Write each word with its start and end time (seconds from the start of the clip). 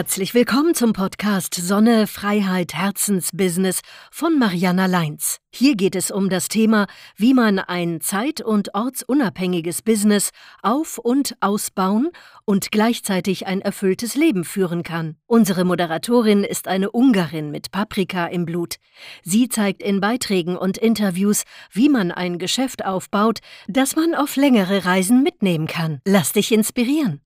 Herzlich 0.00 0.32
willkommen 0.32 0.74
zum 0.74 0.94
Podcast 0.94 1.54
Sonne, 1.54 2.06
Freiheit, 2.06 2.72
Herzensbusiness 2.72 3.80
von 4.10 4.38
Mariana 4.38 4.86
Leins. 4.86 5.36
Hier 5.52 5.76
geht 5.76 5.94
es 5.94 6.10
um 6.10 6.30
das 6.30 6.48
Thema, 6.48 6.86
wie 7.18 7.34
man 7.34 7.58
ein 7.58 8.00
zeit- 8.00 8.40
und 8.40 8.74
ortsunabhängiges 8.74 9.82
Business 9.82 10.30
auf- 10.62 10.96
und 10.96 11.36
ausbauen 11.40 12.08
und 12.46 12.72
gleichzeitig 12.72 13.46
ein 13.46 13.60
erfülltes 13.60 14.14
Leben 14.14 14.44
führen 14.44 14.84
kann. 14.84 15.16
Unsere 15.26 15.66
Moderatorin 15.66 16.44
ist 16.44 16.66
eine 16.66 16.90
Ungarin 16.92 17.50
mit 17.50 17.70
Paprika 17.70 18.24
im 18.24 18.46
Blut. 18.46 18.76
Sie 19.22 19.50
zeigt 19.50 19.82
in 19.82 20.00
Beiträgen 20.00 20.56
und 20.56 20.78
Interviews, 20.78 21.42
wie 21.72 21.90
man 21.90 22.10
ein 22.10 22.38
Geschäft 22.38 22.86
aufbaut, 22.86 23.40
das 23.68 23.96
man 23.96 24.14
auf 24.14 24.36
längere 24.36 24.86
Reisen 24.86 25.22
mitnehmen 25.22 25.66
kann. 25.66 26.00
Lass 26.06 26.32
dich 26.32 26.52
inspirieren. 26.52 27.20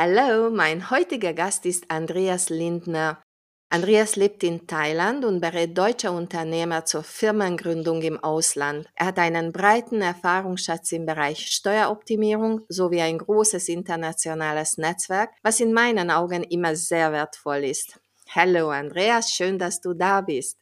Hallo, 0.00 0.48
mein 0.48 0.90
heutiger 0.90 1.34
Gast 1.34 1.66
ist 1.66 1.90
Andreas 1.90 2.50
Lindner. 2.50 3.20
Andreas 3.68 4.14
lebt 4.14 4.44
in 4.44 4.68
Thailand 4.68 5.24
und 5.24 5.40
berät 5.40 5.76
deutsche 5.76 6.12
Unternehmer 6.12 6.84
zur 6.84 7.02
Firmengründung 7.02 8.02
im 8.02 8.22
Ausland. 8.22 8.86
Er 8.94 9.06
hat 9.06 9.18
einen 9.18 9.50
breiten 9.50 10.00
Erfahrungsschatz 10.00 10.92
im 10.92 11.04
Bereich 11.04 11.48
Steueroptimierung 11.48 12.60
sowie 12.68 13.00
ein 13.00 13.18
großes 13.18 13.68
internationales 13.68 14.78
Netzwerk, 14.78 15.30
was 15.42 15.58
in 15.58 15.72
meinen 15.72 16.12
Augen 16.12 16.44
immer 16.44 16.76
sehr 16.76 17.10
wertvoll 17.10 17.64
ist. 17.64 17.98
Hallo 18.30 18.70
Andreas, 18.70 19.32
schön, 19.32 19.58
dass 19.58 19.80
du 19.80 19.94
da 19.94 20.20
bist. 20.20 20.58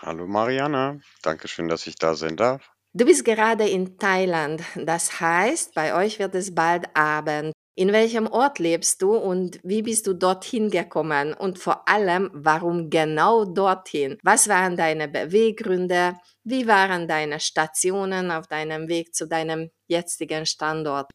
Hallo 0.00 0.26
Mariana, 0.26 1.00
danke 1.20 1.48
schön, 1.48 1.68
dass 1.68 1.86
ich 1.86 1.96
da 1.96 2.14
sein 2.14 2.38
darf. 2.38 2.70
Du 2.94 3.04
bist 3.04 3.26
gerade 3.26 3.68
in 3.68 3.98
Thailand, 3.98 4.62
das 4.74 5.20
heißt, 5.20 5.74
bei 5.74 5.94
euch 5.94 6.18
wird 6.18 6.34
es 6.34 6.54
bald 6.54 6.86
Abend. 6.96 7.52
In 7.76 7.92
welchem 7.92 8.26
Ort 8.26 8.58
lebst 8.58 9.00
du 9.00 9.16
und 9.16 9.60
wie 9.62 9.82
bist 9.82 10.06
du 10.06 10.14
dorthin 10.14 10.70
gekommen? 10.70 11.32
Und 11.32 11.58
vor 11.58 11.88
allem, 11.88 12.30
warum 12.32 12.90
genau 12.90 13.44
dorthin? 13.44 14.18
Was 14.22 14.48
waren 14.48 14.76
deine 14.76 15.08
Beweggründe? 15.08 16.14
Wie 16.44 16.66
waren 16.66 17.06
deine 17.08 17.40
Stationen 17.40 18.30
auf 18.30 18.48
deinem 18.48 18.88
Weg 18.88 19.14
zu 19.14 19.26
deinem 19.26 19.70
jetzigen 19.86 20.46
Standort? 20.46 21.10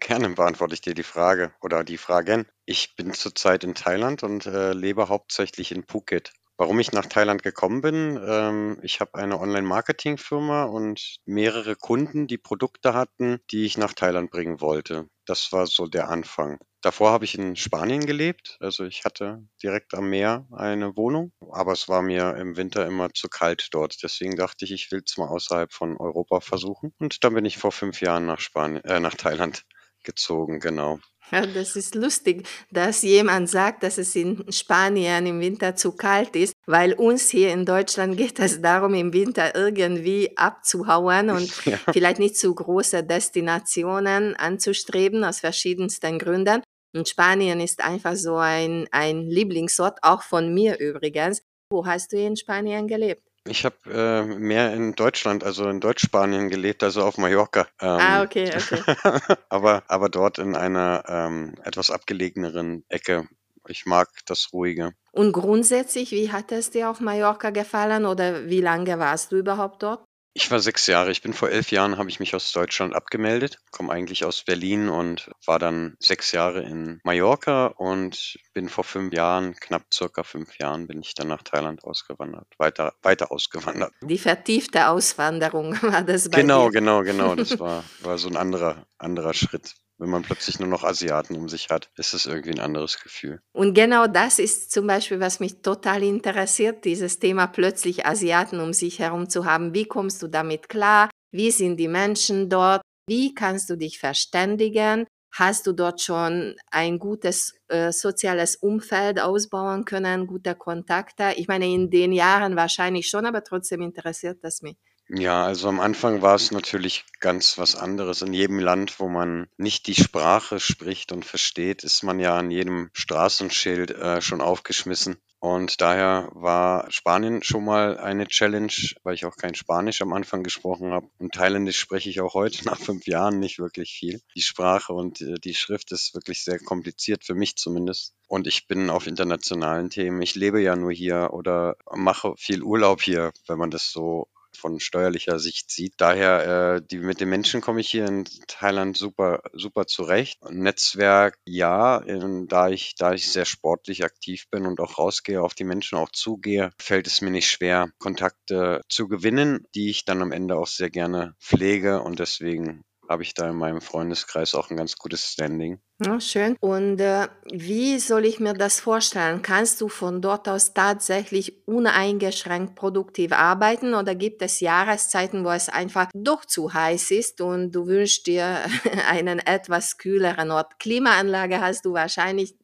Gerne 0.00 0.28
beantworte 0.30 0.74
ich 0.74 0.82
dir 0.82 0.94
die 0.94 1.02
Frage 1.02 1.52
oder 1.60 1.82
die 1.82 1.98
Fragen. 1.98 2.46
Ich 2.64 2.94
bin 2.94 3.12
zurzeit 3.12 3.64
in 3.64 3.74
Thailand 3.74 4.22
und 4.22 4.46
äh, 4.46 4.72
lebe 4.72 5.08
hauptsächlich 5.08 5.72
in 5.72 5.84
Phuket. 5.84 6.32
Warum 6.56 6.78
ich 6.80 6.92
nach 6.92 7.06
Thailand 7.06 7.42
gekommen 7.42 7.80
bin? 7.80 8.20
Ähm, 8.24 8.78
ich 8.82 9.00
habe 9.00 9.14
eine 9.14 9.40
Online-Marketing-Firma 9.40 10.64
und 10.64 11.16
mehrere 11.24 11.74
Kunden, 11.76 12.26
die 12.28 12.38
Produkte 12.38 12.94
hatten, 12.94 13.40
die 13.50 13.64
ich 13.64 13.76
nach 13.78 13.92
Thailand 13.92 14.30
bringen 14.30 14.60
wollte. 14.60 15.08
Das 15.26 15.52
war 15.52 15.66
so 15.66 15.86
der 15.88 16.08
Anfang. 16.08 16.58
Davor 16.80 17.10
habe 17.10 17.24
ich 17.24 17.36
in 17.38 17.56
Spanien 17.56 18.04
gelebt. 18.06 18.56
Also 18.60 18.84
ich 18.84 19.04
hatte 19.04 19.48
direkt 19.62 19.94
am 19.94 20.10
Meer 20.10 20.46
eine 20.52 20.96
Wohnung, 20.96 21.32
aber 21.50 21.72
es 21.72 21.88
war 21.88 22.02
mir 22.02 22.36
im 22.36 22.56
Winter 22.56 22.86
immer 22.86 23.12
zu 23.12 23.28
kalt 23.28 23.68
dort. 23.72 24.02
Deswegen 24.02 24.36
dachte 24.36 24.64
ich, 24.64 24.72
ich 24.72 24.90
will 24.92 25.02
es 25.04 25.16
mal 25.16 25.28
außerhalb 25.28 25.72
von 25.72 25.96
Europa 25.96 26.40
versuchen. 26.40 26.92
Und 26.98 27.24
dann 27.24 27.34
bin 27.34 27.44
ich 27.46 27.58
vor 27.58 27.72
fünf 27.72 28.00
Jahren 28.00 28.26
nach 28.26 28.40
Spanien, 28.40 28.84
äh, 28.84 29.00
nach 29.00 29.14
Thailand 29.14 29.64
gezogen, 30.04 30.60
genau. 30.60 31.00
Ja, 31.30 31.46
das 31.46 31.74
ist 31.74 31.94
lustig, 31.94 32.46
dass 32.70 33.02
jemand 33.02 33.48
sagt, 33.48 33.82
dass 33.82 33.98
es 33.98 34.14
in 34.14 34.44
Spanien 34.52 35.26
im 35.26 35.40
Winter 35.40 35.74
zu 35.74 35.92
kalt 35.92 36.36
ist, 36.36 36.54
weil 36.66 36.92
uns 36.92 37.30
hier 37.30 37.52
in 37.52 37.64
Deutschland 37.64 38.16
geht 38.18 38.38
es 38.38 38.60
darum, 38.60 38.94
im 38.94 39.12
Winter 39.12 39.54
irgendwie 39.54 40.36
abzuhauen 40.36 41.30
und 41.30 41.50
ja. 41.64 41.78
vielleicht 41.92 42.18
nicht 42.18 42.36
zu 42.36 42.54
große 42.54 43.02
Destinationen 43.02 44.36
anzustreben, 44.36 45.24
aus 45.24 45.40
verschiedensten 45.40 46.18
Gründen. 46.18 46.62
Und 46.94 47.08
Spanien 47.08 47.60
ist 47.60 47.82
einfach 47.82 48.14
so 48.14 48.36
ein, 48.36 48.86
ein 48.92 49.26
Lieblingsort, 49.26 49.98
auch 50.02 50.22
von 50.22 50.54
mir 50.54 50.78
übrigens. 50.78 51.42
Wo 51.70 51.84
hast 51.86 52.12
du 52.12 52.18
in 52.18 52.36
Spanien 52.36 52.86
gelebt? 52.86 53.23
Ich 53.46 53.64
habe 53.64 53.76
äh, 53.86 54.24
mehr 54.24 54.72
in 54.72 54.94
Deutschland, 54.94 55.44
also 55.44 55.68
in 55.68 55.80
Deutschspanien 55.80 56.48
gelebt, 56.48 56.82
also 56.82 57.02
auf 57.02 57.18
Mallorca. 57.18 57.66
Ähm, 57.80 58.00
ah, 58.00 58.22
okay, 58.22 58.50
okay. 58.56 58.82
aber, 59.50 59.82
aber 59.88 60.08
dort 60.08 60.38
in 60.38 60.56
einer 60.56 61.04
ähm, 61.06 61.54
etwas 61.62 61.90
abgelegeneren 61.90 62.84
Ecke. 62.88 63.28
Ich 63.68 63.84
mag 63.86 64.08
das 64.26 64.50
Ruhige. 64.52 64.92
Und 65.12 65.32
grundsätzlich, 65.32 66.10
wie 66.10 66.32
hat 66.32 66.52
es 66.52 66.70
dir 66.70 66.90
auf 66.90 67.00
Mallorca 67.00 67.50
gefallen 67.50 68.04
oder 68.06 68.46
wie 68.46 68.60
lange 68.60 68.98
warst 68.98 69.32
du 69.32 69.36
überhaupt 69.36 69.82
dort? 69.82 70.03
Ich 70.36 70.50
war 70.50 70.58
sechs 70.58 70.88
Jahre. 70.88 71.12
Ich 71.12 71.22
bin 71.22 71.32
vor 71.32 71.48
elf 71.48 71.70
Jahren, 71.70 71.96
habe 71.96 72.08
ich 72.10 72.18
mich 72.18 72.34
aus 72.34 72.50
Deutschland 72.50 72.92
abgemeldet, 72.92 73.58
komme 73.70 73.92
eigentlich 73.92 74.24
aus 74.24 74.42
Berlin 74.42 74.88
und 74.88 75.30
war 75.46 75.60
dann 75.60 75.94
sechs 76.00 76.32
Jahre 76.32 76.60
in 76.62 77.00
Mallorca 77.04 77.66
und 77.66 78.36
bin 78.52 78.68
vor 78.68 78.82
fünf 78.82 79.14
Jahren, 79.14 79.54
knapp 79.54 79.84
circa 79.94 80.24
fünf 80.24 80.58
Jahren, 80.58 80.88
bin 80.88 81.00
ich 81.00 81.14
dann 81.14 81.28
nach 81.28 81.42
Thailand 81.44 81.84
ausgewandert, 81.84 82.48
weiter, 82.58 82.94
weiter 83.02 83.30
ausgewandert. 83.30 83.92
Die 84.02 84.18
vertiefte 84.18 84.88
Auswanderung 84.88 85.74
war 85.82 86.02
das 86.02 86.28
bei 86.28 86.40
Genau, 86.40 86.66
dir. 86.68 86.80
genau, 86.80 87.02
genau. 87.02 87.36
Das 87.36 87.56
war, 87.60 87.84
war 88.00 88.18
so 88.18 88.28
ein 88.28 88.36
anderer, 88.36 88.86
anderer 88.98 89.34
Schritt 89.34 89.74
wenn 90.04 90.10
man 90.10 90.22
plötzlich 90.22 90.58
nur 90.58 90.68
noch 90.68 90.84
Asiaten 90.84 91.34
um 91.34 91.48
sich 91.48 91.70
hat, 91.70 91.88
ist 91.96 92.12
es 92.12 92.26
irgendwie 92.26 92.50
ein 92.50 92.60
anderes 92.60 93.02
Gefühl. 93.02 93.40
Und 93.52 93.72
genau 93.72 94.06
das 94.06 94.38
ist 94.38 94.70
zum 94.70 94.86
Beispiel, 94.86 95.18
was 95.18 95.40
mich 95.40 95.62
total 95.62 96.02
interessiert, 96.02 96.84
dieses 96.84 97.18
Thema 97.18 97.46
plötzlich 97.46 98.04
Asiaten 98.04 98.60
um 98.60 98.74
sich 98.74 98.98
herum 98.98 99.30
zu 99.30 99.46
haben. 99.46 99.72
Wie 99.72 99.86
kommst 99.86 100.22
du 100.22 100.28
damit 100.28 100.68
klar? 100.68 101.08
Wie 101.32 101.50
sind 101.50 101.78
die 101.78 101.88
Menschen 101.88 102.50
dort? 102.50 102.82
Wie 103.08 103.34
kannst 103.34 103.70
du 103.70 103.76
dich 103.76 103.98
verständigen? 103.98 105.06
Hast 105.32 105.66
du 105.66 105.72
dort 105.72 106.02
schon 106.02 106.54
ein 106.70 106.98
gutes 106.98 107.54
äh, 107.68 107.90
soziales 107.90 108.56
Umfeld 108.56 109.18
ausbauen 109.18 109.86
können, 109.86 110.26
gute 110.26 110.54
Kontakte? 110.54 111.32
Ich 111.36 111.48
meine, 111.48 111.66
in 111.66 111.88
den 111.88 112.12
Jahren 112.12 112.56
wahrscheinlich 112.56 113.08
schon, 113.08 113.24
aber 113.24 113.42
trotzdem 113.42 113.80
interessiert 113.80 114.38
das 114.42 114.60
mich. 114.60 114.76
Ja, 115.08 115.44
also 115.44 115.68
am 115.68 115.80
Anfang 115.80 116.22
war 116.22 116.34
es 116.34 116.50
natürlich 116.50 117.04
ganz 117.20 117.58
was 117.58 117.76
anderes. 117.76 118.22
In 118.22 118.32
jedem 118.32 118.58
Land, 118.58 118.98
wo 119.00 119.08
man 119.08 119.48
nicht 119.58 119.86
die 119.86 119.94
Sprache 119.94 120.60
spricht 120.60 121.12
und 121.12 121.26
versteht, 121.26 121.84
ist 121.84 122.02
man 122.02 122.20
ja 122.20 122.36
an 122.36 122.50
jedem 122.50 122.88
Straßenschild 122.94 123.90
äh, 123.90 124.22
schon 124.22 124.40
aufgeschmissen. 124.40 125.16
Und 125.40 125.82
daher 125.82 126.30
war 126.32 126.90
Spanien 126.90 127.42
schon 127.42 127.66
mal 127.66 127.98
eine 127.98 128.26
Challenge, 128.26 128.72
weil 129.02 129.14
ich 129.14 129.26
auch 129.26 129.36
kein 129.36 129.54
Spanisch 129.54 130.00
am 130.00 130.14
Anfang 130.14 130.42
gesprochen 130.42 130.92
habe. 130.92 131.06
Und 131.18 131.34
Thailändisch 131.34 131.78
spreche 131.78 132.08
ich 132.08 132.22
auch 132.22 132.32
heute 132.32 132.64
nach 132.64 132.78
fünf 132.78 133.06
Jahren 133.06 133.40
nicht 133.40 133.58
wirklich 133.58 133.92
viel. 133.92 134.22
Die 134.34 134.40
Sprache 134.40 134.94
und 134.94 135.20
äh, 135.20 135.34
die 135.34 135.52
Schrift 135.52 135.92
ist 135.92 136.14
wirklich 136.14 136.44
sehr 136.44 136.58
kompliziert, 136.58 137.24
für 137.24 137.34
mich 137.34 137.56
zumindest. 137.56 138.14
Und 138.26 138.46
ich 138.46 138.66
bin 138.66 138.88
auf 138.88 139.06
internationalen 139.06 139.90
Themen. 139.90 140.22
Ich 140.22 140.34
lebe 140.34 140.62
ja 140.62 140.76
nur 140.76 140.92
hier 140.92 141.34
oder 141.34 141.76
mache 141.94 142.32
viel 142.38 142.62
Urlaub 142.62 143.02
hier, 143.02 143.30
wenn 143.46 143.58
man 143.58 143.70
das 143.70 143.90
so 143.90 144.28
von 144.56 144.80
steuerlicher 144.80 145.38
Sicht 145.38 145.70
sieht. 145.70 145.94
Daher, 145.98 146.76
äh, 146.76 146.82
die, 146.82 146.98
mit 146.98 147.20
den 147.20 147.28
Menschen 147.28 147.60
komme 147.60 147.80
ich 147.80 147.90
hier 147.90 148.06
in 148.06 148.24
Thailand 148.46 148.96
super, 148.96 149.42
super 149.52 149.86
zurecht. 149.86 150.38
Netzwerk, 150.50 151.38
ja, 151.44 151.98
in, 151.98 152.46
da 152.48 152.68
ich, 152.68 152.94
da 152.96 153.12
ich 153.12 153.30
sehr 153.30 153.44
sportlich 153.44 154.04
aktiv 154.04 154.46
bin 154.50 154.66
und 154.66 154.80
auch 154.80 154.98
rausgehe, 154.98 155.42
auf 155.42 155.54
die 155.54 155.64
Menschen 155.64 155.98
auch 155.98 156.10
zugehe, 156.10 156.70
fällt 156.78 157.06
es 157.06 157.20
mir 157.20 157.30
nicht 157.30 157.48
schwer, 157.48 157.90
Kontakte 157.98 158.80
zu 158.88 159.08
gewinnen, 159.08 159.66
die 159.74 159.90
ich 159.90 160.04
dann 160.04 160.22
am 160.22 160.32
Ende 160.32 160.56
auch 160.56 160.66
sehr 160.66 160.90
gerne 160.90 161.34
pflege 161.40 162.02
und 162.02 162.18
deswegen 162.18 162.84
habe 163.08 163.22
ich 163.22 163.34
da 163.34 163.50
in 163.50 163.56
meinem 163.56 163.80
Freundeskreis 163.80 164.54
auch 164.54 164.70
ein 164.70 164.76
ganz 164.76 164.96
gutes 164.96 165.32
Standing. 165.32 165.80
Ja, 166.04 166.20
schön. 166.20 166.56
Und 166.60 167.00
äh, 167.00 167.28
wie 167.50 167.98
soll 167.98 168.26
ich 168.26 168.38
mir 168.40 168.52
das 168.52 168.80
vorstellen? 168.80 169.42
Kannst 169.42 169.80
du 169.80 169.88
von 169.88 170.20
dort 170.20 170.48
aus 170.48 170.74
tatsächlich 170.74 171.66
uneingeschränkt 171.66 172.74
produktiv 172.74 173.32
arbeiten 173.32 173.94
oder 173.94 174.14
gibt 174.14 174.42
es 174.42 174.60
Jahreszeiten, 174.60 175.44
wo 175.44 175.50
es 175.50 175.68
einfach 175.68 176.08
doch 176.14 176.44
zu 176.44 176.74
heiß 176.74 177.10
ist 177.10 177.40
und 177.40 177.72
du 177.72 177.86
wünschst 177.86 178.26
dir 178.26 178.58
einen 179.08 179.38
etwas 179.38 179.96
kühleren 179.96 180.50
Ort? 180.50 180.78
Klimaanlage 180.78 181.60
hast 181.60 181.84
du 181.84 181.94
wahrscheinlich 181.94 182.54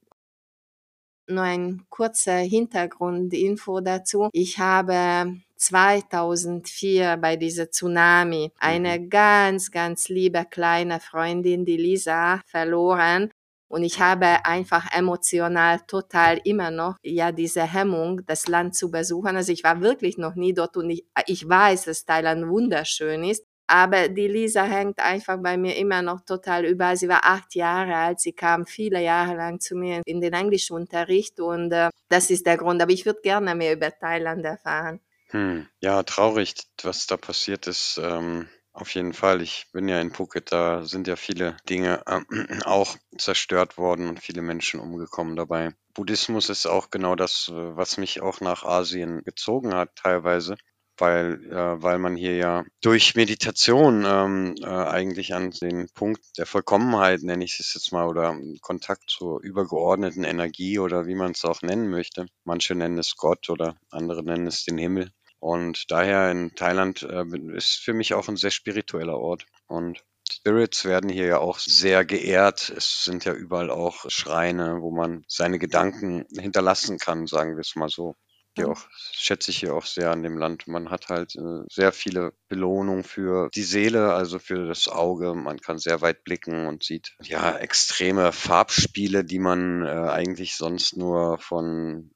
nur 1.27 1.45
ein 1.45 1.87
kurzer 1.89 2.39
Hintergrundinfo 2.39 3.81
dazu. 3.81 4.29
Ich 4.33 4.59
habe 4.59 5.41
2004 5.61 7.19
bei 7.19 7.37
dieser 7.37 7.71
Tsunami 7.71 8.51
eine 8.59 8.99
mhm. 8.99 9.11
ganz, 9.11 9.71
ganz 9.71 10.09
liebe 10.09 10.45
kleine 10.51 11.01
Freundin, 11.01 11.65
die 11.65 11.77
Lisa, 11.77 12.41
verloren. 12.47 13.31
Und 13.69 13.85
ich 13.85 14.01
habe 14.01 14.45
einfach 14.45 14.93
emotional 14.93 15.81
total 15.87 16.41
immer 16.45 16.73
noch 16.73 16.97
ja 17.05 17.31
diese 17.31 17.63
Hemmung, 17.63 18.23
das 18.27 18.49
Land 18.49 18.75
zu 18.75 18.91
besuchen. 18.91 19.37
Also 19.37 19.53
ich 19.53 19.63
war 19.63 19.81
wirklich 19.81 20.19
noch 20.19 20.35
nie 20.35 20.53
dort 20.53 20.77
und 20.77 20.91
ich, 20.91 21.05
ich 21.27 21.49
weiß, 21.49 21.85
dass 21.85 22.05
Thailand 22.05 22.49
wunderschön 22.49 23.23
ist. 23.23 23.45
Aber 23.69 24.09
die 24.09 24.27
Lisa 24.27 24.65
hängt 24.65 24.99
einfach 24.99 25.39
bei 25.41 25.57
mir 25.57 25.77
immer 25.77 26.03
noch 26.03 26.23
total 26.23 26.65
über. 26.65 26.97
Sie 26.97 27.09
war 27.09 27.21
acht 27.23 27.55
Jahre 27.55 27.95
alt. 27.95 28.19
Sie 28.19 28.33
kam 28.33 28.67
viele 28.67 29.01
Jahre 29.01 29.37
lang 29.37 29.61
zu 29.61 29.77
mir 29.77 30.03
in 30.05 30.21
den 30.21 30.33
Englischunterricht 30.33 31.39
und 31.39 31.71
äh, 31.71 31.91
das 32.09 32.31
ist 32.31 32.47
der 32.47 32.57
Grund. 32.57 32.83
Aber 32.83 32.91
ich 32.91 33.07
würde 33.07 33.21
gerne 33.23 33.55
mehr 33.55 33.75
über 33.75 33.93
Thailand 33.97 34.45
erfahren. 34.45 34.99
Hm, 35.31 35.69
ja, 35.81 36.03
traurig, 36.03 36.55
was 36.83 37.07
da 37.07 37.17
passiert 37.17 37.67
ist. 37.69 37.99
Ähm, 38.03 38.49
Auf 38.73 38.95
jeden 38.95 39.13
Fall. 39.13 39.43
Ich 39.43 39.67
bin 39.73 39.89
ja 39.89 40.01
in 40.01 40.13
Phuket, 40.13 40.51
da 40.53 40.85
sind 40.85 41.07
ja 41.07 41.15
viele 41.17 41.57
Dinge 41.69 42.03
äh, 42.07 42.21
auch 42.65 42.97
zerstört 43.17 43.79
worden 43.79 44.09
und 44.09 44.21
viele 44.21 44.43
Menschen 44.43 44.81
umgekommen 44.81 45.37
dabei. 45.37 45.73
Buddhismus 45.95 46.49
ist 46.49 46.67
auch 46.67 46.91
genau 46.91 47.15
das, 47.15 47.49
äh, 47.49 47.77
was 47.77 47.97
mich 47.97 48.21
auch 48.23 48.41
nach 48.41 48.65
Asien 48.65 49.23
gezogen 49.25 49.73
hat, 49.75 49.95
teilweise, 49.97 50.57
weil, 50.99 51.45
äh, 51.51 51.83
weil 51.83 51.99
man 51.99 52.17
hier 52.17 52.37
ja 52.37 52.65
durch 52.81 53.15
Meditation 53.15 54.05
ähm, 54.07 54.55
äh, 54.63 54.67
eigentlich 54.67 55.35
an 55.35 55.51
den 55.51 55.89
Punkt 55.95 56.23
der 56.39 56.47
Vollkommenheit, 56.47 57.23
nenne 57.23 57.45
ich 57.45 57.59
es 57.61 57.75
jetzt 57.75 57.93
mal, 57.93 58.07
oder 58.09 58.37
Kontakt 58.63 59.11
zur 59.11 59.41
übergeordneten 59.43 60.25
Energie 60.25 60.79
oder 60.81 61.07
wie 61.07 61.15
man 61.15 61.33
es 61.33 61.45
auch 61.45 61.63
nennen 61.63 61.89
möchte. 61.89 62.27
Manche 62.45 62.75
nennen 62.75 62.99
es 62.99 63.17
Gott 63.17 63.49
oder 63.51 63.77
andere 63.91 64.23
nennen 64.25 64.47
es 64.49 64.65
den 64.65 64.79
Himmel. 64.79 65.11
Und 65.41 65.91
daher 65.91 66.31
in 66.31 66.55
Thailand 66.55 67.03
äh, 67.03 67.25
ist 67.57 67.79
für 67.83 67.95
mich 67.95 68.15
auch 68.15 68.29
ein 68.29 68.37
sehr 68.37 68.51
spiritueller 68.51 69.19
Ort. 69.19 69.47
Und 69.67 70.05
Spirits 70.31 70.85
werden 70.85 71.11
hier 71.11 71.27
ja 71.27 71.39
auch 71.39 71.59
sehr 71.59 72.05
geehrt. 72.05 72.73
Es 72.77 73.05
sind 73.05 73.25
ja 73.25 73.33
überall 73.33 73.71
auch 73.71 74.09
Schreine, 74.09 74.81
wo 74.81 74.91
man 74.91 75.25
seine 75.29 75.59
Gedanken 75.59 76.27
hinterlassen 76.39 76.99
kann, 76.99 77.27
sagen 77.27 77.57
wir 77.57 77.61
es 77.61 77.75
mal 77.75 77.89
so. 77.89 78.15
Hier 78.57 78.69
auch, 78.69 78.81
schätze 79.13 79.53
ich 79.53 79.59
hier 79.59 79.75
auch 79.75 79.87
sehr 79.87 80.11
an 80.11 80.25
dem 80.25 80.37
Land. 80.37 80.67
Man 80.67 80.91
hat 80.91 81.09
halt 81.09 81.37
äh, 81.37 81.63
sehr 81.71 81.93
viele 81.93 82.33
Belohnungen 82.49 83.05
für 83.05 83.49
die 83.55 83.63
Seele, 83.63 84.13
also 84.13 84.41
für 84.41 84.67
das 84.67 84.89
Auge. 84.89 85.35
Man 85.35 85.61
kann 85.61 85.79
sehr 85.79 86.01
weit 86.01 86.25
blicken 86.25 86.67
und 86.67 86.83
sieht 86.83 87.15
ja 87.23 87.57
extreme 87.57 88.33
Farbspiele, 88.33 89.25
die 89.25 89.39
man 89.39 89.85
äh, 89.85 89.89
eigentlich 89.89 90.57
sonst 90.57 90.97
nur 90.97 91.39
von 91.39 92.11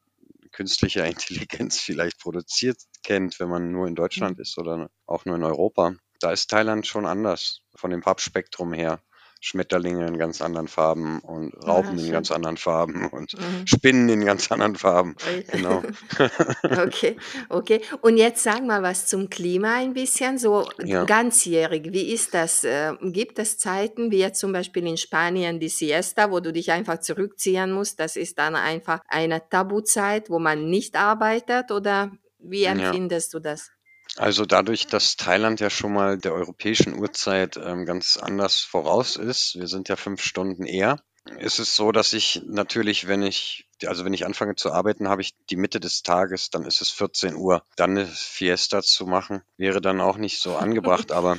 künstlicher 0.55 1.05
Intelligenz 1.07 1.81
vielleicht 1.81 2.19
produziert 2.19 2.79
kennt, 3.03 3.39
wenn 3.41 3.49
man 3.49 3.71
nur 3.71 3.87
in 3.87 3.95
Deutschland 3.95 4.39
mhm. 4.39 4.43
ist 4.43 4.59
oder 4.59 4.89
auch 5.07 5.25
nur 5.25 5.37
in 5.37 5.45
Europa. 5.45 5.95
Da 6.21 6.33
ist 6.33 6.51
Thailand 6.51 6.87
schon 6.87 7.07
anders 7.07 7.61
von 7.75 7.91
dem 7.91 8.03
Farbspektrum 8.03 8.73
her. 8.73 9.03
Schmetterlinge 9.45 10.07
in 10.07 10.17
ganz 10.17 10.41
anderen 10.41 10.69
Farben 10.69 11.21
und 11.21 11.53
Raupen 11.67 11.99
ja, 11.99 12.07
in 12.07 12.13
ganz 12.13 12.31
anderen 12.31 12.57
Farben 12.57 13.07
und 13.09 13.35
mhm. 13.35 13.67
Spinnen 13.67 14.09
in 14.09 14.25
ganz 14.25 14.51
anderen 14.51 14.75
Farben. 14.75 15.17
Genau. 15.53 15.83
okay, 16.63 17.17
okay. 17.51 17.83
Und 18.01 18.17
jetzt 18.17 18.43
sag 18.43 18.65
mal 18.65 18.83
was 18.83 19.05
zum 19.05 19.29
Klima 19.29 19.75
ein 19.75 19.93
bisschen, 19.93 20.39
so 20.39 20.67
ja. 20.83 21.05
ganzjährig. 21.05 21.93
Wie 21.93 22.11
ist 22.15 22.33
das? 22.33 22.65
Äh, 22.65 22.95
gibt 23.03 23.39
es 23.39 23.59
Zeiten, 23.59 24.11
wie 24.11 24.21
jetzt 24.21 24.41
zum 24.41 24.55
Beispiel 24.55 24.87
in 24.87 24.97
Spanien 24.97 25.61
die 25.61 25.69
Siesta, 25.69 26.31
wo 26.31 26.41
du 26.41 26.51
dich 26.51 26.73
einfach 26.73 27.01
zurückziehen 27.01 27.71
musst? 27.71 28.01
Das 28.01 28.17
ist 28.17 28.39
dann 28.39 28.57
einfach 28.57 29.01
eine 29.09 29.47
Tabuzeit, 29.47 30.31
wo 30.31 30.39
man 30.39 30.71
nicht 30.71 30.97
arbeitet 30.97 31.71
oder 31.71 32.13
wie 32.39 32.65
empfindest 32.65 33.35
ja. 33.35 33.39
du 33.39 33.43
das? 33.43 33.74
Also 34.17 34.47
dadurch, 34.47 34.87
dass 34.87 35.17
Thailand 35.17 35.61
ja 35.61 35.71
schon 35.71 35.93
mal 35.93 36.19
der 36.19 36.35
europäischen 36.35 36.99
Uhrzeit 36.99 37.57
ähm, 37.57 37.85
ganz 37.85 38.17
anders 38.17 38.61
voraus 38.61 39.17
ist, 39.17 39.57
wir 39.57 39.67
sind 39.67 39.89
ja 39.89 39.97
fünf 39.97 40.23
Stunden 40.23 40.65
eher, 40.65 41.03
ist 41.39 41.59
es 41.59 41.75
so, 41.75 41.91
dass 41.91 42.13
ich 42.13 42.43
natürlich, 42.47 43.09
wenn 43.09 43.23
ich, 43.23 43.67
also 43.87 44.05
wenn 44.05 44.13
ich 44.13 44.27
anfange 44.27 44.57
zu 44.57 44.71
arbeiten, 44.73 45.09
habe 45.09 45.23
ich 45.23 45.35
die 45.49 45.57
Mitte 45.57 45.81
des 45.81 46.03
Tages, 46.03 46.51
dann 46.51 46.67
ist 46.67 46.83
es 46.83 46.91
14 46.91 47.35
Uhr. 47.35 47.65
Dann 47.77 47.93
eine 47.93 48.07
Fiesta 48.07 48.83
zu 48.83 49.07
machen, 49.07 49.43
wäre 49.57 49.81
dann 49.81 50.03
auch 50.03 50.19
nicht 50.19 50.39
so 50.39 50.57
angebracht, 50.57 51.13
aber 51.13 51.39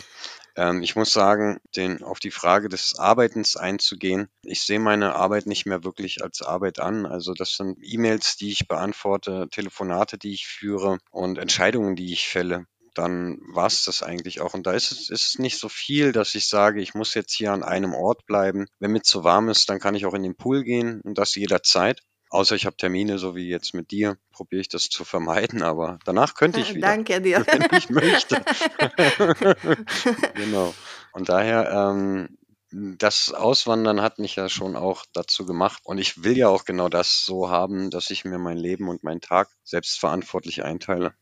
ähm, 0.55 0.81
ich 0.81 0.95
muss 0.95 1.13
sagen, 1.13 1.59
den, 1.75 2.03
auf 2.03 2.19
die 2.19 2.31
Frage 2.31 2.69
des 2.69 2.97
Arbeitens 2.97 3.55
einzugehen, 3.55 4.29
ich 4.43 4.61
sehe 4.61 4.79
meine 4.79 5.15
Arbeit 5.15 5.45
nicht 5.45 5.65
mehr 5.65 5.83
wirklich 5.83 6.23
als 6.23 6.41
Arbeit 6.41 6.79
an. 6.79 7.05
Also 7.05 7.33
das 7.33 7.55
sind 7.55 7.77
E-Mails, 7.81 8.37
die 8.37 8.51
ich 8.51 8.67
beantworte, 8.67 9.47
Telefonate, 9.51 10.17
die 10.17 10.33
ich 10.33 10.47
führe 10.47 10.99
und 11.11 11.37
Entscheidungen, 11.37 11.95
die 11.95 12.13
ich 12.13 12.27
fälle 12.27 12.65
dann 12.97 13.39
war 13.53 13.67
es 13.67 13.83
das 13.83 14.03
eigentlich 14.03 14.41
auch. 14.41 14.53
Und 14.53 14.65
da 14.67 14.71
ist 14.71 14.91
es 14.91 15.09
ist 15.09 15.39
nicht 15.39 15.59
so 15.59 15.69
viel, 15.69 16.11
dass 16.13 16.33
ich 16.33 16.47
sage, 16.47 16.81
ich 16.81 16.93
muss 16.93 17.13
jetzt 17.13 17.33
hier 17.33 17.51
an 17.51 17.61
einem 17.63 17.93
Ort 17.93 18.25
bleiben. 18.25 18.67
Wenn 18.79 18.91
mir 18.91 19.01
zu 19.01 19.23
warm 19.23 19.49
ist, 19.49 19.69
dann 19.69 19.79
kann 19.79 19.95
ich 19.95 20.05
auch 20.05 20.13
in 20.13 20.23
den 20.23 20.35
Pool 20.35 20.63
gehen 20.63 21.01
und 21.01 21.17
das 21.17 21.35
jederzeit. 21.35 22.01
Außer 22.29 22.55
ich 22.55 22.65
habe 22.65 22.75
Termine, 22.75 23.17
so 23.17 23.35
wie 23.35 23.47
jetzt 23.47 23.73
mit 23.73 23.91
dir, 23.91 24.17
probiere 24.31 24.61
ich 24.61 24.69
das 24.69 24.89
zu 24.89 25.05
vermeiden, 25.05 25.61
aber 25.61 25.99
danach 26.05 26.33
könnte 26.33 26.59
ich 26.59 26.73
wieder. 26.75 26.87
Danke 26.87 27.21
dir. 27.21 27.45
Wenn 27.45 27.77
ich 27.77 27.89
möchte. 27.89 28.43
genau. 30.35 30.73
Und 31.13 31.29
daher, 31.29 31.71
ähm, 31.71 32.37
das 32.71 33.31
Auswandern 33.31 34.01
hat 34.01 34.19
mich 34.19 34.35
ja 34.35 34.49
schon 34.49 34.75
auch 34.75 35.05
dazu 35.13 35.45
gemacht. 35.45 35.81
Und 35.85 35.97
ich 35.97 36.23
will 36.23 36.37
ja 36.37 36.49
auch 36.49 36.65
genau 36.65 36.89
das 36.89 37.23
so 37.25 37.49
haben, 37.49 37.89
dass 37.89 38.09
ich 38.09 38.25
mir 38.25 38.37
mein 38.37 38.57
Leben 38.57 38.89
und 38.89 39.03
meinen 39.03 39.21
Tag 39.21 39.49
selbstverantwortlich 39.63 40.63
einteile. 40.63 41.13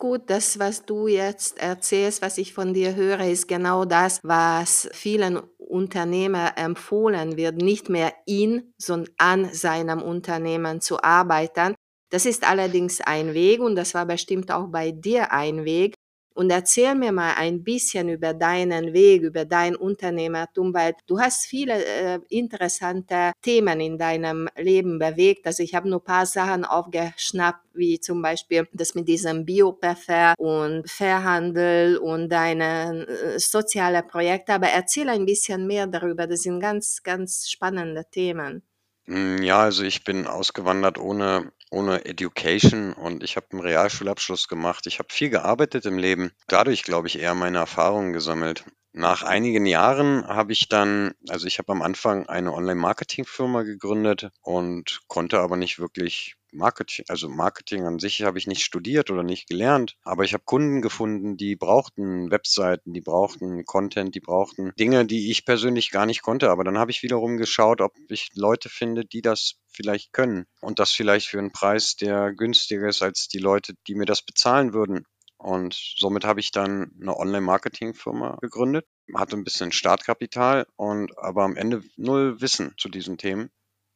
Gut, 0.00 0.30
das, 0.30 0.60
was 0.60 0.84
du 0.84 1.08
jetzt 1.08 1.58
erzählst, 1.58 2.22
was 2.22 2.38
ich 2.38 2.54
von 2.54 2.72
dir 2.72 2.94
höre, 2.94 3.20
ist 3.26 3.48
genau 3.48 3.84
das, 3.84 4.20
was 4.22 4.88
vielen 4.92 5.38
Unternehmer 5.58 6.52
empfohlen 6.56 7.36
wird, 7.36 7.56
nicht 7.56 7.88
mehr 7.88 8.12
in, 8.24 8.72
sondern 8.78 9.12
an 9.18 9.52
seinem 9.52 10.00
Unternehmen 10.00 10.80
zu 10.80 11.02
arbeiten. 11.02 11.74
Das 12.10 12.26
ist 12.26 12.48
allerdings 12.48 13.00
ein 13.00 13.34
Weg 13.34 13.60
und 13.60 13.74
das 13.74 13.92
war 13.92 14.06
bestimmt 14.06 14.52
auch 14.52 14.68
bei 14.68 14.92
dir 14.92 15.32
ein 15.32 15.64
Weg, 15.64 15.94
und 16.38 16.50
erzähl 16.50 16.94
mir 16.94 17.10
mal 17.10 17.34
ein 17.34 17.64
bisschen 17.64 18.08
über 18.08 18.32
deinen 18.32 18.92
Weg, 18.92 19.22
über 19.22 19.44
dein 19.44 19.74
Unternehmertum, 19.74 20.72
weil 20.72 20.94
du 21.08 21.18
hast 21.18 21.46
viele 21.46 21.84
äh, 21.84 22.20
interessante 22.28 23.32
Themen 23.42 23.80
in 23.80 23.98
deinem 23.98 24.48
Leben 24.56 25.00
bewegt. 25.00 25.48
Also 25.48 25.64
ich 25.64 25.74
habe 25.74 25.88
nur 25.88 26.04
paar 26.04 26.26
Sachen 26.26 26.64
aufgeschnappt, 26.64 27.66
wie 27.74 27.98
zum 27.98 28.22
Beispiel 28.22 28.68
das 28.72 28.94
mit 28.94 29.08
diesem 29.08 29.44
Bioparfum 29.46 30.34
und 30.38 30.88
Fairhandel 30.88 31.96
und 31.96 32.28
deine 32.28 33.08
äh, 33.08 33.38
soziale 33.40 34.04
Projekte. 34.04 34.52
Aber 34.52 34.68
erzähl 34.68 35.08
ein 35.08 35.26
bisschen 35.26 35.66
mehr 35.66 35.88
darüber. 35.88 36.28
Das 36.28 36.42
sind 36.42 36.60
ganz, 36.60 37.02
ganz 37.02 37.48
spannende 37.48 38.04
Themen. 38.12 38.67
Hm, 39.08 39.42
ja, 39.42 39.58
also 39.62 39.82
ich 39.82 40.04
bin 40.04 40.26
ausgewandert 40.28 40.98
ohne 40.98 41.50
ohne 41.70 42.04
Education 42.04 42.92
und 42.92 43.22
ich 43.24 43.34
habe 43.36 43.48
einen 43.50 43.60
Realschulabschluss 43.60 44.46
gemacht. 44.48 44.86
Ich 44.86 44.98
habe 45.00 45.12
viel 45.12 45.30
gearbeitet 45.30 45.84
im 45.84 45.98
Leben, 45.98 46.30
dadurch, 46.46 46.82
glaube 46.84 47.08
ich, 47.08 47.18
eher 47.18 47.34
meine 47.34 47.58
Erfahrungen 47.58 48.12
gesammelt. 48.12 48.64
Nach 48.92 49.22
einigen 49.22 49.66
Jahren 49.66 50.26
habe 50.26 50.52
ich 50.52 50.68
dann, 50.68 51.12
also 51.28 51.46
ich 51.46 51.58
habe 51.58 51.72
am 51.72 51.82
Anfang 51.82 52.26
eine 52.26 52.52
Online-Marketing-Firma 52.52 53.62
gegründet 53.62 54.28
und 54.42 55.00
konnte 55.08 55.40
aber 55.40 55.56
nicht 55.56 55.78
wirklich 55.78 56.34
Marketing, 56.52 57.04
also 57.08 57.28
Marketing 57.28 57.84
an 57.84 57.98
sich 57.98 58.22
habe 58.22 58.38
ich 58.38 58.46
nicht 58.46 58.64
studiert 58.64 59.10
oder 59.10 59.22
nicht 59.22 59.48
gelernt, 59.48 59.96
aber 60.02 60.24
ich 60.24 60.32
habe 60.32 60.44
Kunden 60.44 60.80
gefunden, 60.80 61.36
die 61.36 61.56
brauchten 61.56 62.30
Webseiten, 62.30 62.92
die 62.94 63.00
brauchten 63.02 63.64
Content, 63.64 64.14
die 64.14 64.20
brauchten 64.20 64.72
Dinge, 64.78 65.04
die 65.04 65.30
ich 65.30 65.44
persönlich 65.44 65.90
gar 65.90 66.06
nicht 66.06 66.22
konnte. 66.22 66.50
Aber 66.50 66.64
dann 66.64 66.78
habe 66.78 66.90
ich 66.90 67.02
wiederum 67.02 67.36
geschaut, 67.36 67.80
ob 67.80 67.92
ich 68.08 68.30
Leute 68.34 68.68
finde, 68.68 69.04
die 69.04 69.22
das 69.22 69.54
vielleicht 69.68 70.12
können 70.12 70.46
und 70.60 70.78
das 70.78 70.92
vielleicht 70.92 71.28
für 71.28 71.38
einen 71.38 71.52
Preis, 71.52 71.96
der 71.96 72.32
günstiger 72.32 72.88
ist 72.88 73.02
als 73.02 73.28
die 73.28 73.38
Leute, 73.38 73.74
die 73.86 73.94
mir 73.94 74.06
das 74.06 74.22
bezahlen 74.22 74.72
würden. 74.72 75.04
Und 75.38 75.74
somit 75.96 76.24
habe 76.24 76.40
ich 76.40 76.50
dann 76.50 76.90
eine 77.00 77.16
Online-Marketing-Firma 77.16 78.38
gegründet, 78.40 78.86
hatte 79.14 79.36
ein 79.36 79.44
bisschen 79.44 79.70
Startkapital 79.70 80.66
und 80.76 81.16
aber 81.16 81.44
am 81.44 81.56
Ende 81.56 81.82
null 81.96 82.40
Wissen 82.40 82.74
zu 82.76 82.88
diesen 82.88 83.18
Themen. 83.18 83.50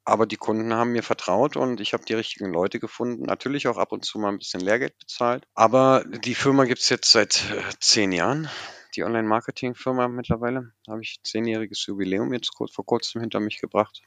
Aber 0.04 0.26
die 0.26 0.36
Kunden 0.36 0.72
haben 0.74 0.92
mir 0.92 1.02
vertraut 1.02 1.56
und 1.56 1.80
ich 1.80 1.92
habe 1.92 2.04
die 2.04 2.14
richtigen 2.14 2.52
Leute 2.52 2.80
gefunden. 2.80 3.22
Natürlich 3.22 3.68
auch 3.68 3.76
ab 3.76 3.92
und 3.92 4.04
zu 4.04 4.18
mal 4.18 4.30
ein 4.30 4.38
bisschen 4.38 4.60
Lehrgeld 4.60 4.98
bezahlt. 4.98 5.46
Aber 5.54 6.04
die 6.04 6.34
Firma 6.34 6.64
gibt 6.64 6.80
es 6.80 6.88
jetzt 6.88 7.10
seit 7.12 7.50
äh, 7.50 7.62
zehn 7.78 8.10
Jahren. 8.10 8.48
Die 8.96 9.04
Online-Marketing-Firma 9.04 10.08
mittlerweile. 10.08 10.72
Da 10.84 10.92
habe 10.92 11.02
ich 11.02 11.20
zehnjähriges 11.22 11.86
Jubiläum 11.86 12.32
jetzt 12.32 12.52
vor 12.56 12.84
kurzem 12.84 13.20
hinter 13.20 13.40
mich 13.40 13.60
gebracht. 13.60 14.02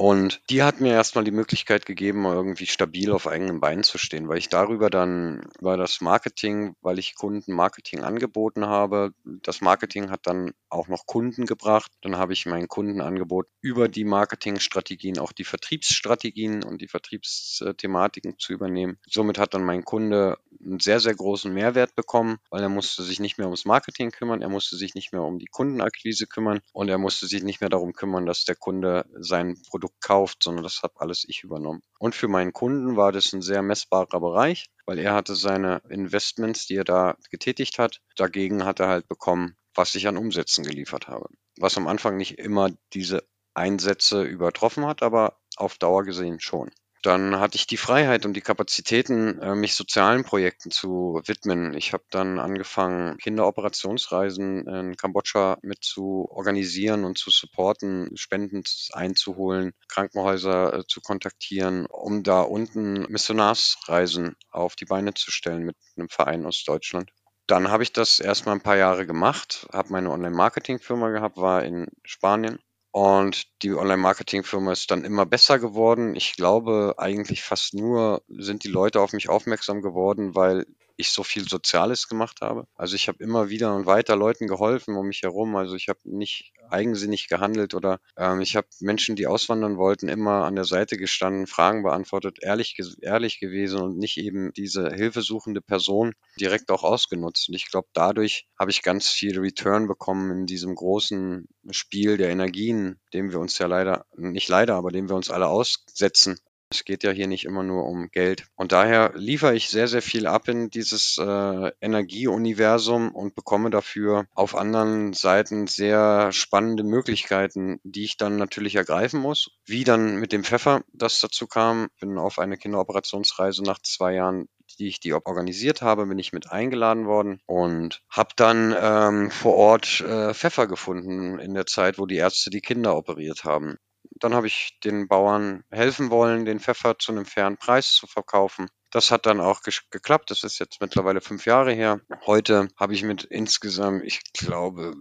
Und 0.00 0.40
die 0.48 0.62
hat 0.62 0.80
mir 0.80 0.92
erstmal 0.92 1.24
die 1.24 1.32
Möglichkeit 1.32 1.84
gegeben, 1.84 2.24
irgendwie 2.24 2.66
stabil 2.66 3.10
auf 3.10 3.26
eigenen 3.26 3.58
Beinen 3.58 3.82
zu 3.82 3.98
stehen, 3.98 4.28
weil 4.28 4.38
ich 4.38 4.48
darüber 4.48 4.90
dann 4.90 5.50
über 5.58 5.76
das 5.76 6.00
Marketing, 6.00 6.76
weil 6.82 7.00
ich 7.00 7.16
Kunden 7.16 7.52
Marketing 7.52 8.04
angeboten 8.04 8.66
habe, 8.66 9.12
das 9.24 9.60
Marketing 9.60 10.08
hat 10.10 10.20
dann 10.28 10.52
auch 10.68 10.86
noch 10.86 11.06
Kunden 11.06 11.46
gebracht. 11.46 11.90
Dann 12.00 12.16
habe 12.16 12.32
ich 12.32 12.46
meinen 12.46 12.68
Kunden 12.68 13.00
angeboten, 13.00 13.50
über 13.60 13.88
die 13.88 14.04
Marketingstrategien 14.04 15.18
auch 15.18 15.32
die 15.32 15.42
Vertriebsstrategien 15.42 16.62
und 16.62 16.80
die 16.80 16.86
Vertriebsthematiken 16.86 18.38
zu 18.38 18.52
übernehmen. 18.52 18.98
Somit 19.04 19.36
hat 19.38 19.52
dann 19.52 19.64
mein 19.64 19.84
Kunde 19.84 20.38
einen 20.64 20.78
sehr, 20.78 21.00
sehr 21.00 21.16
großen 21.16 21.52
Mehrwert 21.52 21.96
bekommen, 21.96 22.38
weil 22.50 22.62
er 22.62 22.68
musste 22.68 23.02
sich 23.02 23.18
nicht 23.18 23.36
mehr 23.36 23.48
ums 23.48 23.64
Marketing 23.64 24.12
kümmern, 24.12 24.42
er 24.42 24.48
musste 24.48 24.76
sich 24.76 24.94
nicht 24.94 25.10
mehr 25.10 25.22
um 25.22 25.40
die 25.40 25.46
Kundenakquise 25.46 26.28
kümmern 26.28 26.60
und 26.72 26.88
er 26.88 26.98
musste 26.98 27.26
sich 27.26 27.42
nicht 27.42 27.60
mehr 27.60 27.70
darum 27.70 27.94
kümmern, 27.94 28.26
dass 28.26 28.44
der 28.44 28.54
Kunde 28.54 29.04
sein 29.18 29.60
Produkt 29.68 29.87
Produkt 29.88 30.00
kauft, 30.00 30.42
sondern 30.42 30.64
das 30.64 30.82
habe 30.82 31.00
alles 31.00 31.24
ich 31.26 31.44
übernommen. 31.44 31.82
Und 31.98 32.14
für 32.14 32.28
meinen 32.28 32.52
Kunden 32.52 32.96
war 32.96 33.12
das 33.12 33.32
ein 33.32 33.42
sehr 33.42 33.62
messbarer 33.62 34.20
Bereich, 34.20 34.66
weil 34.86 34.98
er 34.98 35.14
hatte 35.14 35.34
seine 35.34 35.82
Investments, 35.88 36.66
die 36.66 36.76
er 36.76 36.84
da 36.84 37.16
getätigt 37.30 37.78
hat. 37.78 38.00
Dagegen 38.16 38.64
hat 38.64 38.80
er 38.80 38.88
halt 38.88 39.08
bekommen, 39.08 39.56
was 39.74 39.94
ich 39.94 40.06
an 40.06 40.16
Umsätzen 40.16 40.64
geliefert 40.64 41.08
habe. 41.08 41.28
Was 41.58 41.76
am 41.76 41.86
Anfang 41.86 42.16
nicht 42.16 42.38
immer 42.38 42.70
diese 42.92 43.26
Einsätze 43.54 44.22
übertroffen 44.22 44.86
hat, 44.86 45.02
aber 45.02 45.38
auf 45.56 45.78
Dauer 45.78 46.04
gesehen 46.04 46.40
schon. 46.40 46.70
Dann 47.02 47.38
hatte 47.38 47.56
ich 47.56 47.66
die 47.66 47.76
Freiheit 47.76 48.26
und 48.26 48.34
die 48.34 48.40
Kapazitäten, 48.40 49.40
äh, 49.40 49.54
mich 49.54 49.74
sozialen 49.74 50.24
Projekten 50.24 50.70
zu 50.70 51.20
widmen. 51.24 51.74
Ich 51.74 51.92
habe 51.92 52.04
dann 52.10 52.38
angefangen, 52.38 53.16
Kinderoperationsreisen 53.18 54.66
in 54.66 54.96
Kambodscha 54.96 55.58
mit 55.62 55.84
zu 55.84 56.28
organisieren 56.30 57.04
und 57.04 57.16
zu 57.16 57.30
supporten, 57.30 58.16
Spenden 58.16 58.62
einzuholen, 58.92 59.72
Krankenhäuser 59.88 60.74
äh, 60.74 60.84
zu 60.86 61.00
kontaktieren, 61.00 61.86
um 61.86 62.22
da 62.22 62.40
unten 62.42 63.06
Missionarsreisen 63.10 64.36
auf 64.50 64.74
die 64.74 64.86
Beine 64.86 65.14
zu 65.14 65.30
stellen 65.30 65.64
mit 65.64 65.76
einem 65.96 66.08
Verein 66.08 66.46
aus 66.46 66.64
Deutschland. 66.64 67.10
Dann 67.46 67.70
habe 67.70 67.82
ich 67.82 67.92
das 67.92 68.20
erstmal 68.20 68.56
ein 68.56 68.60
paar 68.60 68.76
Jahre 68.76 69.06
gemacht, 69.06 69.66
habe 69.72 69.90
meine 69.90 70.10
Online-Marketing-Firma 70.10 71.10
gehabt, 71.10 71.38
war 71.38 71.64
in 71.64 71.86
Spanien 72.04 72.58
und 72.90 73.46
die 73.62 73.74
Online-Marketing-Firma 73.74 74.72
ist 74.72 74.90
dann 74.90 75.04
immer 75.04 75.26
besser 75.26 75.58
geworden. 75.58 76.14
Ich 76.14 76.34
glaube, 76.34 76.94
eigentlich 76.98 77.42
fast 77.42 77.74
nur 77.74 78.22
sind 78.28 78.64
die 78.64 78.68
Leute 78.68 79.00
auf 79.00 79.12
mich 79.12 79.28
aufmerksam 79.28 79.82
geworden, 79.82 80.34
weil 80.34 80.66
ich 80.98 81.10
so 81.10 81.22
viel 81.22 81.48
Soziales 81.48 82.08
gemacht 82.08 82.40
habe. 82.42 82.66
Also 82.74 82.96
ich 82.96 83.06
habe 83.06 83.22
immer 83.22 83.48
wieder 83.48 83.74
und 83.74 83.86
weiter 83.86 84.16
Leuten 84.16 84.48
geholfen 84.48 84.96
um 84.96 85.06
mich 85.06 85.22
herum. 85.22 85.54
Also 85.54 85.76
ich 85.76 85.88
habe 85.88 86.00
nicht 86.04 86.52
eigensinnig 86.70 87.28
gehandelt 87.28 87.72
oder 87.74 88.00
ähm, 88.16 88.40
ich 88.40 88.56
habe 88.56 88.66
Menschen, 88.80 89.14
die 89.14 89.28
auswandern 89.28 89.78
wollten, 89.78 90.08
immer 90.08 90.44
an 90.44 90.56
der 90.56 90.64
Seite 90.64 90.96
gestanden, 90.96 91.46
Fragen 91.46 91.84
beantwortet, 91.84 92.38
ehrlich, 92.42 92.76
ehrlich 93.00 93.38
gewesen 93.38 93.80
und 93.80 93.96
nicht 93.96 94.18
eben 94.18 94.52
diese 94.54 94.90
hilfesuchende 94.92 95.60
Person 95.60 96.14
direkt 96.40 96.68
auch 96.70 96.82
ausgenutzt. 96.82 97.48
Und 97.48 97.54
ich 97.54 97.70
glaube, 97.70 97.88
dadurch 97.92 98.48
habe 98.58 98.72
ich 98.72 98.82
ganz 98.82 99.08
viel 99.08 99.38
Return 99.38 99.86
bekommen 99.86 100.32
in 100.32 100.46
diesem 100.46 100.74
großen 100.74 101.46
Spiel 101.70 102.16
der 102.16 102.30
Energien, 102.30 102.98
dem 103.14 103.30
wir 103.30 103.38
uns 103.38 103.56
ja 103.58 103.68
leider, 103.68 104.04
nicht 104.16 104.48
leider, 104.48 104.74
aber 104.74 104.90
dem 104.90 105.08
wir 105.08 105.14
uns 105.14 105.30
alle 105.30 105.46
aussetzen. 105.46 106.40
Es 106.70 106.84
geht 106.84 107.02
ja 107.02 107.10
hier 107.10 107.28
nicht 107.28 107.46
immer 107.46 107.62
nur 107.62 107.84
um 107.84 108.10
Geld. 108.10 108.46
Und 108.54 108.72
daher 108.72 109.12
liefere 109.14 109.54
ich 109.54 109.70
sehr, 109.70 109.88
sehr 109.88 110.02
viel 110.02 110.26
ab 110.26 110.48
in 110.48 110.68
dieses 110.68 111.16
äh, 111.18 111.72
Energieuniversum 111.80 113.14
und 113.14 113.34
bekomme 113.34 113.70
dafür 113.70 114.26
auf 114.34 114.54
anderen 114.54 115.14
Seiten 115.14 115.66
sehr 115.66 116.30
spannende 116.32 116.84
Möglichkeiten, 116.84 117.80
die 117.84 118.04
ich 118.04 118.18
dann 118.18 118.36
natürlich 118.36 118.74
ergreifen 118.74 119.20
muss. 119.20 119.50
Wie 119.64 119.84
dann 119.84 120.16
mit 120.16 120.32
dem 120.32 120.44
Pfeffer 120.44 120.82
das 120.92 121.20
dazu 121.20 121.46
kam, 121.46 121.88
bin 122.00 122.18
auf 122.18 122.38
eine 122.38 122.58
Kinderoperationsreise 122.58 123.62
nach 123.62 123.80
zwei 123.82 124.14
Jahren 124.14 124.48
die 124.78 124.88
ich 124.88 125.00
die 125.00 125.14
organisiert 125.14 125.82
habe, 125.82 126.06
bin 126.06 126.18
ich 126.18 126.32
mit 126.32 126.52
eingeladen 126.52 127.06
worden 127.06 127.40
und 127.46 128.02
habe 128.10 128.30
dann 128.36 128.76
ähm, 128.78 129.30
vor 129.30 129.54
Ort 129.54 130.00
äh, 130.02 130.34
Pfeffer 130.34 130.66
gefunden 130.66 131.38
in 131.38 131.54
der 131.54 131.66
Zeit, 131.66 131.98
wo 131.98 132.06
die 132.06 132.16
Ärzte 132.16 132.50
die 132.50 132.60
Kinder 132.60 132.96
operiert 132.96 133.44
haben. 133.44 133.78
Dann 134.20 134.34
habe 134.34 134.46
ich 134.46 134.78
den 134.84 135.08
Bauern 135.08 135.64
helfen 135.70 136.10
wollen, 136.10 136.44
den 136.44 136.60
Pfeffer 136.60 136.98
zu 136.98 137.12
einem 137.12 137.24
fairen 137.24 137.56
Preis 137.56 137.94
zu 137.94 138.06
verkaufen. 138.06 138.68
Das 138.90 139.10
hat 139.10 139.26
dann 139.26 139.40
auch 139.40 139.60
geklappt. 139.90 140.30
Das 140.30 140.44
ist 140.44 140.58
jetzt 140.58 140.80
mittlerweile 140.80 141.20
fünf 141.20 141.44
Jahre 141.44 141.72
her. 141.72 142.00
Heute 142.26 142.68
habe 142.76 142.94
ich 142.94 143.02
mit 143.02 143.24
insgesamt, 143.24 144.02
ich 144.04 144.20
glaube, 144.32 144.94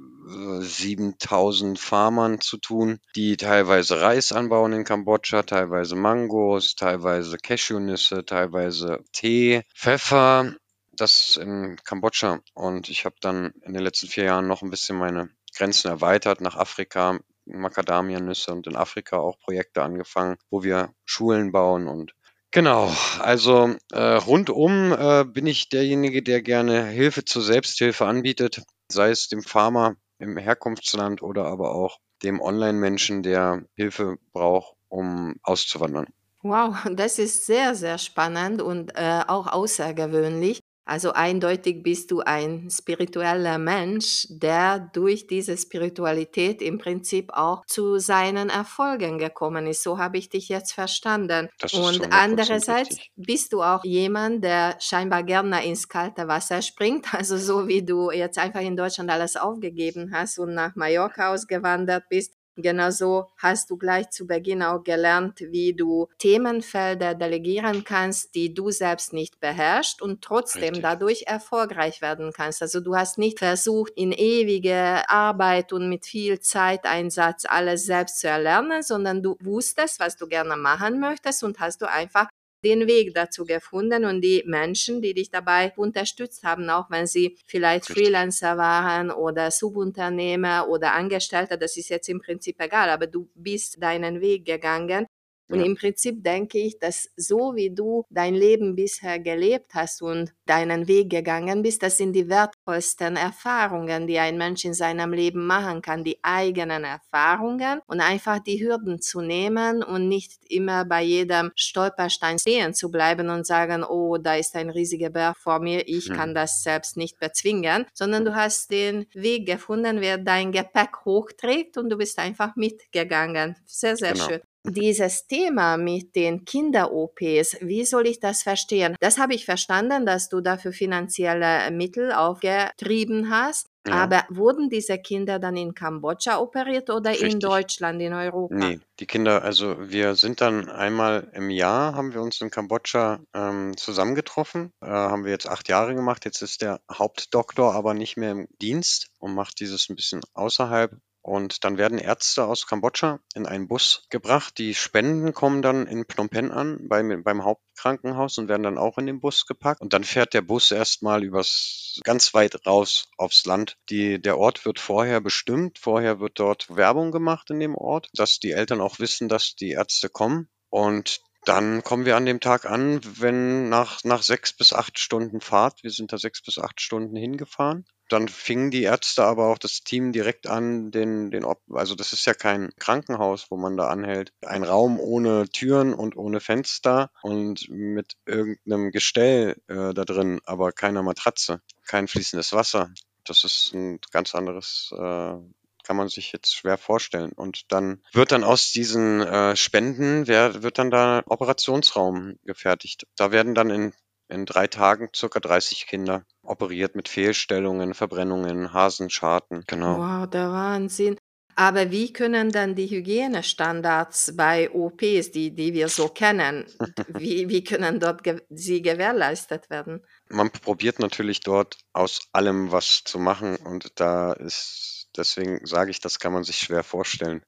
7000 0.59 1.79
Farmern 1.79 2.41
zu 2.41 2.57
tun, 2.57 2.99
die 3.15 3.37
teilweise 3.37 4.01
Reis 4.01 4.33
anbauen 4.33 4.73
in 4.73 4.83
Kambodscha, 4.83 5.43
teilweise 5.43 5.95
Mangos, 5.95 6.75
teilweise 6.75 7.37
Cashewnüsse, 7.37 8.25
teilweise 8.25 9.03
Tee, 9.13 9.63
Pfeffer. 9.73 10.53
Das 10.91 11.37
in 11.37 11.77
Kambodscha. 11.83 12.39
Und 12.55 12.89
ich 12.89 13.05
habe 13.05 13.15
dann 13.21 13.51
in 13.61 13.73
den 13.73 13.83
letzten 13.83 14.07
vier 14.07 14.25
Jahren 14.25 14.47
noch 14.47 14.63
ein 14.63 14.71
bisschen 14.71 14.97
meine 14.97 15.29
Grenzen 15.55 15.89
erweitert 15.89 16.41
nach 16.41 16.55
Afrika, 16.55 17.19
Macadamianüsse 17.47 18.51
und 18.51 18.67
in 18.67 18.75
Afrika 18.75 19.17
auch 19.17 19.39
Projekte 19.39 19.83
angefangen, 19.83 20.37
wo 20.49 20.63
wir 20.63 20.93
Schulen 21.05 21.51
bauen 21.51 21.87
und 21.87 22.13
Genau, 22.51 22.89
also 23.19 23.75
äh, 23.91 24.01
rundum 24.01 24.93
äh, 24.93 25.25
bin 25.25 25.45
ich 25.45 25.67
derjenige, 25.67 26.23
der 26.23 26.41
gerne 26.41 26.85
Hilfe 26.85 27.25
zur 27.25 27.41
Selbsthilfe 27.41 28.05
anbietet, 28.05 28.63
sei 28.89 29.09
es 29.09 29.27
dem 29.27 29.43
Farmer 29.43 29.95
im 30.17 30.37
Herkunftsland 30.37 31.21
oder 31.21 31.45
aber 31.45 31.75
auch 31.75 31.99
dem 32.23 32.41
Online-Menschen, 32.41 33.21
der 33.21 33.63
Hilfe 33.75 34.17
braucht, 34.31 34.75
um 34.87 35.35
auszuwandern. 35.43 36.07
Wow, 36.41 36.75
das 36.93 37.19
ist 37.19 37.45
sehr, 37.45 37.75
sehr 37.75 37.97
spannend 37.97 38.61
und 38.61 38.91
äh, 38.95 39.21
auch 39.27 39.47
außergewöhnlich. 39.47 40.59
Also 40.87 41.11
eindeutig 41.11 41.83
bist 41.83 42.11
du 42.11 42.21
ein 42.21 42.69
spiritueller 42.71 43.57
Mensch, 43.57 44.25
der 44.29 44.79
durch 44.79 45.27
diese 45.27 45.57
Spiritualität 45.57 46.61
im 46.61 46.77
Prinzip 46.77 47.31
auch 47.33 47.65
zu 47.65 47.99
seinen 47.99 48.49
Erfolgen 48.49 49.17
gekommen 49.19 49.67
ist. 49.67 49.83
So 49.83 49.97
habe 49.97 50.17
ich 50.17 50.29
dich 50.29 50.47
jetzt 50.47 50.71
verstanden. 50.71 51.49
Und 51.73 52.13
andererseits 52.13 52.91
richtig. 52.91 53.11
bist 53.17 53.51
du 53.51 53.61
auch 53.63 53.83
jemand, 53.83 54.45
der 54.45 54.77
scheinbar 54.79 55.23
gerne 55.23 55.65
ins 55.65 55.89
kalte 55.89 56.27
Wasser 56.27 56.61
springt. 56.61 57.07
Also 57.17 57.37
so 57.37 57.67
wie 57.67 57.83
du 57.83 58.11
jetzt 58.11 58.37
einfach 58.37 58.61
in 58.61 58.77
Deutschland 58.77 59.09
alles 59.09 59.37
aufgegeben 59.37 60.11
hast 60.13 60.37
und 60.37 60.53
nach 60.53 60.75
Mallorca 60.75 61.33
ausgewandert 61.33 62.03
bist, 62.09 62.36
Genauso 62.57 63.29
hast 63.37 63.69
du 63.69 63.77
gleich 63.77 64.09
zu 64.09 64.25
Beginn 64.25 64.63
auch 64.63 64.83
gelernt, 64.83 65.39
wie 65.39 65.73
du 65.73 66.07
Themenfelder 66.17 67.13
delegieren 67.13 67.83
kannst, 67.83 68.33
die 68.33 68.53
du 68.53 68.71
selbst 68.71 69.13
nicht 69.13 69.39
beherrschst 69.39 70.01
und 70.01 70.23
trotzdem 70.23 70.63
Richtig. 70.63 70.81
dadurch 70.81 71.23
erfolgreich 71.27 72.01
werden 72.01 72.31
kannst. 72.33 72.61
Also 72.61 72.79
du 72.79 72.95
hast 72.95 73.17
nicht 73.17 73.39
versucht, 73.39 73.93
in 73.95 74.11
ewige 74.11 75.07
Arbeit 75.09 75.71
und 75.71 75.87
mit 75.87 76.05
viel 76.05 76.39
Zeiteinsatz 76.39 77.45
alles 77.47 77.85
selbst 77.85 78.19
zu 78.19 78.27
erlernen, 78.27 78.81
sondern 78.81 79.21
du 79.21 79.37
wusstest, 79.39 79.99
was 79.99 80.17
du 80.17 80.27
gerne 80.27 80.57
machen 80.57 80.99
möchtest 80.99 81.43
und 81.43 81.59
hast 81.59 81.81
du 81.81 81.89
einfach 81.89 82.27
den 82.67 82.87
Weg 82.87 83.13
dazu 83.13 83.45
gefunden 83.45 84.03
und 84.03 84.21
die 84.21 84.43
Menschen, 84.45 85.01
die 85.01 85.13
dich 85.13 85.31
dabei 85.31 85.73
unterstützt 85.77 86.43
haben, 86.43 86.69
auch 86.69 86.89
wenn 86.89 87.07
sie 87.07 87.37
vielleicht 87.45 87.89
Richtig. 87.89 88.05
Freelancer 88.05 88.57
waren 88.57 89.09
oder 89.09 89.51
Subunternehmer 89.51 90.67
oder 90.67 90.93
Angestellte, 90.93 91.57
das 91.57 91.77
ist 91.77 91.89
jetzt 91.89 92.09
im 92.09 92.19
Prinzip 92.19 92.59
egal, 92.59 92.89
aber 92.89 93.07
du 93.07 93.29
bist 93.35 93.81
deinen 93.81 94.19
Weg 94.19 94.45
gegangen 94.45 95.07
und 95.49 95.59
ja. 95.59 95.65
im 95.65 95.75
Prinzip 95.75 96.23
denke 96.23 96.57
ich, 96.57 96.77
dass 96.79 97.09
so 97.15 97.55
wie 97.55 97.73
du 97.73 98.05
dein 98.09 98.35
Leben 98.35 98.75
bisher 98.75 99.19
gelebt 99.19 99.73
hast 99.73 100.01
und 100.01 100.33
deinen 100.45 100.87
Weg 100.87 101.09
gegangen 101.09 101.61
bist, 101.61 101.83
das 101.83 101.97
sind 101.97 102.13
die 102.13 102.27
wertvollsten 102.27 103.15
Erfahrungen, 103.15 104.07
die 104.07 104.19
ein 104.19 104.37
Mensch 104.37 104.65
in 104.65 104.73
seinem 104.73 105.13
Leben 105.13 105.45
machen 105.45 105.81
kann, 105.81 106.03
die 106.03 106.19
eigenen 106.21 106.83
Erfahrungen 106.83 107.81
und 107.87 108.01
einfach 108.01 108.39
die 108.39 108.61
Hürden 108.61 109.01
zu 109.01 109.21
nehmen 109.21 109.83
und 109.83 110.09
nicht 110.09 110.33
immer 110.49 110.83
bei 110.83 111.03
jedem 111.03 111.51
Stolperstein 111.55 112.39
stehen 112.39 112.73
zu 112.73 112.91
bleiben 112.91 113.29
und 113.29 113.47
sagen, 113.47 113.83
oh, 113.83 114.17
da 114.17 114.35
ist 114.35 114.55
ein 114.55 114.69
riesiger 114.69 115.09
Berg 115.09 115.37
vor 115.37 115.59
mir, 115.59 115.87
ich 115.87 116.09
hm. 116.09 116.15
kann 116.15 116.35
das 116.35 116.63
selbst 116.63 116.97
nicht 116.97 117.19
bezwingen, 117.19 117.85
sondern 117.93 118.25
du 118.25 118.35
hast 118.35 118.71
den 118.71 119.05
Weg 119.13 119.45
gefunden, 119.45 120.01
wer 120.01 120.17
dein 120.17 120.51
Gepäck 120.51 121.05
hochträgt 121.05 121.77
und 121.77 121.89
du 121.89 121.97
bist 121.97 122.19
einfach 122.19 122.55
mitgegangen. 122.55 123.55
Sehr, 123.65 123.95
sehr 123.95 124.13
genau. 124.13 124.27
schön 124.27 124.41
dieses 124.67 125.27
Thema 125.27 125.77
mit 125.77 126.15
den 126.15 126.45
Kinder-OPs, 126.45 127.57
wie 127.61 127.85
soll 127.85 128.07
ich 128.07 128.19
das 128.19 128.43
verstehen? 128.43 128.95
Das 128.99 129.17
habe 129.17 129.33
ich 129.33 129.45
verstanden, 129.45 130.05
dass 130.05 130.29
du 130.29 130.41
dafür 130.41 130.73
finanzielle 130.73 131.71
Mittel 131.71 132.11
aufgetrieben 132.11 133.29
hast. 133.29 133.67
Ja. 133.87 133.93
Aber 134.03 134.25
wurden 134.29 134.69
diese 134.69 134.97
Kinder 134.97 135.39
dann 135.39 135.55
in 135.55 135.73
Kambodscha 135.73 136.39
operiert 136.39 136.89
oder 136.89 137.11
Richtig. 137.11 137.33
in 137.33 137.39
Deutschland, 137.39 138.01
in 138.01 138.13
Europa? 138.13 138.53
Nee, 138.53 138.79
die 138.99 139.05
Kinder, 139.05 139.43
also 139.43 139.77
wir 139.79 140.15
sind 140.15 140.41
dann 140.41 140.69
einmal 140.69 141.29
im 141.33 141.49
Jahr, 141.49 141.95
haben 141.95 142.13
wir 142.13 142.21
uns 142.21 142.41
in 142.41 142.51
Kambodscha 142.51 143.19
ähm, 143.33 143.77
zusammengetroffen. 143.77 144.71
Äh, 144.81 144.87
haben 144.87 145.23
wir 145.23 145.31
jetzt 145.31 145.47
acht 145.47 145.69
Jahre 145.69 145.95
gemacht. 145.95 146.25
Jetzt 146.25 146.41
ist 146.41 146.61
der 146.61 146.81
Hauptdoktor 146.91 147.73
aber 147.73 147.93
nicht 147.93 148.17
mehr 148.17 148.31
im 148.31 148.47
Dienst 148.61 149.07
und 149.19 149.33
macht 149.33 149.59
dieses 149.59 149.89
ein 149.89 149.95
bisschen 149.95 150.21
außerhalb. 150.33 150.91
Und 151.27 151.65
dann 151.65 151.77
werden 151.77 151.97
Ärzte 151.97 152.45
aus 152.45 152.67
Kambodscha 152.67 153.19
in 153.35 153.45
einen 153.45 153.67
Bus 153.67 154.05
gebracht. 154.09 154.57
Die 154.57 154.73
Spenden 154.73 155.33
kommen 155.33 155.61
dann 155.61 155.85
in 155.85 156.05
Phnom 156.05 156.29
Penh 156.29 156.51
an, 156.51 156.87
beim, 156.87 157.21
beim 157.21 157.43
Hauptkrankenhaus 157.43 158.37
und 158.37 158.47
werden 158.47 158.63
dann 158.63 158.77
auch 158.77 158.97
in 158.97 159.07
den 159.07 159.19
Bus 159.19 159.45
gepackt. 159.45 159.81
Und 159.81 159.91
dann 159.91 160.05
fährt 160.05 160.33
der 160.33 160.41
Bus 160.41 160.71
erstmal 160.71 161.25
übers 161.25 161.99
ganz 162.05 162.33
weit 162.33 162.65
raus 162.65 163.09
aufs 163.17 163.45
Land. 163.45 163.75
Die, 163.89 164.21
der 164.21 164.37
Ort 164.37 164.65
wird 164.65 164.79
vorher 164.79 165.19
bestimmt. 165.19 165.79
Vorher 165.79 166.21
wird 166.21 166.39
dort 166.39 166.73
Werbung 166.73 167.11
gemacht 167.11 167.49
in 167.49 167.59
dem 167.59 167.75
Ort, 167.75 168.07
dass 168.13 168.39
die 168.39 168.51
Eltern 168.51 168.79
auch 168.79 168.99
wissen, 168.99 169.27
dass 169.27 169.53
die 169.53 169.71
Ärzte 169.71 170.07
kommen. 170.07 170.47
Und 170.69 171.19
dann 171.43 171.83
kommen 171.83 172.05
wir 172.05 172.15
an 172.15 172.25
dem 172.25 172.39
Tag 172.39 172.65
an, 172.65 173.01
wenn 173.03 173.67
nach, 173.67 174.01
nach 174.05 174.23
sechs 174.23 174.53
bis 174.53 174.71
acht 174.71 174.97
Stunden 174.97 175.41
Fahrt, 175.41 175.83
wir 175.83 175.91
sind 175.91 176.13
da 176.13 176.17
sechs 176.17 176.41
bis 176.41 176.57
acht 176.57 176.79
Stunden 176.79 177.17
hingefahren, 177.17 177.85
dann 178.07 178.27
fingen 178.27 178.71
die 178.71 178.83
Ärzte 178.83 179.23
aber 179.23 179.47
auch 179.47 179.57
das 179.57 179.81
Team 179.81 180.11
direkt 180.11 180.47
an, 180.47 180.91
den, 180.91 181.31
den, 181.31 181.45
also 181.71 181.95
das 181.95 182.13
ist 182.13 182.25
ja 182.25 182.33
kein 182.33 182.71
Krankenhaus, 182.79 183.51
wo 183.51 183.57
man 183.57 183.77
da 183.77 183.87
anhält. 183.87 184.33
Ein 184.45 184.63
Raum 184.63 184.99
ohne 184.99 185.49
Türen 185.49 185.93
und 185.93 186.15
ohne 186.15 186.39
Fenster 186.39 187.11
und 187.21 187.69
mit 187.69 188.15
irgendeinem 188.25 188.91
Gestell 188.91 189.61
äh, 189.67 189.93
da 189.93 190.05
drin, 190.05 190.39
aber 190.45 190.71
keiner 190.71 191.03
Matratze, 191.03 191.61
kein 191.85 192.07
fließendes 192.07 192.53
Wasser. 192.53 192.91
Das 193.25 193.43
ist 193.43 193.73
ein 193.73 193.99
ganz 194.11 194.35
anderes, 194.35 194.89
äh, 194.93 195.35
kann 195.83 195.95
man 195.95 196.09
sich 196.09 196.31
jetzt 196.31 196.55
schwer 196.55 196.77
vorstellen. 196.77 197.31
Und 197.31 197.71
dann 197.71 198.01
wird 198.13 198.31
dann 198.31 198.43
aus 198.43 198.71
diesen 198.71 199.21
äh, 199.21 199.55
Spenden, 199.55 200.27
wer, 200.27 200.63
wird 200.63 200.77
dann 200.77 200.91
da 200.91 201.23
Operationsraum 201.25 202.37
gefertigt. 202.45 203.07
Da 203.15 203.31
werden 203.31 203.55
dann 203.55 203.69
in, 203.69 203.93
in 204.29 204.45
drei 204.45 204.67
Tagen 204.67 205.09
circa 205.15 205.39
30 205.39 205.87
Kinder 205.87 206.25
operiert 206.43 206.95
mit 206.95 207.07
Fehlstellungen, 207.09 207.93
Verbrennungen, 207.93 208.73
Hasenscharten. 208.73 209.63
Genau. 209.67 209.97
Wow, 209.97 210.29
der 210.29 210.51
Wahnsinn. 210.51 211.17
Aber 211.55 211.89
wie 211.89 212.13
können 212.13 212.51
dann 212.51 212.75
die 212.75 212.87
Hygienestandards 212.87 214.33
bei 214.37 214.69
OPs, 214.69 215.31
die, 215.31 215.55
die 215.55 215.73
wir 215.73 215.89
so 215.89 216.07
kennen, 216.07 216.65
wie, 217.07 217.49
wie 217.49 217.63
können 217.63 217.99
dort 217.99 218.23
ge 218.23 218.41
sie 218.51 218.83
gewährleistet 218.83 219.71
werden? 219.71 220.05
Man 220.29 220.51
probiert 220.51 220.99
natürlich 220.99 221.39
dort 221.39 221.79
aus 221.93 222.27
allem 222.31 222.71
was 222.71 223.01
zu 223.03 223.17
machen 223.17 223.55
und 223.55 223.99
da 223.99 224.33
ist, 224.33 225.09
deswegen 225.17 225.65
sage 225.65 225.89
ich, 225.89 225.99
das 225.99 226.19
kann 226.19 226.31
man 226.31 226.43
sich 226.43 226.59
schwer 226.59 226.83
vorstellen. 226.83 227.41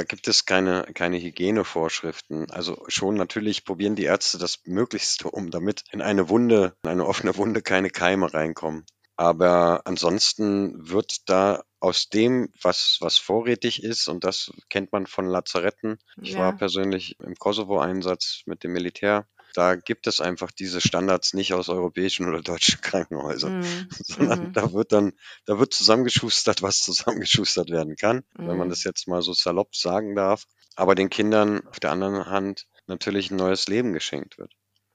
Da 0.00 0.04
gibt 0.04 0.28
es 0.28 0.46
keine, 0.46 0.84
keine 0.94 1.20
Hygienevorschriften. 1.20 2.50
Also 2.50 2.82
schon 2.88 3.16
natürlich 3.16 3.66
probieren 3.66 3.96
die 3.96 4.04
Ärzte 4.04 4.38
das 4.38 4.60
Möglichste, 4.64 5.30
um 5.30 5.50
damit 5.50 5.84
in 5.92 6.00
eine 6.00 6.30
Wunde, 6.30 6.74
in 6.82 6.88
eine 6.88 7.04
offene 7.04 7.36
Wunde 7.36 7.60
keine 7.60 7.90
Keime 7.90 8.32
reinkommen. 8.32 8.86
Aber 9.16 9.82
ansonsten 9.84 10.88
wird 10.88 11.28
da 11.28 11.64
aus 11.80 12.08
dem, 12.08 12.48
was, 12.62 12.96
was 13.00 13.18
vorrätig 13.18 13.82
ist, 13.82 14.08
und 14.08 14.24
das 14.24 14.50
kennt 14.70 14.90
man 14.90 15.06
von 15.06 15.26
Lazaretten. 15.26 15.98
Ich 16.22 16.34
war 16.34 16.56
persönlich 16.56 17.20
im 17.20 17.34
Kosovo-Einsatz 17.34 18.44
mit 18.46 18.64
dem 18.64 18.72
Militär. 18.72 19.26
Da 19.54 19.76
gibt 19.76 20.06
es 20.06 20.20
einfach 20.20 20.50
diese 20.50 20.80
Standards 20.80 21.34
nicht 21.34 21.52
aus 21.54 21.68
europäischen 21.68 22.28
oder 22.28 22.42
deutschen 22.42 22.80
Krankenhäusern, 22.82 23.52
Mhm. 23.52 23.88
sondern 23.90 24.38
Mhm. 24.40 24.52
da 24.52 24.72
wird 24.72 24.92
dann, 24.92 25.12
da 25.46 25.58
wird 25.58 25.72
zusammengeschustert, 25.74 26.62
was 26.62 26.80
zusammengeschustert 26.80 27.70
werden 27.70 27.96
kann, 27.96 28.22
wenn 28.44 28.56
man 28.56 28.68
Mhm. 28.68 28.70
das 28.70 28.84
jetzt 28.84 29.08
mal 29.08 29.22
so 29.22 29.32
salopp 29.32 29.74
sagen 29.76 30.14
darf. 30.14 30.44
Aber 30.76 30.94
den 30.94 31.10
Kindern 31.10 31.66
auf 31.66 31.80
der 31.80 31.90
anderen 31.92 32.26
Hand 32.26 32.66
natürlich 32.86 33.30
ein 33.30 33.36
neues 33.36 33.68
Leben 33.68 33.92
geschenkt 33.92 34.38
wird. 34.38 34.52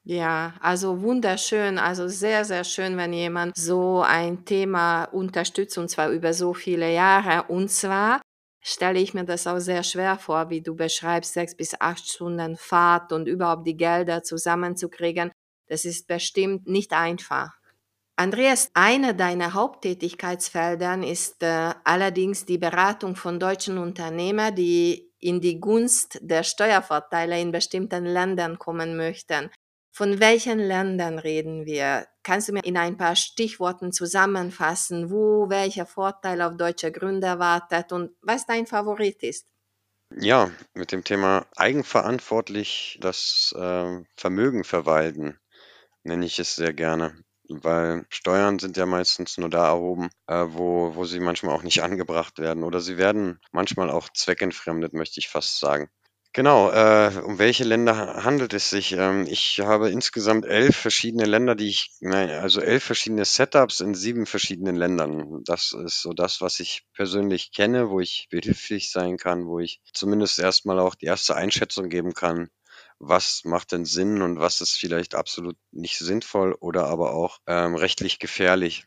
Ja, 0.07 0.53
also 0.59 1.01
wunderschön, 1.01 1.79
also 1.79 2.07
sehr, 2.07 2.45
sehr 2.45 2.63
schön, 2.63 2.95
wenn 2.95 3.11
jemand 3.11 3.57
so 3.57 4.03
ein 4.03 4.45
Thema 4.45 5.05
unterstützt 5.05 5.79
und 5.79 5.89
zwar 5.89 6.09
über 6.11 6.31
so 6.33 6.53
viele 6.53 6.93
Jahre. 6.93 7.51
Und 7.51 7.69
zwar 7.71 8.21
stelle 8.65 8.99
ich 8.99 9.13
mir 9.13 9.25
das 9.25 9.45
auch 9.45 9.59
sehr 9.59 9.83
schwer 9.83 10.17
vor, 10.17 10.49
wie 10.49 10.61
du 10.61 10.75
beschreibst, 10.75 11.33
sechs 11.33 11.55
bis 11.55 11.79
acht 11.79 12.09
Stunden 12.09 12.57
Fahrt 12.57 13.13
und 13.13 13.27
überhaupt 13.27 13.67
die 13.67 13.77
Gelder 13.77 14.23
zusammenzukriegen. 14.23 15.31
Das 15.67 15.85
ist 15.85 16.07
bestimmt 16.07 16.67
nicht 16.67 16.91
einfach. 16.91 17.51
Andreas, 18.15 18.71
eine 18.73 19.13
deiner 19.13 19.53
Haupttätigkeitsfeldern 19.53 21.03
ist 21.03 21.43
äh, 21.43 21.73
allerdings 21.83 22.45
die 22.45 22.57
Beratung 22.57 23.15
von 23.15 23.39
deutschen 23.39 23.77
Unternehmern, 23.77 24.55
die 24.55 25.11
in 25.19 25.41
die 25.41 25.59
Gunst 25.59 26.17
der 26.21 26.43
Steuervorteile 26.43 27.39
in 27.39 27.51
bestimmten 27.51 28.05
Ländern 28.05 28.57
kommen 28.57 28.97
möchten. 28.97 29.51
Von 29.95 30.19
welchen 30.19 30.59
Ländern 30.59 31.19
reden 31.19 31.65
wir? 31.65 32.05
Kannst 32.21 32.49
du 32.49 32.51
mir 32.51 32.65
in 32.65 32.75
ein 32.75 32.97
paar 32.97 33.15
Stichworten 33.15 33.93
zusammenfassen, 33.93 35.09
wo 35.09 35.49
welcher 35.49 35.85
Vorteil 35.85 36.41
auf 36.41 36.57
deutsche 36.57 36.91
Gründer 36.91 37.39
wartet 37.39 37.93
und 37.93 38.11
was 38.21 38.45
dein 38.45 38.67
Favorit 38.67 39.23
ist? 39.23 39.47
Ja, 40.13 40.51
mit 40.73 40.91
dem 40.91 41.05
Thema 41.05 41.45
eigenverantwortlich 41.55 42.97
das 42.99 43.55
äh, 43.57 44.03
Vermögen 44.17 44.65
verwalten, 44.65 45.39
nenne 46.03 46.25
ich 46.25 46.39
es 46.39 46.55
sehr 46.55 46.73
gerne. 46.73 47.15
Weil 47.47 48.05
Steuern 48.09 48.59
sind 48.59 48.75
ja 48.75 48.85
meistens 48.85 49.37
nur 49.37 49.49
da 49.49 49.67
erhoben, 49.69 50.09
äh, 50.27 50.43
wo, 50.49 50.93
wo 50.95 51.05
sie 51.05 51.21
manchmal 51.21 51.55
auch 51.55 51.63
nicht 51.63 51.81
angebracht 51.83 52.37
werden. 52.37 52.65
Oder 52.65 52.81
sie 52.81 52.97
werden 52.97 53.39
manchmal 53.53 53.89
auch 53.89 54.09
zweckentfremdet, 54.09 54.91
möchte 54.91 55.21
ich 55.21 55.29
fast 55.29 55.57
sagen. 55.57 55.89
Genau, 56.35 56.69
äh, 56.69 57.21
um 57.23 57.39
welche 57.39 57.63
Länder 57.63 58.21
handelt 58.25 58.53
es 58.53 58.69
sich? 58.69 58.91
Ähm, 58.91 59.25
ich 59.25 59.61
habe 59.61 59.89
insgesamt 59.89 60.45
elf 60.45 60.75
verschiedene 60.75 61.23
Länder, 61.23 61.55
die 61.55 61.69
ich, 61.69 61.91
nein, 62.01 62.29
also 62.29 62.59
elf 62.59 62.83
verschiedene 62.83 63.23
Setups 63.23 63.79
in 63.79 63.95
sieben 63.95 64.25
verschiedenen 64.25 64.75
Ländern. 64.75 65.43
Das 65.45 65.71
ist 65.71 66.01
so 66.01 66.11
das, 66.11 66.41
was 66.41 66.59
ich 66.59 66.83
persönlich 66.93 67.53
kenne, 67.53 67.89
wo 67.89 68.01
ich 68.01 68.27
behilflich 68.29 68.91
sein 68.91 69.15
kann, 69.15 69.45
wo 69.45 69.59
ich 69.59 69.79
zumindest 69.93 70.37
erstmal 70.37 70.77
auch 70.79 70.95
die 70.95 71.05
erste 71.05 71.37
Einschätzung 71.37 71.87
geben 71.87 72.13
kann, 72.13 72.49
was 72.99 73.45
macht 73.45 73.71
denn 73.71 73.85
Sinn 73.85 74.21
und 74.21 74.37
was 74.37 74.59
ist 74.59 74.75
vielleicht 74.77 75.15
absolut 75.15 75.55
nicht 75.71 75.99
sinnvoll 75.99 76.53
oder 76.59 76.87
aber 76.87 77.13
auch 77.13 77.39
ähm, 77.47 77.75
rechtlich 77.75 78.19
gefährlich. 78.19 78.83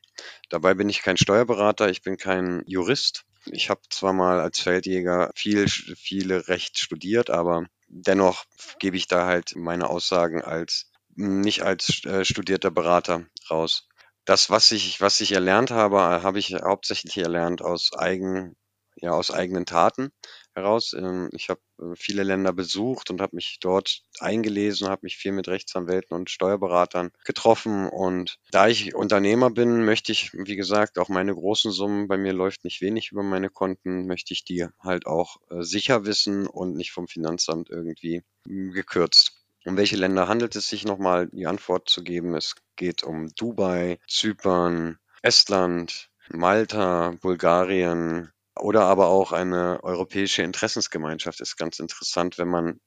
Dabei 0.51 0.75
bin 0.75 0.91
ich 0.91 1.01
kein 1.01 1.17
Steuerberater, 1.17 1.89
ich 1.89 2.03
bin 2.03 2.19
kein 2.19 2.63
Jurist. 2.67 3.25
Ich 3.47 3.71
habe 3.71 3.81
zwar 3.91 4.13
mal 4.13 4.41
als 4.41 4.61
Feldjäger 4.61 5.31
viel, 5.35 5.69
viele 5.69 6.49
Recht 6.49 6.79
studiert, 6.79 7.31
aber 7.31 7.67
dennoch 7.89 8.45
gebe 8.79 8.97
ich 8.97 9.07
da 9.07 9.27
halt 9.27 9.55
meine 9.57 9.89
Aussagen 9.89 10.43
als 10.43 10.91
nicht 11.15 11.63
als 11.63 12.05
äh, 12.05 12.25
studierter 12.25 12.71
Berater 12.71 13.27
raus. 13.51 13.89
Das, 14.25 14.51
was 14.51 14.71
ich, 14.73 15.01
was 15.01 15.21
ich 15.21 15.33
erlernt 15.33 15.71
habe, 15.71 15.99
habe 15.99 16.39
ich 16.39 16.55
hauptsächlich 16.55 17.17
erlernt 17.17 17.63
aus 17.63 17.91
eigen, 17.97 18.57
ja, 18.97 19.13
aus 19.13 19.31
eigenen 19.31 19.67
Taten 19.67 20.13
heraus. 20.59 20.93
Ähm, 20.93 21.31
ich 21.33 21.49
habe 21.49 21.61
äh, 21.81 21.95
viele 21.95 22.23
Länder 22.23 22.53
besucht 22.53 23.11
und 23.11 23.21
habe 23.21 23.37
mich 23.37 23.59
dort 23.61 24.03
eingelesen, 24.21 24.89
habe 24.89 25.01
mich 25.03 25.17
viel 25.17 25.33
mit 25.33 25.49
Rechtsanwälten 25.49 26.17
und 26.17 26.31
Steuerberatern 26.31 27.11
getroffen. 27.25 27.89
Und 27.89 28.39
da 28.51 28.69
ich 28.69 28.95
Unternehmer 28.95 29.51
bin, 29.51 29.85
möchte 29.85 30.13
ich, 30.13 30.33
wie 30.35 30.57
gesagt, 30.57 30.99
auch 30.99 31.09
meine 31.09 31.35
großen 31.35 31.73
Summen, 31.73 32.09
bei 32.09 32.17
mir 32.19 32.33
läuft 32.33 32.65
nicht 32.65 32.81
wenig 32.81 33.13
über 33.13 33.23
meine 33.23 33.51
Konten, 33.51 34.07
möchte 34.07 34.35
ich 34.35 34.45
die 34.45 34.67
halt 34.81 35.07
auch 35.07 35.37
äh, 35.51 35.63
sicher 35.63 36.05
wissen 36.05 36.47
und 36.47 36.77
nicht 36.77 36.93
vom 36.93 37.09
Finanzamt 37.09 37.71
irgendwie 37.71 38.23
mh, 38.45 38.73
gekürzt. 38.73 39.33
Um 39.65 39.77
welche 39.77 39.97
Länder 39.97 40.29
handelt 40.29 40.57
es 40.57 40.69
sich 40.69 40.85
nochmal, 40.85 41.29
die 41.29 41.47
Antwort 41.47 41.89
zu 41.89 42.03
geben? 42.03 42.35
Es 42.35 42.55
geht 42.77 43.03
um 43.03 43.29
Dubai, 43.37 43.99
Zypern, 44.09 44.99
Estland, 45.21 46.11
Malta, 46.31 47.15
Bulgarien, 47.21 48.31
oder 48.61 48.83
aber 48.83 49.09
auch 49.09 49.33
eine 49.33 49.83
europäische 49.83 50.43
Interessensgemeinschaft 50.43 51.41
ist 51.41 51.57
ganz 51.57 51.79
interessant, 51.79 52.39
wenn 52.39 52.49
man 52.49 52.81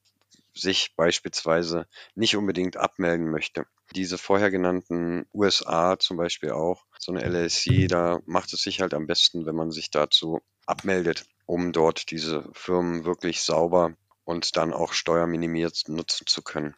sich 0.54 0.94
beispielsweise 0.96 1.86
nicht 2.14 2.36
unbedingt 2.36 2.76
abmelden 2.76 3.30
möchte. 3.30 3.66
Diese 3.94 4.18
vorher 4.18 4.50
genannten 4.50 5.26
USA 5.32 5.98
zum 5.98 6.16
Beispiel 6.16 6.50
auch, 6.50 6.84
so 6.98 7.12
eine 7.12 7.22
LLC, 7.24 7.88
da 7.88 8.20
macht 8.26 8.52
es 8.52 8.62
sich 8.62 8.80
halt 8.80 8.94
am 8.94 9.06
besten, 9.06 9.46
wenn 9.46 9.56
man 9.56 9.70
sich 9.70 9.90
dazu 9.90 10.40
abmeldet, 10.66 11.26
um 11.46 11.72
dort 11.72 12.10
diese 12.10 12.48
Firmen 12.52 13.04
wirklich 13.04 13.42
sauber 13.42 13.94
und 14.24 14.56
dann 14.56 14.72
auch 14.72 14.92
steuerminimiert 14.92 15.84
nutzen 15.88 16.26
zu 16.26 16.42
können. 16.42 16.74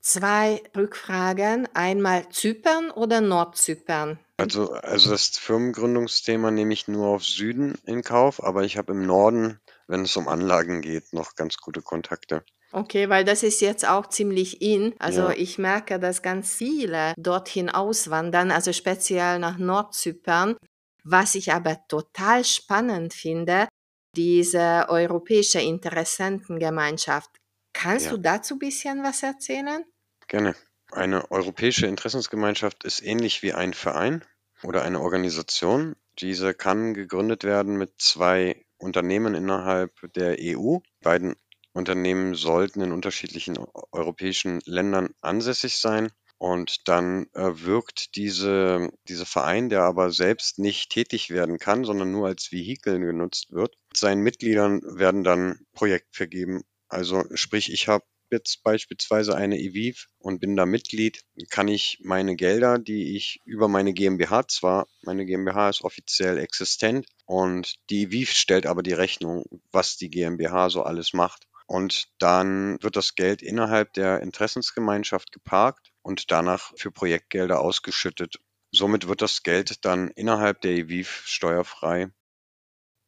Zwei 0.00 0.62
Rückfragen. 0.76 1.68
Einmal 1.74 2.28
Zypern 2.30 2.90
oder 2.90 3.20
Nordzypern? 3.20 4.18
Also, 4.38 4.70
also 4.72 5.10
das 5.10 5.36
Firmengründungsthema 5.36 6.50
nehme 6.52 6.72
ich 6.72 6.86
nur 6.86 7.08
auf 7.08 7.24
Süden 7.24 7.76
in 7.84 8.02
Kauf, 8.02 8.42
aber 8.42 8.62
ich 8.62 8.78
habe 8.78 8.92
im 8.92 9.04
Norden, 9.04 9.58
wenn 9.88 10.02
es 10.02 10.16
um 10.16 10.28
Anlagen 10.28 10.80
geht, 10.80 11.12
noch 11.12 11.34
ganz 11.34 11.56
gute 11.56 11.82
Kontakte. 11.82 12.44
Okay, 12.70 13.08
weil 13.08 13.24
das 13.24 13.42
ist 13.42 13.60
jetzt 13.60 13.88
auch 13.88 14.08
ziemlich 14.08 14.62
in. 14.62 14.94
Also 15.00 15.22
Ja. 15.22 15.30
ich 15.30 15.58
merke, 15.58 15.98
dass 15.98 16.22
ganz 16.22 16.54
viele 16.54 17.14
dorthin 17.16 17.68
auswandern, 17.70 18.50
also 18.50 18.72
speziell 18.72 19.38
nach 19.38 19.58
Nordzypern. 19.58 20.56
Was 21.02 21.34
ich 21.34 21.52
aber 21.52 21.78
total 21.88 22.44
spannend 22.44 23.14
finde, 23.14 23.66
diese 24.14 24.86
europäische 24.88 25.60
Interessentengemeinschaft. 25.60 27.30
Kannst 27.72 28.06
Ja. 28.06 28.12
du 28.12 28.18
dazu 28.18 28.54
ein 28.54 28.58
bisschen 28.58 29.02
was 29.02 29.22
erzählen? 29.22 29.84
Gerne. 30.28 30.54
Eine 30.92 31.30
europäische 31.30 31.86
Interessensgemeinschaft 31.86 32.84
ist 32.84 33.02
ähnlich 33.02 33.42
wie 33.42 33.52
ein 33.52 33.74
Verein 33.74 34.24
oder 34.62 34.82
eine 34.82 35.00
Organisation. 35.00 35.96
Diese 36.18 36.54
kann 36.54 36.94
gegründet 36.94 37.44
werden 37.44 37.76
mit 37.76 37.92
zwei 37.98 38.64
Unternehmen 38.78 39.34
innerhalb 39.34 39.92
der 40.14 40.36
EU. 40.40 40.78
Beiden 41.02 41.36
Unternehmen 41.72 42.34
sollten 42.34 42.80
in 42.80 42.92
unterschiedlichen 42.92 43.58
europäischen 43.92 44.60
Ländern 44.64 45.10
ansässig 45.20 45.76
sein. 45.76 46.10
Und 46.38 46.88
dann 46.88 47.26
äh, 47.34 47.50
wirkt 47.64 48.14
diese, 48.14 48.90
dieser 49.08 49.26
Verein, 49.26 49.68
der 49.68 49.82
aber 49.82 50.12
selbst 50.12 50.60
nicht 50.60 50.90
tätig 50.90 51.30
werden 51.30 51.58
kann, 51.58 51.84
sondern 51.84 52.12
nur 52.12 52.28
als 52.28 52.52
Vehikel 52.52 53.00
genutzt 53.00 53.50
wird, 53.50 53.74
seinen 53.92 54.22
Mitgliedern 54.22 54.80
werden 54.84 55.24
dann 55.24 55.66
Projekt 55.72 56.14
vergeben. 56.14 56.62
Also 56.88 57.24
sprich, 57.34 57.72
ich 57.72 57.88
habe 57.88 58.04
jetzt 58.30 58.62
beispielsweise 58.62 59.36
eine 59.36 59.58
EVIV 59.58 60.06
und 60.18 60.40
bin 60.40 60.56
da 60.56 60.66
Mitglied, 60.66 61.22
kann 61.50 61.68
ich 61.68 61.98
meine 62.02 62.36
Gelder, 62.36 62.78
die 62.78 63.16
ich 63.16 63.40
über 63.44 63.68
meine 63.68 63.92
GmbH 63.92 64.48
zwar, 64.48 64.86
meine 65.02 65.24
GmbH 65.26 65.68
ist 65.70 65.82
offiziell 65.82 66.38
existent 66.38 67.06
und 67.26 67.74
die 67.90 68.02
EVIV 68.02 68.32
stellt 68.32 68.66
aber 68.66 68.82
die 68.82 68.92
Rechnung, 68.92 69.44
was 69.72 69.96
die 69.96 70.10
GmbH 70.10 70.70
so 70.70 70.82
alles 70.82 71.12
macht. 71.12 71.44
Und 71.66 72.08
dann 72.18 72.82
wird 72.82 72.96
das 72.96 73.14
Geld 73.14 73.42
innerhalb 73.42 73.92
der 73.92 74.22
Interessensgemeinschaft 74.22 75.32
geparkt 75.32 75.92
und 76.00 76.30
danach 76.30 76.72
für 76.76 76.90
Projektgelder 76.90 77.60
ausgeschüttet. 77.60 78.36
Somit 78.70 79.06
wird 79.08 79.20
das 79.20 79.42
Geld 79.42 79.84
dann 79.84 80.08
innerhalb 80.08 80.62
der 80.62 80.72
EVIV 80.72 81.24
steuerfrei 81.26 82.10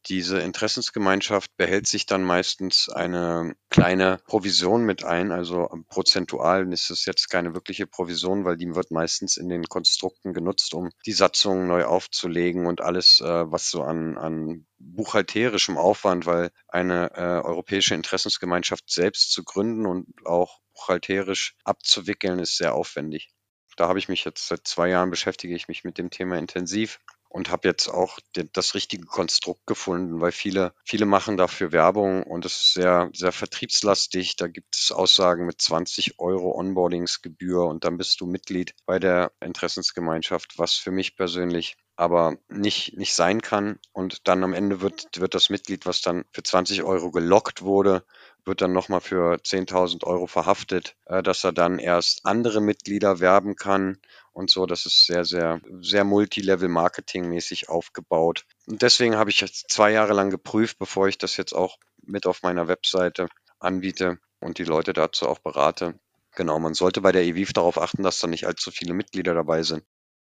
Diese 0.07 0.41
Interessensgemeinschaft 0.41 1.55
behält 1.57 1.87
sich 1.87 2.07
dann 2.07 2.25
meistens 2.25 2.89
eine 2.89 3.55
kleine 3.69 4.19
Provision 4.27 4.85
mit 4.85 5.05
ein, 5.05 5.31
also 5.31 5.69
prozentual 5.89 6.73
ist 6.73 6.91
es 6.91 7.05
jetzt 7.05 7.29
keine 7.29 7.55
wirkliche 7.55 7.87
Provision, 7.87 8.45
weil 8.45 8.57
die 8.57 8.75
wird 8.75 8.91
meistens 8.91 9.37
in 9.37 9.51
den 9.51 9.65
Konstrukten 9.65 10.33
genutzt, 10.33 10.73
um 10.73 10.91
die 11.05 11.13
Satzungen 11.13 11.67
neu 11.67 11.85
aufzulegen 11.85 12.67
und 12.67 12.81
alles, 12.81 13.21
äh, 13.21 13.51
was 13.51 13.71
so 13.71 13.83
an, 13.83 14.17
an 14.17 14.67
buchhalterischem 14.79 15.77
Aufwand, 15.77 16.25
weil 16.25 16.51
eine 16.69 17.11
äh, 17.15 17.47
europäische 17.47 17.95
Interessensgemeinschaft 17.95 18.91
selbst 18.91 19.33
zu 19.33 19.45
gründen 19.45 19.85
und 19.85 20.07
auch 20.25 20.61
buchhalterisch 20.73 21.57
abzuwickeln, 21.65 22.39
ist 22.39 22.57
sehr 22.57 22.75
aufwendig. 22.75 23.33
Da 23.77 23.87
habe 23.87 23.99
ich 23.99 24.09
mich 24.09 24.25
jetzt 24.25 24.49
seit 24.49 24.67
zwei 24.67 24.89
Jahren 24.89 25.11
beschäftige 25.11 25.55
ich 25.55 25.69
mich 25.69 25.85
mit 25.85 25.99
dem 25.99 26.11
Thema 26.11 26.39
intensiv 26.39 27.01
und 27.31 27.51
habe 27.51 27.69
jetzt 27.69 27.89
auch 27.89 28.19
das 28.53 28.75
richtige 28.75 29.07
Konstrukt 29.07 29.67
gefunden, 29.67 30.21
weil 30.21 30.33
viele, 30.33 30.75
viele 30.85 31.07
machen 31.07 31.37
dafür 31.37 31.71
Werbung 31.73 32.25
und 32.25 32.45
es 32.45 32.57
ist 32.57 32.75
sehr, 32.75 33.09
sehr 33.15 33.33
vertriebslastig. 33.33 34.37
Da 34.37 34.49
gibt 34.49 34.77
es 34.77 34.91
Aussagen 34.91 35.47
mit 35.47 35.63
20 35.63 36.19
Euro 36.19 36.59
Onboardingsgebühr 36.59 37.65
und 37.65 37.85
dann 37.85 37.97
bist 37.97 38.21
du 38.21 38.27
Mitglied 38.27 38.75
bei 38.85 38.99
der 38.99 39.33
Interessensgemeinschaft, 39.41 40.59
was 40.59 40.75
für 40.75 40.91
mich 40.91 41.17
persönlich 41.17 41.77
aber 41.95 42.37
nicht, 42.49 42.97
nicht 42.97 43.15
sein 43.15 43.43
kann. 43.43 43.79
Und 43.93 44.27
dann 44.27 44.43
am 44.43 44.55
Ende 44.55 44.81
wird, 44.81 45.21
wird 45.21 45.35
das 45.35 45.51
Mitglied, 45.51 45.87
was 45.87 46.01
dann 46.01 46.25
für 46.33 46.43
20 46.43 46.83
Euro 46.83 47.11
gelockt 47.11 47.63
wurde, 47.63 48.05
wird 48.45 48.63
dann 48.63 48.73
nochmal 48.73 49.03
für 49.03 49.35
10.000 49.35 50.05
Euro 50.05 50.27
verhaftet, 50.27 50.97
äh, 51.05 51.23
dass 51.23 51.45
er 51.45 51.53
dann 51.53 51.79
erst 51.79 52.25
andere 52.25 52.61
Mitglieder 52.61 53.21
werben 53.21 53.55
kann 53.55 53.99
und 54.41 54.51
so. 54.51 54.67
Das 54.67 54.87
ist 54.87 55.07
sehr, 55.07 55.25
sehr, 55.25 55.61
sehr 55.81 56.03
Multilevel-Marketing-mäßig 56.05 57.69
aufgebaut. 57.69 58.45
Und 58.67 58.83
deswegen 58.83 59.17
habe 59.17 59.31
ich 59.31 59.41
jetzt 59.41 59.71
zwei 59.71 59.93
Jahre 59.93 60.15
lang 60.15 60.31
geprüft, 60.31 60.79
bevor 60.79 61.07
ich 61.07 61.19
das 61.19 61.37
jetzt 61.37 61.53
auch 61.53 61.79
mit 62.03 62.27
auf 62.27 62.43
meiner 62.43 62.67
Webseite 62.67 63.29
anbiete 63.61 64.19
und 64.41 64.59
die 64.59 64.65
Leute 64.65 64.93
dazu 64.93 65.29
auch 65.29 65.39
berate. 65.39 66.01
Genau, 66.35 66.59
man 66.59 66.75
sollte 66.75 67.01
bei 67.01 67.13
der 67.13 67.23
EVIV 67.23 67.53
darauf 67.53 67.81
achten, 67.81 68.03
dass 68.03 68.19
da 68.19 68.27
nicht 68.27 68.47
allzu 68.47 68.71
viele 68.71 68.95
Mitglieder 68.95 69.35
dabei 69.35 69.63
sind 69.63 69.85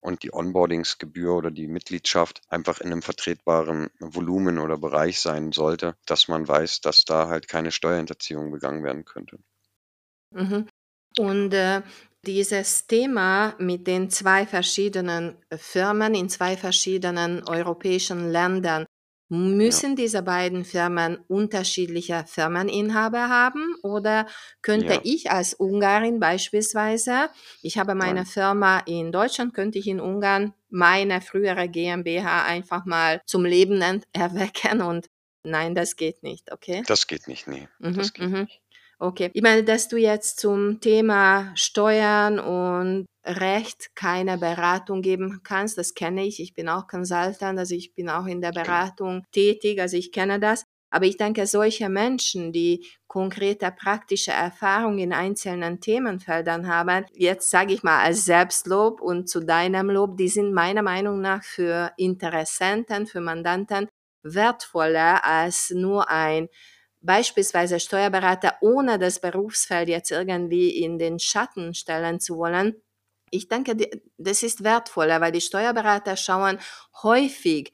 und 0.02 0.24
die 0.24 0.34
Onboardingsgebühr 0.34 1.34
oder 1.36 1.52
die 1.52 1.68
Mitgliedschaft 1.68 2.42
einfach 2.50 2.82
in 2.82 2.92
einem 2.92 3.02
vertretbaren 3.02 3.90
Volumen 4.00 4.58
oder 4.58 4.78
Bereich 4.78 5.20
sein 5.20 5.52
sollte, 5.52 5.96
dass 6.06 6.28
man 6.28 6.48
weiß, 6.48 6.82
dass 6.82 7.06
da 7.06 7.28
halt 7.28 7.48
keine 7.48 7.72
Steuerhinterziehung 7.72 8.52
begangen 8.52 8.84
werden 8.84 9.06
könnte. 9.06 9.38
Mhm. 10.32 10.68
Und 11.18 11.54
äh, 11.54 11.82
dieses 12.26 12.88
Thema 12.88 13.56
mit 13.58 13.88
den 13.88 14.10
zwei 14.10 14.46
verschiedenen 14.46 15.38
Firmen 15.56 16.14
in 16.14 16.30
zwei 16.30 16.56
verschiedenen 16.56 17.48
europäischen 17.48 18.32
Ländern, 18.32 18.86
Müssen 19.34 19.92
ja. 19.92 19.96
diese 19.96 20.24
beiden 20.24 20.66
Firmen 20.66 21.18
unterschiedliche 21.30 22.26
Firmeninhaber 22.28 23.30
haben 23.30 23.76
oder 23.82 24.28
könnte 24.62 24.96
ja. 24.96 25.00
ich 25.06 25.32
als 25.32 25.54
Ungarin 25.54 26.20
beispielsweise, 26.20 27.30
ich 27.62 27.78
habe 27.78 27.96
meine 27.96 28.16
Nein. 28.16 28.26
Firma 28.26 28.80
in 28.80 29.14
Deutschland, 29.14 29.54
könnte 29.54 29.80
ich 29.80 29.88
in 29.88 30.02
Ungarn 30.02 30.54
meine 30.70 31.22
frühere 31.22 31.70
GmbH 31.70 32.44
einfach 32.44 32.84
mal 32.84 33.22
zum 33.26 33.46
Leben 33.46 33.82
erwecken 34.12 34.82
und 34.82 35.08
nein, 35.44 35.76
das 35.76 35.96
geht 35.96 36.24
nicht, 36.24 36.52
okay? 36.52 36.84
Das 36.86 37.08
geht 37.08 37.30
nicht, 37.30 37.48
nee. 37.48 37.70
Mhm, 37.80 37.94
das 37.96 38.12
geht 38.12 38.28
mhm. 38.28 38.42
nicht. 38.42 38.61
Okay. 39.02 39.32
Ich 39.34 39.42
meine, 39.42 39.64
dass 39.64 39.88
du 39.88 39.98
jetzt 39.98 40.40
zum 40.40 40.80
Thema 40.80 41.52
Steuern 41.56 42.38
und 42.38 43.08
Recht 43.26 43.96
keine 43.96 44.38
Beratung 44.38 45.02
geben 45.02 45.42
kannst, 45.44 45.80
das 45.80 45.96
kenne 45.96 46.24
ich. 46.24 46.40
Ich 46.40 46.54
bin 46.54 46.70
auch 46.70 46.88
Consultant, 46.88 47.58
also 47.58 47.74
ich 47.74 47.96
bin 47.96 48.10
auch 48.10 48.28
in 48.28 48.42
der 48.42 48.52
Beratung 48.52 49.24
tätig, 49.32 49.82
also 49.82 49.98
ich 49.98 50.12
kenne 50.12 50.40
das. 50.40 50.66
Aber 50.92 51.06
ich 51.06 51.18
denke, 51.18 51.48
solche 51.48 51.90
Menschen, 51.90 52.52
die 52.52 52.86
konkrete 53.08 53.72
praktische 53.72 54.34
Erfahrung 54.34 55.00
in 55.00 55.14
einzelnen 55.14 55.80
Themenfeldern 55.80 56.68
haben, 56.68 57.06
jetzt 57.14 57.50
sage 57.50 57.74
ich 57.74 57.82
mal 57.82 58.04
als 58.04 58.26
Selbstlob 58.26 59.02
und 59.02 59.28
zu 59.28 59.40
deinem 59.40 59.90
Lob, 59.90 60.18
die 60.18 60.30
sind 60.30 60.54
meiner 60.54 60.84
Meinung 60.84 61.22
nach 61.22 61.44
für 61.44 61.92
Interessenten, 61.98 63.08
für 63.08 63.22
Mandanten 63.22 63.88
wertvoller 64.22 65.26
als 65.26 65.72
nur 65.72 66.08
ein 66.08 66.50
beispielsweise 67.02 67.80
Steuerberater, 67.80 68.56
ohne 68.62 69.00
das 69.00 69.20
Berufsfeld 69.20 69.90
jetzt 69.90 70.12
irgendwie 70.12 70.70
in 70.70 70.98
den 70.98 71.20
Schatten 71.20 71.74
stellen 71.74 72.20
zu 72.20 72.38
wollen. 72.38 72.76
Ich 73.32 73.48
denke, 73.48 73.76
das 74.18 74.44
ist 74.44 74.64
wertvoller, 74.64 75.22
weil 75.22 75.32
die 75.32 75.42
Steuerberater 75.42 76.18
schauen 76.18 76.60
häufig 77.02 77.72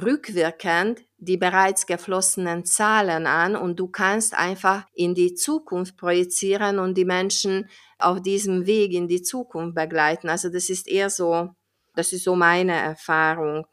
rückwirkend 0.00 1.02
die 1.16 1.36
bereits 1.36 1.86
geflossenen 1.86 2.64
Zahlen 2.64 3.26
an 3.26 3.56
und 3.56 3.80
du 3.80 3.88
kannst 3.88 4.34
einfach 4.34 4.86
in 4.94 5.14
die 5.14 5.34
Zukunft 5.34 5.96
projizieren 5.96 6.78
und 6.78 6.94
die 6.94 7.04
Menschen 7.04 7.68
auf 7.98 8.22
diesem 8.22 8.66
Weg 8.66 8.92
in 8.92 9.08
die 9.08 9.22
Zukunft 9.22 9.74
begleiten. 9.74 10.28
Also 10.28 10.48
das 10.48 10.70
ist 10.70 10.86
eher 10.86 11.10
so, 11.10 11.50
das 11.96 12.12
ist 12.12 12.22
so 12.22 12.36
meine 12.36 12.74
Erfahrung 12.74 13.66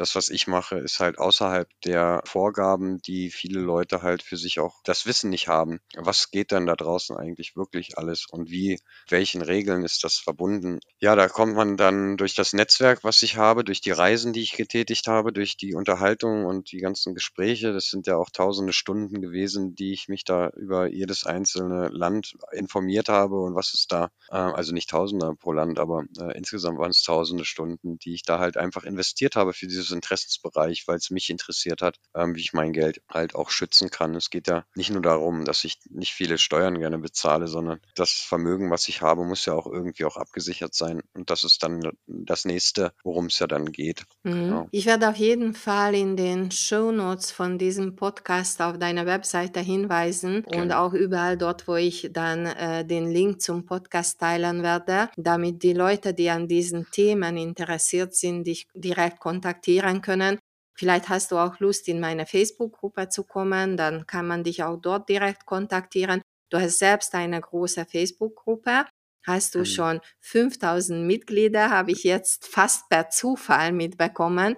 das, 0.00 0.14
was 0.14 0.28
ich 0.28 0.46
mache, 0.46 0.78
ist 0.78 1.00
halt 1.00 1.18
außerhalb 1.18 1.68
der 1.84 2.22
Vorgaben, 2.24 3.02
die 3.02 3.30
viele 3.30 3.60
Leute 3.60 4.02
halt 4.02 4.22
für 4.22 4.36
sich 4.36 4.60
auch 4.60 4.80
das 4.84 5.06
Wissen 5.06 5.30
nicht 5.30 5.48
haben. 5.48 5.80
Was 5.96 6.30
geht 6.30 6.52
denn 6.52 6.66
da 6.66 6.76
draußen 6.76 7.16
eigentlich 7.16 7.56
wirklich 7.56 7.98
alles 7.98 8.26
und 8.30 8.50
wie, 8.50 8.78
welchen 9.08 9.42
Regeln 9.42 9.84
ist 9.84 10.04
das 10.04 10.16
verbunden? 10.16 10.78
Ja, 11.00 11.16
da 11.16 11.28
kommt 11.28 11.54
man 11.54 11.76
dann 11.76 12.16
durch 12.16 12.34
das 12.34 12.52
Netzwerk, 12.52 13.02
was 13.02 13.22
ich 13.22 13.36
habe, 13.36 13.64
durch 13.64 13.80
die 13.80 13.90
Reisen, 13.90 14.32
die 14.32 14.42
ich 14.42 14.52
getätigt 14.52 15.08
habe, 15.08 15.32
durch 15.32 15.56
die 15.56 15.74
Unterhaltung 15.74 16.44
und 16.44 16.70
die 16.70 16.78
ganzen 16.78 17.14
Gespräche. 17.14 17.72
Das 17.72 17.86
sind 17.86 18.06
ja 18.06 18.16
auch 18.16 18.30
tausende 18.30 18.72
Stunden 18.72 19.20
gewesen, 19.20 19.74
die 19.74 19.92
ich 19.92 20.08
mich 20.08 20.24
da 20.24 20.50
über 20.50 20.86
jedes 20.86 21.26
einzelne 21.26 21.88
Land 21.88 22.36
informiert 22.52 23.08
habe 23.08 23.40
und 23.40 23.56
was 23.56 23.74
ist 23.74 23.90
da, 23.90 24.10
äh, 24.30 24.36
also 24.36 24.72
nicht 24.72 24.90
tausende 24.90 25.34
pro 25.34 25.52
Land, 25.52 25.78
aber 25.80 26.04
äh, 26.20 26.36
insgesamt 26.36 26.78
waren 26.78 26.90
es 26.90 27.02
tausende 27.02 27.44
Stunden, 27.44 27.98
die 27.98 28.14
ich 28.14 28.22
da 28.22 28.38
halt 28.38 28.56
einfach 28.56 28.84
investiert 28.84 29.34
habe 29.34 29.52
für 29.52 29.66
dieses 29.66 29.87
Interessensbereich, 29.90 30.86
weil 30.86 30.96
es 30.96 31.10
mich 31.10 31.30
interessiert 31.30 31.82
hat, 31.82 31.98
ähm, 32.14 32.34
wie 32.34 32.40
ich 32.40 32.52
mein 32.52 32.72
Geld 32.72 33.02
halt 33.08 33.34
auch 33.34 33.50
schützen 33.50 33.90
kann. 33.90 34.14
Es 34.14 34.30
geht 34.30 34.48
ja 34.48 34.64
nicht 34.74 34.90
nur 34.90 35.02
darum, 35.02 35.44
dass 35.44 35.64
ich 35.64 35.78
nicht 35.90 36.12
viele 36.12 36.38
Steuern 36.38 36.78
gerne 36.78 36.98
bezahle, 36.98 37.48
sondern 37.48 37.80
das 37.94 38.10
Vermögen, 38.10 38.70
was 38.70 38.88
ich 38.88 39.02
habe, 39.02 39.24
muss 39.24 39.46
ja 39.46 39.54
auch 39.54 39.66
irgendwie 39.66 40.04
auch 40.04 40.16
abgesichert 40.16 40.74
sein. 40.74 41.02
Und 41.14 41.30
das 41.30 41.44
ist 41.44 41.62
dann 41.62 41.80
das 42.06 42.44
nächste, 42.44 42.92
worum 43.02 43.26
es 43.26 43.38
ja 43.38 43.46
dann 43.46 43.72
geht. 43.72 44.04
Mhm. 44.22 44.48
Genau. 44.48 44.68
Ich 44.70 44.86
werde 44.86 45.08
auf 45.08 45.16
jeden 45.16 45.54
Fall 45.54 45.94
in 45.94 46.16
den 46.16 46.50
Show 46.50 46.90
Notes 46.90 47.30
von 47.30 47.58
diesem 47.58 47.96
Podcast 47.96 48.60
auf 48.62 48.78
deiner 48.78 49.06
Webseite 49.06 49.60
hinweisen 49.60 50.44
genau. 50.48 50.62
und 50.62 50.72
auch 50.72 50.92
überall 50.92 51.36
dort, 51.36 51.68
wo 51.68 51.76
ich 51.76 52.10
dann 52.12 52.46
äh, 52.46 52.84
den 52.84 53.10
Link 53.10 53.42
zum 53.42 53.66
Podcast 53.66 54.20
teilen 54.20 54.62
werde, 54.62 55.10
damit 55.16 55.62
die 55.62 55.72
Leute, 55.72 56.14
die 56.14 56.30
an 56.30 56.48
diesen 56.48 56.90
Themen 56.90 57.36
interessiert 57.36 58.14
sind, 58.14 58.44
dich 58.44 58.66
direkt 58.74 59.20
kontaktieren 59.20 59.77
kontaktieren 59.78 60.02
können. 60.02 60.38
Vielleicht 60.76 61.08
hast 61.08 61.32
du 61.32 61.38
auch 61.38 61.58
Lust, 61.58 61.88
in 61.88 61.98
meine 62.00 62.24
Facebook-Gruppe 62.24 63.08
zu 63.08 63.24
kommen, 63.24 63.76
dann 63.76 64.06
kann 64.06 64.26
man 64.26 64.44
dich 64.44 64.62
auch 64.62 64.76
dort 64.76 65.08
direkt 65.08 65.44
kontaktieren. 65.44 66.22
Du 66.50 66.58
hast 66.58 66.78
selbst 66.78 67.14
eine 67.14 67.40
große 67.40 67.84
Facebook-Gruppe. 67.84 68.84
Hast 69.26 69.54
du 69.54 69.60
mhm. 69.60 69.64
schon 69.64 70.00
5000 70.20 71.04
Mitglieder, 71.04 71.70
habe 71.70 71.90
ich 71.90 72.04
jetzt 72.04 72.46
fast 72.46 72.88
per 72.88 73.10
Zufall 73.10 73.72
mitbekommen. 73.72 74.56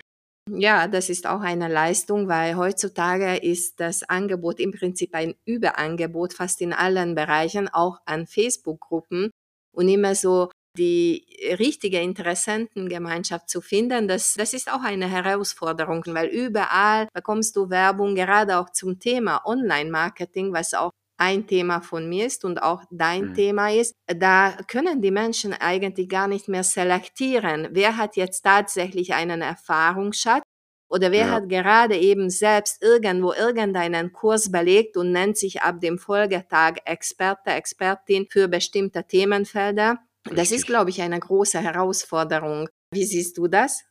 Ja, 0.49 0.89
das 0.89 1.09
ist 1.09 1.27
auch 1.27 1.41
eine 1.41 1.69
Leistung, 1.69 2.29
weil 2.29 2.57
heutzutage 2.57 3.37
ist 3.37 3.81
das 3.81 4.03
Angebot 4.03 4.61
im 4.61 4.73
Prinzip 4.73 5.15
ein 5.15 5.35
Überangebot 5.47 6.35
fast 6.35 6.61
in 6.61 6.73
allen 6.73 7.15
Bereichen, 7.15 7.69
auch 7.69 7.99
an 8.05 8.27
Facebook-Gruppen. 8.27 9.31
Und 9.73 9.89
immer 9.89 10.15
so 10.15 10.51
die 10.77 11.27
richtige 11.59 12.01
Interessentengemeinschaft 12.01 13.49
zu 13.49 13.61
finden, 13.61 14.09
das, 14.09 14.35
das 14.35 14.53
ist 14.53 14.73
auch 14.73 14.83
eine 14.83 15.09
Herausforderung, 15.09 16.03
weil 16.09 16.29
überall 16.29 17.09
bekommst 17.13 17.57
du 17.57 17.71
Werbung, 17.71 18.15
gerade 18.15 18.59
auch 18.59 18.71
zum 18.71 18.99
Thema 18.99 19.43
Online-Marketing, 19.45 20.53
was 20.53 20.75
auch 20.75 20.91
ein 21.21 21.47
Thema 21.47 21.83
von 21.83 22.09
mir 22.09 22.27
ist 22.27 22.45
und 22.45 22.63
auch 22.63 22.83
dein 22.91 23.27
mhm. 23.27 23.35
Thema 23.35 23.71
ist, 23.71 23.95
da 24.07 24.57
können 24.67 25.03
die 25.03 25.11
Menschen 25.11 25.53
eigentlich 25.53 26.09
gar 26.09 26.29
nicht 26.29 26.49
mehr 26.49 26.65
selektieren, 26.65 27.69
wer 27.73 27.97
hat 27.97 28.17
jetzt 28.17 28.43
tatsächlich 28.43 29.13
einen 29.13 29.43
Erfahrungsschatz 29.43 30.43
oder 30.91 31.13
wer 31.13 31.27
ja. 31.27 31.31
hat 31.33 31.49
gerade 31.49 31.97
eben 31.97 32.31
selbst 32.31 32.83
irgendwo 32.83 33.33
irgendeinen 33.33 34.13
Kurs 34.13 34.51
belegt 34.51 34.97
und 34.97 35.13
nennt 35.13 35.37
sich 35.37 35.63
ab 35.63 35.81
dem 35.81 35.99
Folgetag 35.99 36.79
Experte, 36.85 37.51
Expertin 37.51 38.27
für 38.29 38.49
bestimmte 38.49 39.05
Themenfelder. 39.05 39.99
Das 40.25 40.51
ist, 40.51 40.67
glaube 40.67 40.91
ich, 40.91 41.01
eine 41.01 41.19
große 41.19 41.61
Herausforderung. 41.61 42.69
Wie 42.93 43.05
siehst 43.05 43.39
du 43.39 43.49
das? 43.49 43.85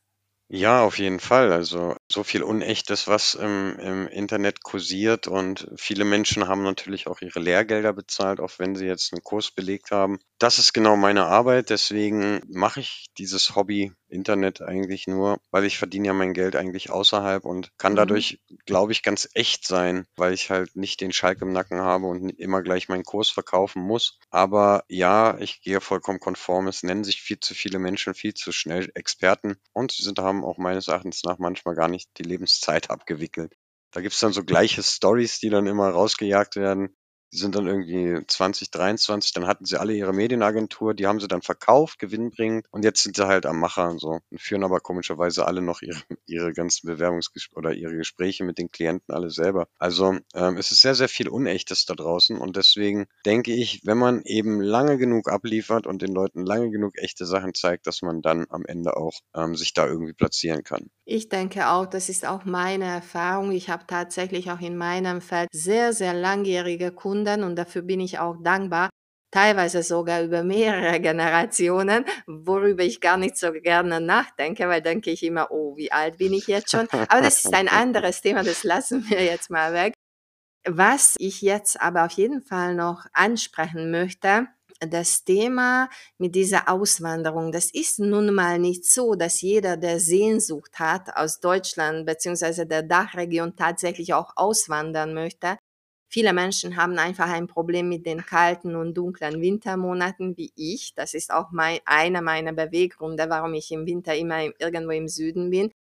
Ja, 0.52 0.82
auf 0.84 0.98
jeden 0.98 1.20
Fall. 1.20 1.52
Also 1.52 1.96
so 2.12 2.24
viel 2.24 2.42
Unechtes, 2.44 3.08
was 3.08 3.36
im, 3.36 3.78
im 3.80 4.08
Internet 4.08 4.64
kursiert 4.64 5.28
und 5.28 5.70
viele 5.78 6.06
Menschen 6.06 6.48
haben 6.48 6.64
natürlich 6.64 7.06
auch 7.08 7.22
ihre 7.22 7.40
Lehrgelder 7.40 7.94
bezahlt, 7.94 8.40
auch 8.40 8.52
wenn 8.58 8.76
sie 8.76 8.86
jetzt 8.88 9.14
einen 9.14 9.24
Kurs 9.24 9.52
belegt 9.52 9.92
haben. 9.92 10.20
Das 10.40 10.58
ist 10.58 10.74
genau 10.74 10.96
meine 10.96 11.26
Arbeit, 11.26 11.70
deswegen 11.70 12.42
mache 12.48 12.80
ich 12.80 13.08
dieses 13.18 13.56
Hobby 13.56 13.92
Internet 14.08 14.62
eigentlich 14.62 15.06
nur, 15.06 15.40
weil 15.52 15.66
ich 15.66 15.78
verdiene 15.78 16.08
ja 16.08 16.14
mein 16.14 16.34
Geld 16.34 16.56
eigentlich 16.56 16.90
außerhalb 16.90 17.46
und 17.46 17.72
kann 17.78 17.94
Mhm. 17.94 17.96
dadurch, 17.96 18.40
glaube 18.66 18.92
ich, 18.94 19.04
ganz 19.04 19.30
echt 19.34 19.68
sein, 19.68 20.06
weil 20.16 20.34
ich 20.34 20.50
halt 20.50 20.76
nicht 20.76 21.02
den 21.02 21.12
Schalk 21.12 21.42
im 21.42 21.52
Nacken 21.52 21.82
habe 21.82 22.08
und 22.08 22.30
immer 22.40 22.64
gleich 22.64 22.88
meinen 22.90 23.04
Kurs 23.04 23.30
verkaufen 23.30 23.82
muss. 23.84 24.18
Aber 24.32 24.84
ja, 24.88 25.38
ich 25.40 25.62
gehe 25.62 25.82
vollkommen 25.82 26.20
konform. 26.20 26.68
Es 26.68 26.84
nennen 26.84 27.04
sich 27.04 27.22
viel 27.22 27.40
zu 27.40 27.54
viele 27.54 27.78
Menschen 27.80 28.14
viel 28.14 28.34
zu 28.34 28.52
schnell 28.52 28.90
Experten 28.96 29.58
und 29.74 29.92
sie 29.92 30.04
sind, 30.04 30.20
haben 30.20 30.39
auch 30.44 30.58
meines 30.58 30.88
Erachtens 30.88 31.24
nach 31.24 31.40
manchmal 31.40 31.76
gar 31.76 31.88
nicht 31.88 32.10
die 32.18 32.24
Lebenszeit 32.24 32.90
abgewickelt. 32.90 33.56
Da 33.92 34.02
gibt's 34.02 34.20
dann 34.20 34.34
so 34.34 34.44
gleiche 34.44 34.84
Stories, 34.84 35.40
die 35.40 35.50
dann 35.50 35.68
immer 35.68 35.90
rausgejagt 35.90 36.56
werden. 36.56 36.96
Die 37.32 37.38
sind 37.38 37.56
dann 37.56 37.68
irgendwie 37.68 38.26
2023, 38.26 39.34
dann 39.34 39.48
hatten 39.48 39.66
sie 39.66 39.80
alle 39.80 39.94
ihre 39.94 40.14
Medienagentur, 40.14 40.94
die 40.94 41.08
haben 41.08 41.20
sie 41.20 41.28
dann 41.28 41.42
verkauft, 41.42 42.00
gewinnbringend 42.00 42.66
und 42.72 42.84
jetzt 42.84 43.04
sind 43.04 43.16
sie 43.16 43.28
halt 43.28 43.46
am 43.46 43.60
Macher 43.60 43.90
und 43.90 44.00
so 44.00 44.20
und 44.30 44.42
führen 44.42 44.64
aber 44.64 44.80
komischerweise 44.80 45.46
alle 45.46 45.62
noch 45.62 45.82
ihre, 45.82 46.00
ihre 46.26 46.54
ganzen 46.54 46.88
Bewerbungsgespräche 46.88 47.58
oder 47.58 47.74
ihre 47.74 47.96
Gespräche 47.96 48.44
mit 48.44 48.58
den 48.58 48.72
Klienten 48.72 49.14
alle 49.14 49.30
selber. 49.30 49.68
Also 49.78 50.18
ähm, 50.34 50.58
es 50.58 50.72
ist 50.72 50.82
sehr, 50.82 50.96
sehr 50.96 51.10
viel 51.10 51.30
Unechtes 51.30 51.86
da 51.86 51.94
draußen 51.94 52.38
und 52.38 52.56
deswegen 52.56 53.06
denke 53.26 53.54
ich, 53.54 53.82
wenn 53.84 53.98
man 53.98 54.22
eben 54.24 54.62
lange 54.62 54.98
genug 54.98 55.30
abliefert 55.30 55.88
und 55.88 56.02
den 56.02 56.14
Leuten 56.14 56.46
lange 56.46 56.72
genug 56.72 56.98
echte 56.98 57.26
Sachen 57.26 57.54
zeigt, 57.54 57.88
dass 57.88 58.02
man 58.02 58.22
dann 58.22 58.46
am 58.50 58.66
Ende 58.66 58.98
auch 58.98 59.20
ähm, 59.36 59.56
sich 59.56 59.74
da 59.74 59.88
irgendwie 59.88 60.14
platzieren 60.14 60.64
kann. 60.64 60.90
Ich 61.12 61.28
denke 61.28 61.68
auch, 61.70 61.88
das 61.88 62.08
ist 62.08 62.24
auch 62.24 62.46
meine 62.46 62.86
Erfahrung. 62.86 63.52
Ich 63.52 63.72
habe 63.72 63.84
tatsächlich 63.88 64.52
auch 64.52 64.60
in 64.60 64.78
meinem 64.78 65.22
Feld 65.22 65.50
sehr, 65.52 65.92
sehr 65.92 66.14
langjährige 66.14 66.92
Kunden 66.92 67.44
und 67.44 67.56
dafür 67.56 67.82
bin 67.82 68.00
ich 68.00 68.20
auch 68.20 68.36
dankbar. 68.44 68.92
Teilweise 69.32 69.82
sogar 69.82 70.22
über 70.22 70.44
mehrere 70.44 71.00
Generationen, 71.02 72.06
worüber 72.28 72.84
ich 72.84 73.02
gar 73.02 73.18
nicht 73.18 73.38
so 73.38 73.52
gerne 73.52 74.00
nachdenke, 74.00 74.68
weil 74.68 74.84
denke 74.84 75.10
ich 75.10 75.24
immer, 75.24 75.50
oh, 75.50 75.76
wie 75.78 75.92
alt 75.92 76.20
bin 76.20 76.32
ich 76.32 76.46
jetzt 76.46 76.70
schon? 76.70 76.88
Aber 76.92 77.22
das 77.24 77.44
ist 77.44 77.56
ein 77.56 77.68
anderes 77.70 78.22
Thema, 78.22 78.44
das 78.44 78.64
lassen 78.64 79.10
wir 79.10 79.24
jetzt 79.24 79.50
mal 79.50 79.74
weg. 79.74 79.96
Was 80.68 81.16
ich 81.18 81.42
jetzt 81.42 81.82
aber 81.82 82.06
auf 82.06 82.12
jeden 82.12 82.44
Fall 82.44 82.76
noch 82.76 83.08
ansprechen 83.14 83.90
möchte, 83.90 84.48
das 84.80 85.24
Thema 85.24 85.90
mit 86.18 86.36
dieser 86.36 86.70
Auswanderung, 86.70 87.52
das 87.52 87.72
ist 87.72 88.00
nun 88.00 88.34
mal 88.34 88.60
nicht 88.60 88.86
so, 88.86 89.16
dass 89.16 89.42
jeder, 89.42 89.78
der 89.78 90.00
Sehnsucht 90.00 90.80
hat 90.80 91.16
aus 91.16 91.40
Deutschland 91.40 92.06
bzw. 92.06 92.66
der 92.66 92.84
Dachregion 92.84 93.56
tatsächlich 93.56 94.14
auch 94.14 94.34
auswandern 94.36 95.14
möchte. 95.14 95.58
Viele 96.12 96.34
Menschen 96.34 96.76
haben 96.76 96.98
einfach 96.98 97.30
ein 97.30 97.46
Problem 97.48 97.88
mit 97.90 98.06
den 98.06 98.26
kalten 98.26 98.76
und 98.76 98.96
dunklen 98.96 99.42
Wintermonaten 99.42 100.36
wie 100.38 100.52
ich. 100.56 100.96
Das 100.96 101.14
ist 101.14 101.32
auch 101.32 101.52
mein, 101.52 101.80
einer 101.86 102.22
meiner 102.22 102.52
Beweggründe, 102.52 103.30
warum 103.30 103.54
ich 103.54 103.72
im 103.72 103.86
Winter 103.86 104.16
immer 104.16 104.42
irgendwo 104.60 104.92
im 104.92 105.08
Süden 105.08 105.52
bin. 105.52 105.72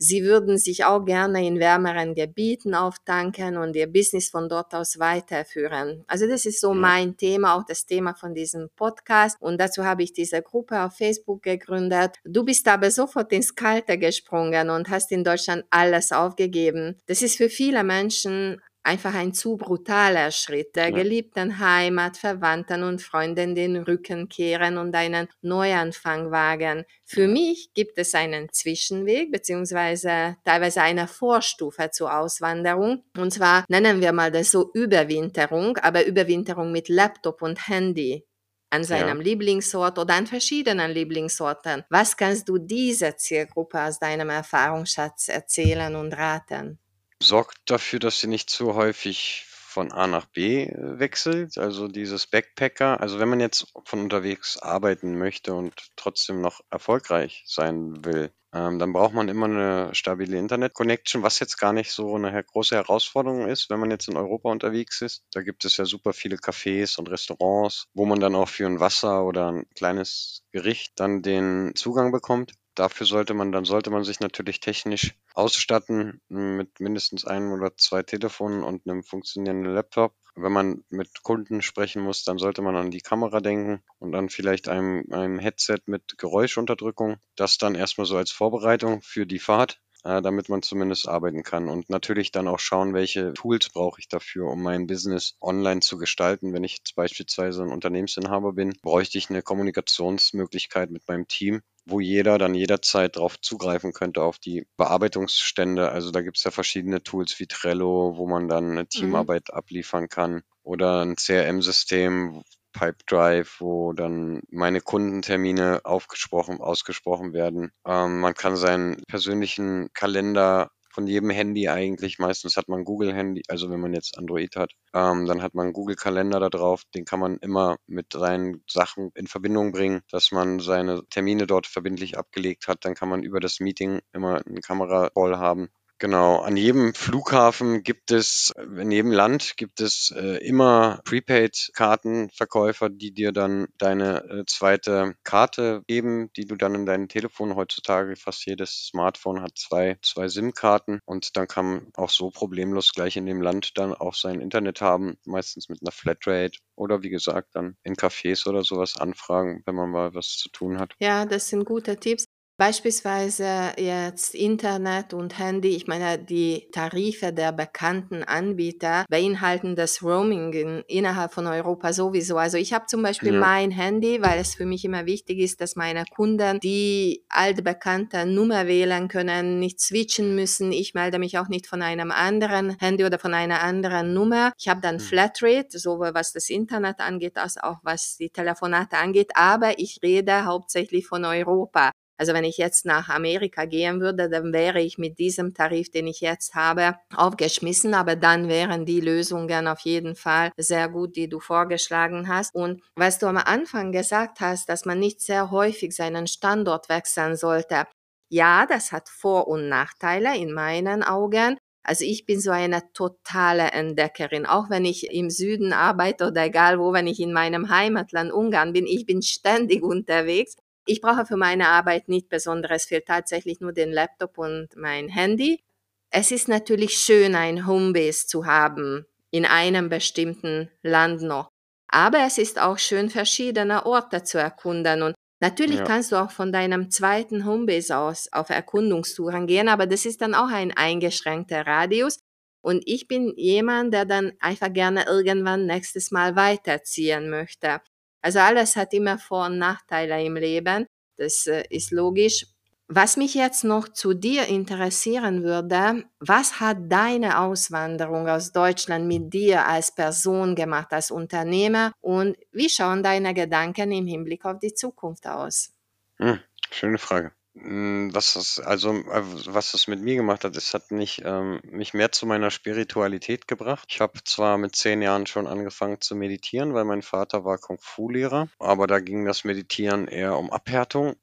Sie 0.00 0.22
würden 0.22 0.58
sich 0.58 0.84
auch 0.84 1.04
gerne 1.04 1.44
in 1.44 1.58
wärmeren 1.58 2.14
Gebieten 2.14 2.74
auftanken 2.74 3.56
und 3.56 3.74
ihr 3.74 3.88
Business 3.88 4.30
von 4.30 4.48
dort 4.48 4.72
aus 4.72 5.00
weiterführen. 5.00 6.04
Also 6.06 6.28
das 6.28 6.46
ist 6.46 6.60
so 6.60 6.72
mein 6.72 7.16
Thema, 7.16 7.56
auch 7.56 7.64
das 7.66 7.84
Thema 7.84 8.14
von 8.14 8.32
diesem 8.32 8.70
Podcast. 8.76 9.36
Und 9.40 9.60
dazu 9.60 9.84
habe 9.84 10.04
ich 10.04 10.12
diese 10.12 10.40
Gruppe 10.40 10.82
auf 10.82 10.96
Facebook 10.96 11.42
gegründet. 11.42 12.16
Du 12.24 12.44
bist 12.44 12.68
aber 12.68 12.92
sofort 12.92 13.32
ins 13.32 13.56
Kalte 13.56 13.98
gesprungen 13.98 14.70
und 14.70 14.88
hast 14.88 15.10
in 15.10 15.24
Deutschland 15.24 15.64
alles 15.70 16.12
aufgegeben. 16.12 17.00
Das 17.06 17.22
ist 17.22 17.36
für 17.36 17.48
viele 17.48 17.82
Menschen 17.82 18.60
einfach 18.88 19.14
ein 19.14 19.34
zu 19.34 19.56
brutaler 19.56 20.30
Schritt, 20.30 20.74
der 20.74 20.88
Ja. 20.88 20.96
geliebten 20.96 21.58
Heimat, 21.58 22.16
Verwandten 22.16 22.82
und 22.82 23.02
Freunden 23.02 23.54
den 23.54 23.76
Rücken 23.76 24.28
kehren 24.28 24.78
und 24.78 24.94
einen 24.94 25.28
Neuanfang 25.42 26.30
wagen. 26.30 26.84
Für 27.04 27.28
mich 27.28 27.72
gibt 27.74 27.98
es 27.98 28.14
einen 28.14 28.50
Zwischenweg 28.52 29.30
beziehungsweise 29.30 30.36
teilweise 30.44 30.82
eine 30.82 31.06
Vorstufe 31.06 31.90
zur 31.90 32.16
Auswanderung. 32.18 33.04
Und 33.16 33.32
zwar 33.32 33.64
nennen 33.68 34.00
wir 34.00 34.12
mal 34.12 34.30
das 34.32 34.50
so 34.50 34.70
Überwinterung, 34.72 35.76
aber 35.78 36.06
Überwinterung 36.06 36.72
mit 36.72 36.88
Laptop 36.88 37.42
und 37.42 37.68
Handy 37.68 38.24
an 38.70 38.84
seinem 38.84 39.20
Lieblingsort 39.20 39.98
oder 39.98 40.14
an 40.14 40.26
verschiedenen 40.26 40.90
Lieblingsorten. 40.90 41.84
Was 41.90 42.16
kannst 42.16 42.48
du 42.48 42.58
dieser 42.58 43.16
Zielgruppe 43.16 43.80
aus 43.82 43.98
deinem 43.98 44.30
Erfahrungsschatz 44.30 45.28
erzählen 45.28 45.94
und 45.96 46.12
raten? 46.14 46.78
Sorgt 47.22 47.58
dafür, 47.66 47.98
dass 47.98 48.20
sie 48.20 48.28
nicht 48.28 48.50
zu 48.50 48.74
häufig 48.74 49.44
von 49.78 49.92
A 49.92 50.06
nach 50.06 50.26
B 50.26 50.64
äh, 50.64 50.98
wechselt, 50.98 51.58
also 51.58 51.88
dieses 51.88 52.26
Backpacker. 52.26 53.00
Also 53.00 53.20
wenn 53.20 53.28
man 53.28 53.40
jetzt 53.40 53.72
von 53.84 54.00
unterwegs 54.00 54.56
arbeiten 54.58 55.16
möchte 55.16 55.54
und 55.54 55.74
trotzdem 55.96 56.40
noch 56.40 56.60
erfolgreich 56.70 57.44
sein 57.46 58.04
will, 58.04 58.32
ähm, 58.54 58.78
dann 58.78 58.92
braucht 58.94 59.12
man 59.12 59.28
immer 59.28 59.46
eine 59.46 59.94
stabile 59.94 60.38
Internet-Connection, 60.38 61.22
was 61.22 61.38
jetzt 61.38 61.58
gar 61.58 61.74
nicht 61.74 61.92
so 61.92 62.14
eine 62.14 62.42
große 62.42 62.76
Herausforderung 62.76 63.46
ist, 63.46 63.68
wenn 63.68 63.78
man 63.78 63.90
jetzt 63.90 64.08
in 64.08 64.16
Europa 64.16 64.50
unterwegs 64.50 65.02
ist. 65.02 65.22
Da 65.32 65.42
gibt 65.42 65.64
es 65.66 65.76
ja 65.76 65.84
super 65.84 66.14
viele 66.14 66.36
Cafés 66.36 66.98
und 66.98 67.10
Restaurants, 67.10 67.86
wo 67.92 68.06
man 68.06 68.20
dann 68.20 68.34
auch 68.34 68.48
für 68.48 68.66
ein 68.66 68.80
Wasser 68.80 69.24
oder 69.24 69.52
ein 69.52 69.66
kleines 69.74 70.44
Gericht 70.50 70.92
dann 70.96 71.20
den 71.20 71.74
Zugang 71.74 72.10
bekommt. 72.10 72.54
Dafür 72.78 73.06
sollte 73.06 73.34
man, 73.34 73.50
dann 73.50 73.64
sollte 73.64 73.90
man 73.90 74.04
sich 74.04 74.20
natürlich 74.20 74.60
technisch 74.60 75.16
ausstatten 75.34 76.20
mit 76.28 76.78
mindestens 76.78 77.24
einem 77.24 77.50
oder 77.50 77.76
zwei 77.76 78.04
Telefonen 78.04 78.62
und 78.62 78.86
einem 78.86 79.02
funktionierenden 79.02 79.74
Laptop. 79.74 80.14
Wenn 80.36 80.52
man 80.52 80.84
mit 80.88 81.24
Kunden 81.24 81.60
sprechen 81.60 82.00
muss, 82.02 82.22
dann 82.22 82.38
sollte 82.38 82.62
man 82.62 82.76
an 82.76 82.92
die 82.92 83.00
Kamera 83.00 83.40
denken 83.40 83.82
und 83.98 84.12
dann 84.12 84.28
vielleicht 84.28 84.68
einem, 84.68 85.04
einem 85.10 85.40
Headset 85.40 85.80
mit 85.86 86.18
Geräuschunterdrückung. 86.18 87.16
Das 87.34 87.58
dann 87.58 87.74
erstmal 87.74 88.06
so 88.06 88.16
als 88.16 88.30
Vorbereitung 88.30 89.02
für 89.02 89.26
die 89.26 89.40
Fahrt 89.40 89.80
äh, 90.04 90.22
damit 90.22 90.48
man 90.48 90.62
zumindest 90.62 91.08
arbeiten 91.08 91.42
kann. 91.42 91.68
Und 91.68 91.90
natürlich 91.90 92.30
dann 92.30 92.46
auch 92.46 92.60
schauen, 92.60 92.94
welche 92.94 93.32
Tools 93.34 93.70
brauche 93.70 94.00
ich 94.00 94.08
dafür, 94.08 94.46
um 94.46 94.62
mein 94.62 94.86
Business 94.86 95.36
online 95.40 95.80
zu 95.80 95.98
gestalten. 95.98 96.52
Wenn 96.52 96.62
ich 96.62 96.78
jetzt 96.78 96.94
beispielsweise 96.94 97.62
ein 97.62 97.72
Unternehmensinhaber 97.72 98.52
bin, 98.52 98.74
bräuchte 98.82 99.18
ich 99.18 99.30
eine 99.30 99.42
Kommunikationsmöglichkeit 99.42 100.90
mit 100.90 101.08
meinem 101.08 101.26
Team, 101.26 101.62
wo 101.88 102.00
jeder 102.00 102.38
dann 102.38 102.54
jederzeit 102.54 103.16
darauf 103.16 103.40
zugreifen 103.40 103.92
könnte, 103.92 104.22
auf 104.22 104.38
die 104.38 104.66
Bearbeitungsstände. 104.76 105.90
Also 105.90 106.10
da 106.10 106.20
gibt 106.20 106.36
es 106.36 106.44
ja 106.44 106.50
verschiedene 106.50 107.02
Tools 107.02 107.38
wie 107.38 107.46
Trello, 107.46 108.14
wo 108.16 108.26
man 108.26 108.48
dann 108.48 108.72
eine 108.72 108.86
Teamarbeit 108.86 109.52
abliefern 109.52 110.08
kann 110.08 110.42
oder 110.62 111.02
ein 111.04 111.16
CRM-System, 111.16 112.42
Pipedrive, 112.72 113.60
wo 113.60 113.92
dann 113.92 114.42
meine 114.50 114.80
Kundentermine 114.80 115.80
aufgesprochen, 115.84 116.60
ausgesprochen 116.60 117.32
werden. 117.32 117.72
Ähm, 117.86 118.20
man 118.20 118.34
kann 118.34 118.56
seinen 118.56 119.02
persönlichen 119.08 119.88
Kalender 119.94 120.70
von 120.90 121.06
jedem 121.06 121.30
Handy 121.30 121.68
eigentlich, 121.68 122.18
meistens 122.18 122.56
hat 122.56 122.68
man 122.68 122.84
Google 122.84 123.14
Handy, 123.14 123.42
also 123.48 123.70
wenn 123.70 123.80
man 123.80 123.92
jetzt 123.92 124.18
Android 124.18 124.56
hat, 124.56 124.72
ähm, 124.94 125.26
dann 125.26 125.42
hat 125.42 125.54
man 125.54 125.72
Google 125.72 125.96
Kalender 125.96 126.40
da 126.40 126.48
drauf, 126.50 126.82
den 126.94 127.04
kann 127.04 127.20
man 127.20 127.38
immer 127.38 127.78
mit 127.86 128.12
seinen 128.12 128.62
Sachen 128.68 129.10
in 129.14 129.26
Verbindung 129.26 129.72
bringen, 129.72 130.02
dass 130.10 130.32
man 130.32 130.60
seine 130.60 131.04
Termine 131.10 131.46
dort 131.46 131.66
verbindlich 131.66 132.18
abgelegt 132.18 132.68
hat, 132.68 132.84
dann 132.84 132.94
kann 132.94 133.08
man 133.08 133.22
über 133.22 133.40
das 133.40 133.60
Meeting 133.60 134.00
immer 134.12 134.44
einen 134.46 134.60
Kameracall 134.60 135.38
haben. 135.38 135.68
Genau, 136.00 136.36
an 136.36 136.56
jedem 136.56 136.94
Flughafen 136.94 137.82
gibt 137.82 138.12
es, 138.12 138.54
in 138.56 138.92
jedem 138.92 139.10
Land 139.10 139.56
gibt 139.56 139.80
es 139.80 140.14
äh, 140.16 140.36
immer 140.46 141.00
Prepaid-Kartenverkäufer, 141.04 142.88
die 142.88 143.12
dir 143.12 143.32
dann 143.32 143.66
deine 143.78 144.22
äh, 144.30 144.44
zweite 144.46 145.16
Karte 145.24 145.82
geben, 145.88 146.30
die 146.36 146.46
du 146.46 146.54
dann 146.54 146.76
in 146.76 146.86
dein 146.86 147.08
Telefon 147.08 147.56
heutzutage, 147.56 148.14
fast 148.14 148.46
jedes 148.46 148.86
Smartphone 148.86 149.42
hat 149.42 149.58
zwei, 149.58 149.98
zwei 150.02 150.28
SIM-Karten 150.28 151.00
und 151.04 151.36
dann 151.36 151.48
kann 151.48 151.66
man 151.66 151.92
auch 151.96 152.10
so 152.10 152.30
problemlos 152.30 152.92
gleich 152.92 153.16
in 153.16 153.26
dem 153.26 153.42
Land 153.42 153.76
dann 153.76 153.92
auch 153.92 154.14
sein 154.14 154.40
Internet 154.40 154.80
haben, 154.80 155.18
meistens 155.24 155.68
mit 155.68 155.82
einer 155.82 155.90
Flatrate 155.90 156.58
oder 156.76 157.02
wie 157.02 157.10
gesagt 157.10 157.56
dann 157.56 157.76
in 157.82 157.94
Cafés 157.94 158.48
oder 158.48 158.62
sowas 158.62 158.96
anfragen, 158.96 159.62
wenn 159.66 159.74
man 159.74 159.90
mal 159.90 160.14
was 160.14 160.36
zu 160.36 160.48
tun 160.50 160.78
hat. 160.78 160.94
Ja, 161.00 161.26
das 161.26 161.48
sind 161.48 161.64
gute 161.64 161.96
Tipps. 161.96 162.24
Beispielsweise 162.58 163.72
jetzt 163.78 164.34
Internet 164.34 165.14
und 165.14 165.38
Handy. 165.38 165.76
Ich 165.76 165.86
meine, 165.86 166.18
die 166.18 166.68
Tarife 166.72 167.32
der 167.32 167.52
bekannten 167.52 168.24
Anbieter 168.24 169.04
beinhalten 169.08 169.76
das 169.76 170.02
Roaming 170.02 170.52
in, 170.52 170.82
innerhalb 170.88 171.32
von 171.32 171.46
Europa 171.46 171.92
sowieso. 171.92 172.36
Also 172.36 172.56
ich 172.56 172.72
habe 172.72 172.86
zum 172.86 173.00
Beispiel 173.04 173.32
Ja. 173.32 173.38
mein 173.38 173.70
Handy, 173.70 174.20
weil 174.22 174.40
es 174.40 174.56
für 174.56 174.66
mich 174.66 174.84
immer 174.84 175.06
wichtig 175.06 175.38
ist, 175.38 175.60
dass 175.60 175.76
meine 175.76 176.02
Kunden 176.10 176.58
die 176.58 177.24
altbekannte 177.28 178.26
Nummer 178.26 178.66
wählen 178.66 179.06
können, 179.06 179.60
nicht 179.60 179.78
switchen 179.80 180.34
müssen. 180.34 180.72
Ich 180.72 180.94
melde 180.94 181.20
mich 181.20 181.38
auch 181.38 181.46
nicht 181.46 181.68
von 181.68 181.80
einem 181.80 182.10
anderen 182.10 182.76
Handy 182.80 183.04
oder 183.04 183.20
von 183.20 183.34
einer 183.34 183.62
anderen 183.62 184.12
Nummer. 184.12 184.52
Ich 184.58 184.66
habe 184.66 184.80
dann 184.80 184.96
Hm. 184.98 185.04
Flatrate, 185.04 185.78
sowohl 185.78 186.12
was 186.12 186.32
das 186.32 186.50
Internet 186.50 186.98
angeht, 186.98 187.36
als 187.38 187.56
auch 187.56 187.76
was 187.84 188.16
die 188.16 188.30
Telefonate 188.30 188.96
angeht. 188.96 189.30
Aber 189.36 189.78
ich 189.78 190.00
rede 190.02 190.44
hauptsächlich 190.44 191.06
von 191.06 191.24
Europa. 191.24 191.92
Also 192.18 192.34
wenn 192.34 192.44
ich 192.44 192.58
jetzt 192.58 192.84
nach 192.84 193.08
Amerika 193.08 193.64
gehen 193.64 194.00
würde, 194.00 194.28
dann 194.28 194.52
wäre 194.52 194.80
ich 194.80 194.98
mit 194.98 195.18
diesem 195.20 195.54
Tarif, 195.54 195.90
den 195.90 196.08
ich 196.08 196.20
jetzt 196.20 196.54
habe, 196.54 196.96
aufgeschmissen. 197.14 197.94
Aber 197.94 198.16
dann 198.16 198.48
wären 198.48 198.84
die 198.84 199.00
Lösungen 199.00 199.68
auf 199.68 199.80
jeden 199.80 200.16
Fall 200.16 200.50
sehr 200.56 200.88
gut, 200.88 201.14
die 201.14 201.28
du 201.28 201.38
vorgeschlagen 201.38 202.28
hast. 202.28 202.54
Und 202.54 202.82
was 202.96 203.20
du 203.20 203.26
am 203.26 203.36
Anfang 203.36 203.92
gesagt 203.92 204.40
hast, 204.40 204.68
dass 204.68 204.84
man 204.84 204.98
nicht 204.98 205.20
sehr 205.20 205.52
häufig 205.52 205.94
seinen 205.94 206.26
Standort 206.26 206.88
wechseln 206.88 207.36
sollte. 207.36 207.86
Ja, 208.30 208.66
das 208.66 208.90
hat 208.90 209.08
Vor- 209.08 209.46
und 209.46 209.68
Nachteile 209.68 210.36
in 210.36 210.52
meinen 210.52 211.04
Augen. 211.04 211.56
Also 211.84 212.04
ich 212.04 212.26
bin 212.26 212.40
so 212.40 212.50
eine 212.50 212.82
totale 212.92 213.70
Entdeckerin, 213.70 214.44
auch 214.44 214.68
wenn 214.68 214.84
ich 214.84 215.10
im 215.10 215.30
Süden 215.30 215.72
arbeite 215.72 216.26
oder 216.26 216.44
egal 216.44 216.78
wo, 216.78 216.92
wenn 216.92 217.06
ich 217.06 217.20
in 217.20 217.32
meinem 217.32 217.70
Heimatland 217.70 218.30
Ungarn 218.30 218.74
bin, 218.74 218.86
ich 218.86 219.06
bin 219.06 219.22
ständig 219.22 219.82
unterwegs 219.82 220.56
ich 220.88 221.00
brauche 221.00 221.26
für 221.26 221.36
meine 221.36 221.68
Arbeit 221.68 222.08
nicht 222.08 222.28
besonderes 222.28 222.86
viel, 222.86 223.02
tatsächlich 223.02 223.60
nur 223.60 223.72
den 223.72 223.92
Laptop 223.92 224.38
und 224.38 224.68
mein 224.76 225.08
Handy. 225.08 225.62
Es 226.10 226.30
ist 226.30 226.48
natürlich 226.48 226.92
schön, 226.92 227.34
ein 227.34 227.66
Homebase 227.66 228.26
zu 228.26 228.46
haben 228.46 229.04
in 229.30 229.44
einem 229.44 229.90
bestimmten 229.90 230.70
Land 230.82 231.20
noch. 231.22 231.50
Aber 231.88 232.20
es 232.26 232.38
ist 232.38 232.60
auch 232.60 232.78
schön, 232.78 233.10
verschiedene 233.10 233.84
Orte 233.84 234.22
zu 234.22 234.38
erkunden. 234.38 235.02
Und 235.02 235.14
natürlich 235.40 235.78
ja. 235.78 235.84
kannst 235.84 236.12
du 236.12 236.16
auch 236.16 236.30
von 236.30 236.52
deinem 236.52 236.90
zweiten 236.90 237.44
Homebase 237.44 237.96
aus 237.96 238.28
auf 238.32 238.48
Erkundungstouren 238.48 239.46
gehen, 239.46 239.68
aber 239.68 239.86
das 239.86 240.06
ist 240.06 240.22
dann 240.22 240.34
auch 240.34 240.48
ein 240.48 240.74
eingeschränkter 240.74 241.66
Radius. 241.66 242.18
Und 242.62 242.82
ich 242.86 243.06
bin 243.06 243.34
jemand, 243.36 243.94
der 243.94 244.04
dann 244.04 244.32
einfach 244.40 244.72
gerne 244.72 245.06
irgendwann 245.06 245.66
nächstes 245.66 246.10
Mal 246.10 246.36
weiterziehen 246.36 247.30
möchte. 247.30 247.80
Also 248.20 248.40
alles 248.40 248.76
hat 248.76 248.92
immer 248.92 249.18
Vor- 249.18 249.46
und 249.46 249.58
Nachteile 249.58 250.22
im 250.22 250.36
Leben. 250.36 250.86
Das 251.16 251.46
äh, 251.46 251.64
ist 251.70 251.90
logisch. 251.90 252.46
Was 252.90 253.18
mich 253.18 253.34
jetzt 253.34 253.64
noch 253.64 253.90
zu 253.90 254.14
dir 254.14 254.46
interessieren 254.46 255.42
würde, 255.42 256.04
was 256.20 256.58
hat 256.58 256.78
deine 256.88 257.38
Auswanderung 257.38 258.26
aus 258.28 258.50
Deutschland 258.50 259.06
mit 259.06 259.30
dir 259.34 259.66
als 259.66 259.94
Person 259.94 260.54
gemacht, 260.54 260.90
als 260.92 261.10
Unternehmer 261.10 261.92
und 262.00 262.38
wie 262.50 262.70
schauen 262.70 263.02
deine 263.02 263.34
Gedanken 263.34 263.92
im 263.92 264.06
Hinblick 264.06 264.46
auf 264.46 264.58
die 264.58 264.72
Zukunft 264.72 265.26
aus? 265.26 265.74
Hm, 266.16 266.40
schöne 266.70 266.96
Frage. 266.96 267.32
Hm, 267.60 268.14
was 268.14 268.34
das 268.34 268.60
also, 268.60 268.92
äh, 268.92 269.22
was 269.46 269.72
das 269.72 269.88
mit 269.88 270.00
mir 270.00 270.14
gemacht 270.14 270.44
hat, 270.44 270.56
es 270.56 270.74
hat 270.74 270.90
mich, 270.90 271.22
ähm, 271.24 271.60
mich 271.64 271.92
mehr 271.92 272.12
zu 272.12 272.26
meiner 272.26 272.50
Spiritualität 272.50 273.48
gebracht. 273.48 273.88
Ich 273.90 274.00
habe 274.00 274.22
zwar 274.24 274.58
mit 274.58 274.76
zehn 274.76 275.02
Jahren 275.02 275.26
schon 275.26 275.46
angefangen 275.46 276.00
zu 276.00 276.14
meditieren, 276.14 276.74
weil 276.74 276.84
mein 276.84 277.02
Vater 277.02 277.44
war 277.44 277.58
Kung-Fu-Lehrer, 277.58 278.48
aber 278.58 278.86
da 278.86 279.00
ging 279.00 279.24
das 279.24 279.44
Meditieren 279.44 280.06
eher 280.06 280.36
um 280.36 280.52
Abhärtung. 280.52 281.16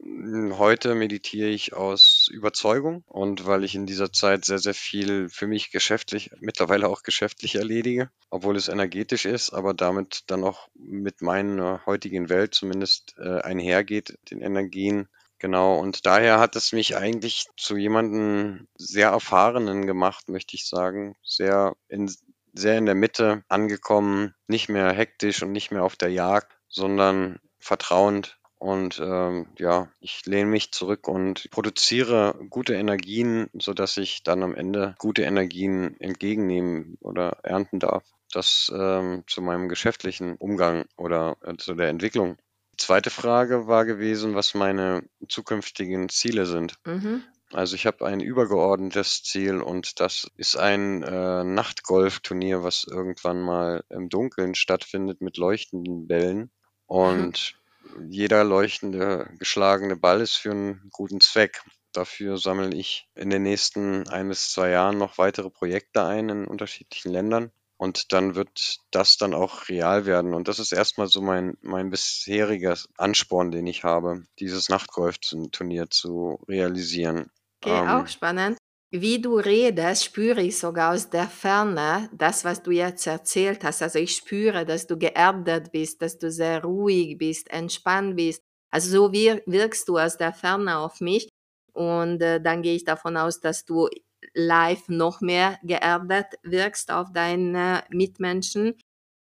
Heute 0.57 0.95
meditiere 0.95 1.49
ich 1.49 1.73
aus 1.73 2.27
Überzeugung 2.31 3.03
und 3.07 3.45
weil 3.45 3.63
ich 3.63 3.75
in 3.75 3.85
dieser 3.85 4.11
Zeit 4.11 4.43
sehr, 4.43 4.59
sehr 4.59 4.73
viel 4.73 5.29
für 5.29 5.47
mich 5.47 5.71
geschäftlich 5.71 6.31
mittlerweile 6.41 6.89
auch 6.89 7.03
geschäftlich 7.03 7.55
erledige, 7.55 8.09
obwohl 8.29 8.57
es 8.57 8.67
energetisch 8.67 9.25
ist, 9.25 9.53
aber 9.53 9.73
damit 9.73 10.23
dann 10.27 10.43
auch 10.43 10.67
mit 10.75 11.21
meiner 11.21 11.85
heutigen 11.85 12.27
Welt 12.27 12.53
zumindest, 12.53 13.15
äh, 13.19 13.39
einhergeht, 13.41 14.17
den 14.29 14.41
Energien 14.41 15.07
Genau, 15.45 15.77
und 15.77 16.07
daher 16.07 16.39
hat 16.39 16.55
es 16.55 16.73
mich 16.73 16.97
eigentlich 16.97 17.45
zu 17.55 17.77
jemandem 17.77 18.67
sehr 18.79 19.09
Erfahrenen 19.09 19.85
gemacht, 19.85 20.27
möchte 20.27 20.55
ich 20.55 20.67
sagen. 20.67 21.15
Sehr 21.23 21.75
in, 21.87 22.11
sehr 22.53 22.79
in 22.79 22.87
der 22.87 22.95
Mitte 22.95 23.43
angekommen, 23.47 24.33
nicht 24.47 24.69
mehr 24.69 24.91
hektisch 24.91 25.43
und 25.43 25.51
nicht 25.51 25.69
mehr 25.69 25.83
auf 25.83 25.97
der 25.97 26.09
Jagd, 26.09 26.57
sondern 26.67 27.37
vertrauend. 27.59 28.39
Und 28.57 28.99
ähm, 28.99 29.45
ja, 29.59 29.87
ich 29.99 30.25
lehne 30.25 30.49
mich 30.49 30.71
zurück 30.71 31.07
und 31.07 31.47
produziere 31.51 32.33
gute 32.49 32.73
Energien, 32.73 33.47
sodass 33.53 33.97
ich 33.97 34.23
dann 34.23 34.41
am 34.41 34.55
Ende 34.55 34.95
gute 34.97 35.21
Energien 35.21 35.95
entgegennehmen 35.99 36.97
oder 37.01 37.37
ernten 37.43 37.79
darf. 37.79 38.03
Das 38.33 38.73
ähm, 38.75 39.23
zu 39.27 39.43
meinem 39.43 39.69
geschäftlichen 39.69 40.37
Umgang 40.37 40.85
oder 40.97 41.37
äh, 41.43 41.55
zu 41.57 41.75
der 41.75 41.89
Entwicklung 41.89 42.39
zweite 42.77 43.09
Frage 43.09 43.67
war 43.67 43.85
gewesen, 43.85 44.35
was 44.35 44.53
meine 44.53 45.03
zukünftigen 45.27 46.09
Ziele 46.09 46.45
sind. 46.45 46.75
Mhm. 46.85 47.23
Also 47.51 47.75
ich 47.75 47.85
habe 47.85 48.05
ein 48.05 48.19
übergeordnetes 48.19 49.23
Ziel 49.23 49.61
und 49.61 49.99
das 49.99 50.29
ist 50.35 50.57
ein 50.57 51.03
äh, 51.03 51.43
Nachtgolfturnier, 51.43 52.63
was 52.63 52.85
irgendwann 52.89 53.41
mal 53.41 53.83
im 53.89 54.09
Dunkeln 54.09 54.55
stattfindet 54.55 55.21
mit 55.21 55.37
leuchtenden 55.37 56.07
Bällen. 56.07 56.51
Und 56.87 57.55
mhm. 57.97 58.11
jeder 58.11 58.43
leuchtende 58.43 59.29
geschlagene 59.37 59.95
Ball 59.95 60.21
ist 60.21 60.35
für 60.35 60.51
einen 60.51 60.89
guten 60.91 61.21
Zweck. 61.21 61.61
Dafür 61.93 62.37
sammle 62.37 62.75
ich 62.75 63.07
in 63.15 63.29
den 63.29 63.43
nächsten 63.43 64.09
ein 64.09 64.27
bis 64.27 64.51
zwei 64.51 64.71
Jahren 64.71 64.97
noch 64.97 65.17
weitere 65.17 65.49
Projekte 65.49 66.03
ein 66.03 66.27
in 66.29 66.45
unterschiedlichen 66.45 67.11
Ländern. 67.11 67.51
Und 67.77 68.13
dann 68.13 68.35
wird 68.35 68.77
das 68.91 69.17
dann 69.17 69.33
auch 69.33 69.67
real 69.67 70.05
werden. 70.05 70.33
Und 70.33 70.47
das 70.47 70.59
ist 70.59 70.71
erstmal 70.71 71.07
so 71.07 71.21
mein, 71.21 71.57
mein 71.61 71.89
bisheriger 71.89 72.77
Ansporn, 72.97 73.51
den 73.51 73.67
ich 73.67 73.83
habe, 73.83 74.23
dieses 74.39 74.69
Nachtgolf-Turnier 74.69 75.89
zu 75.89 76.39
realisieren. 76.47 77.31
Okay, 77.61 77.77
ähm, 77.77 77.87
auch 77.87 78.07
spannend. 78.07 78.57
Wie 78.91 79.21
du 79.21 79.35
redest, 79.37 80.05
spüre 80.05 80.41
ich 80.41 80.57
sogar 80.57 80.93
aus 80.93 81.09
der 81.09 81.27
Ferne 81.27 82.09
das, 82.13 82.45
was 82.45 82.63
du 82.63 82.71
jetzt 82.71 83.05
erzählt 83.07 83.65
hast. 83.65 83.81
Also 83.81 83.99
ich 83.99 84.15
spüre, 84.15 84.65
dass 84.65 84.87
du 84.87 84.97
geerdet 84.97 85.73
bist, 85.73 86.01
dass 86.01 86.17
du 86.17 86.31
sehr 86.31 86.63
ruhig 86.63 87.17
bist, 87.17 87.49
entspannt 87.51 88.15
bist. 88.15 88.41
Also 88.71 88.89
so 88.89 89.11
wirkst 89.11 89.89
du 89.89 89.97
aus 89.97 90.17
der 90.17 90.31
Ferne 90.31 90.77
auf 90.77 91.01
mich. 91.01 91.27
Und 91.73 92.21
äh, 92.21 92.39
dann 92.39 92.61
gehe 92.61 92.75
ich 92.75 92.85
davon 92.85 93.17
aus, 93.17 93.41
dass 93.41 93.65
du 93.65 93.89
live 94.35 94.87
noch 94.89 95.21
mehr 95.21 95.57
geerdet 95.63 96.27
wirkst 96.43 96.91
auf 96.91 97.11
deine 97.11 97.83
Mitmenschen. 97.89 98.75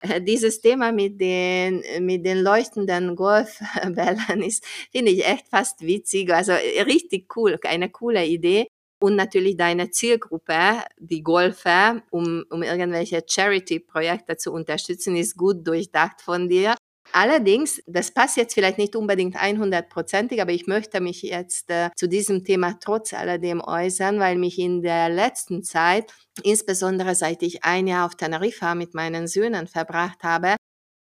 Äh, 0.00 0.20
dieses 0.22 0.60
Thema 0.60 0.92
mit 0.92 1.20
den, 1.20 1.82
mit 2.00 2.26
den 2.26 2.42
leuchtenden 2.42 3.14
Golfbällen 3.16 4.42
ist, 4.44 4.64
finde 4.90 5.12
ich 5.12 5.26
echt 5.26 5.48
fast 5.48 5.80
witzig. 5.82 6.32
Also 6.32 6.52
äh, 6.52 6.82
richtig 6.82 7.36
cool, 7.36 7.58
eine 7.64 7.90
coole 7.90 8.26
Idee. 8.26 8.66
Und 8.98 9.14
natürlich 9.16 9.58
deine 9.58 9.90
Zielgruppe, 9.90 10.82
die 10.98 11.22
Golfer, 11.22 12.02
um, 12.10 12.44
um 12.48 12.62
irgendwelche 12.62 13.22
Charity-Projekte 13.28 14.38
zu 14.38 14.52
unterstützen, 14.52 15.16
ist 15.16 15.36
gut 15.36 15.66
durchdacht 15.66 16.22
von 16.22 16.48
dir. 16.48 16.74
Allerdings, 17.18 17.80
das 17.86 18.10
passt 18.10 18.36
jetzt 18.36 18.52
vielleicht 18.52 18.76
nicht 18.76 18.94
unbedingt 18.94 19.38
100%ig, 19.38 20.42
aber 20.42 20.52
ich 20.52 20.66
möchte 20.66 21.00
mich 21.00 21.22
jetzt 21.22 21.70
äh, 21.70 21.88
zu 21.96 22.10
diesem 22.10 22.44
Thema 22.44 22.76
trotz 22.78 23.14
alledem 23.14 23.62
äußern, 23.62 24.20
weil 24.20 24.36
mich 24.36 24.58
in 24.58 24.82
der 24.82 25.08
letzten 25.08 25.62
Zeit, 25.62 26.12
insbesondere 26.42 27.14
seit 27.14 27.42
ich 27.42 27.64
ein 27.64 27.86
Jahr 27.86 28.04
auf 28.04 28.16
Teneriffa 28.16 28.74
mit 28.74 28.92
meinen 28.92 29.28
Söhnen 29.28 29.66
verbracht 29.66 30.24
habe, 30.24 30.56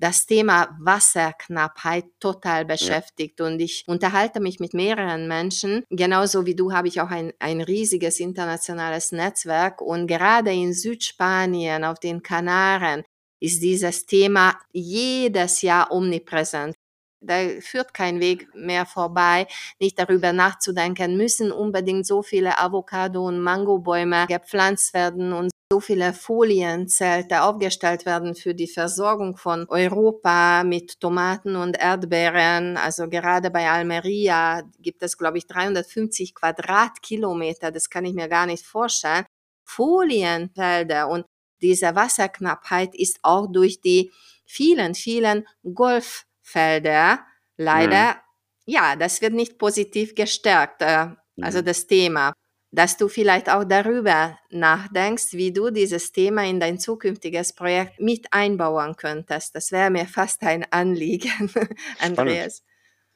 das 0.01 0.27
Thema 0.27 0.77
Wasserknappheit 0.81 2.07
total 2.19 2.65
beschäftigt 2.65 3.39
ja. 3.39 3.47
und 3.47 3.61
ich 3.61 3.85
unterhalte 3.87 4.41
mich 4.41 4.59
mit 4.59 4.75
mehreren 4.75 5.29
Menschen. 5.29 5.85
Genauso 5.91 6.45
wie 6.45 6.57
du 6.57 6.73
habe 6.73 6.89
ich 6.89 7.01
auch 7.01 7.11
ein, 7.11 7.35
ein 7.39 7.61
riesiges 7.61 8.19
internationales 8.19 9.13
Netzwerk 9.13 9.81
und 9.81 10.09
gerade 10.09 10.51
in 10.51 10.73
Südspanien, 10.73 11.85
auf 11.85 12.01
den 12.01 12.25
Kanaren, 12.25 13.05
ist 13.41 13.63
dieses 13.63 14.07
Thema 14.07 14.55
jedes 14.73 15.63
Jahr 15.63 15.91
omnipräsent. 15.91 16.75
Da 17.23 17.35
führt 17.61 17.93
kein 17.93 18.19
Weg 18.21 18.49
mehr 18.55 18.87
vorbei, 18.87 19.47
nicht 19.79 19.99
darüber 19.99 20.33
nachzudenken, 20.33 21.19
müssen 21.19 21.53
unbedingt 21.53 22.07
so 22.07 22.23
viele 22.23 22.59
Avocado- 22.59 23.27
und 23.27 23.41
Mangobäume 23.41 24.27
gepflanzt 24.27 24.95
werden 24.95 25.35
und 25.35 25.51
so 25.73 25.81
viele 25.81 26.13
Folienzelte 26.15 27.43
aufgestellt 27.43 28.05
werden 28.05 28.35
für 28.35 28.55
die 28.55 28.67
Versorgung 28.67 29.37
von 29.37 29.67
Europa 29.69 30.65
mit 30.65 30.99
Tomaten 30.99 31.55
und 31.57 31.79
Erdbeeren. 31.79 32.77
Also 32.77 33.09
gerade 33.09 33.51
bei 33.51 33.71
Almeria 33.71 34.63
gibt 34.81 35.03
es, 35.03 35.17
glaube 35.17 35.39
ich, 35.39 35.47
350 35.47 36.35
Quadratkilometer. 36.35 37.71
Das 37.71 37.89
kann 37.89 38.05
ich 38.05 38.15
mir 38.15 38.29
gar 38.29 38.47
nicht 38.47 38.65
vorstellen. 38.67 39.27
Folienfelder 39.65 41.09
und 41.09 41.25
diese 41.63 41.95
Wasserknappheit 41.95 42.95
ist 42.95 43.19
auch 43.23 43.47
durch 43.51 43.81
die 43.81 44.11
vielen, 44.45 44.95
vielen 44.95 45.47
Golffelder 45.75 47.21
leider, 47.57 48.15
mhm. 48.15 48.19
ja, 48.67 48.97
das 48.97 49.21
wird 49.21 49.35
nicht 49.35 49.59
positiv 49.59 50.15
gestärkt, 50.15 50.83
äh, 50.83 51.09
also 51.41 51.61
mhm. 51.61 51.65
das 51.65 51.87
Thema. 51.87 52.33
Dass 52.73 52.97
du 52.97 53.09
vielleicht 53.09 53.51
auch 53.51 53.65
darüber 53.65 54.39
nachdenkst, 54.51 55.33
wie 55.33 55.53
du 55.53 55.71
dieses 55.71 56.13
Thema 56.13 56.45
in 56.45 56.61
dein 56.61 56.79
zukünftiges 56.79 57.53
Projekt 57.53 57.99
mit 57.99 58.33
einbauen 58.33 58.95
könntest. 58.95 59.57
Das 59.57 59.73
wäre 59.73 59.91
mir 59.91 60.07
fast 60.07 60.43
ein 60.43 60.65
Anliegen, 60.71 61.51
Andreas. 62.01 62.63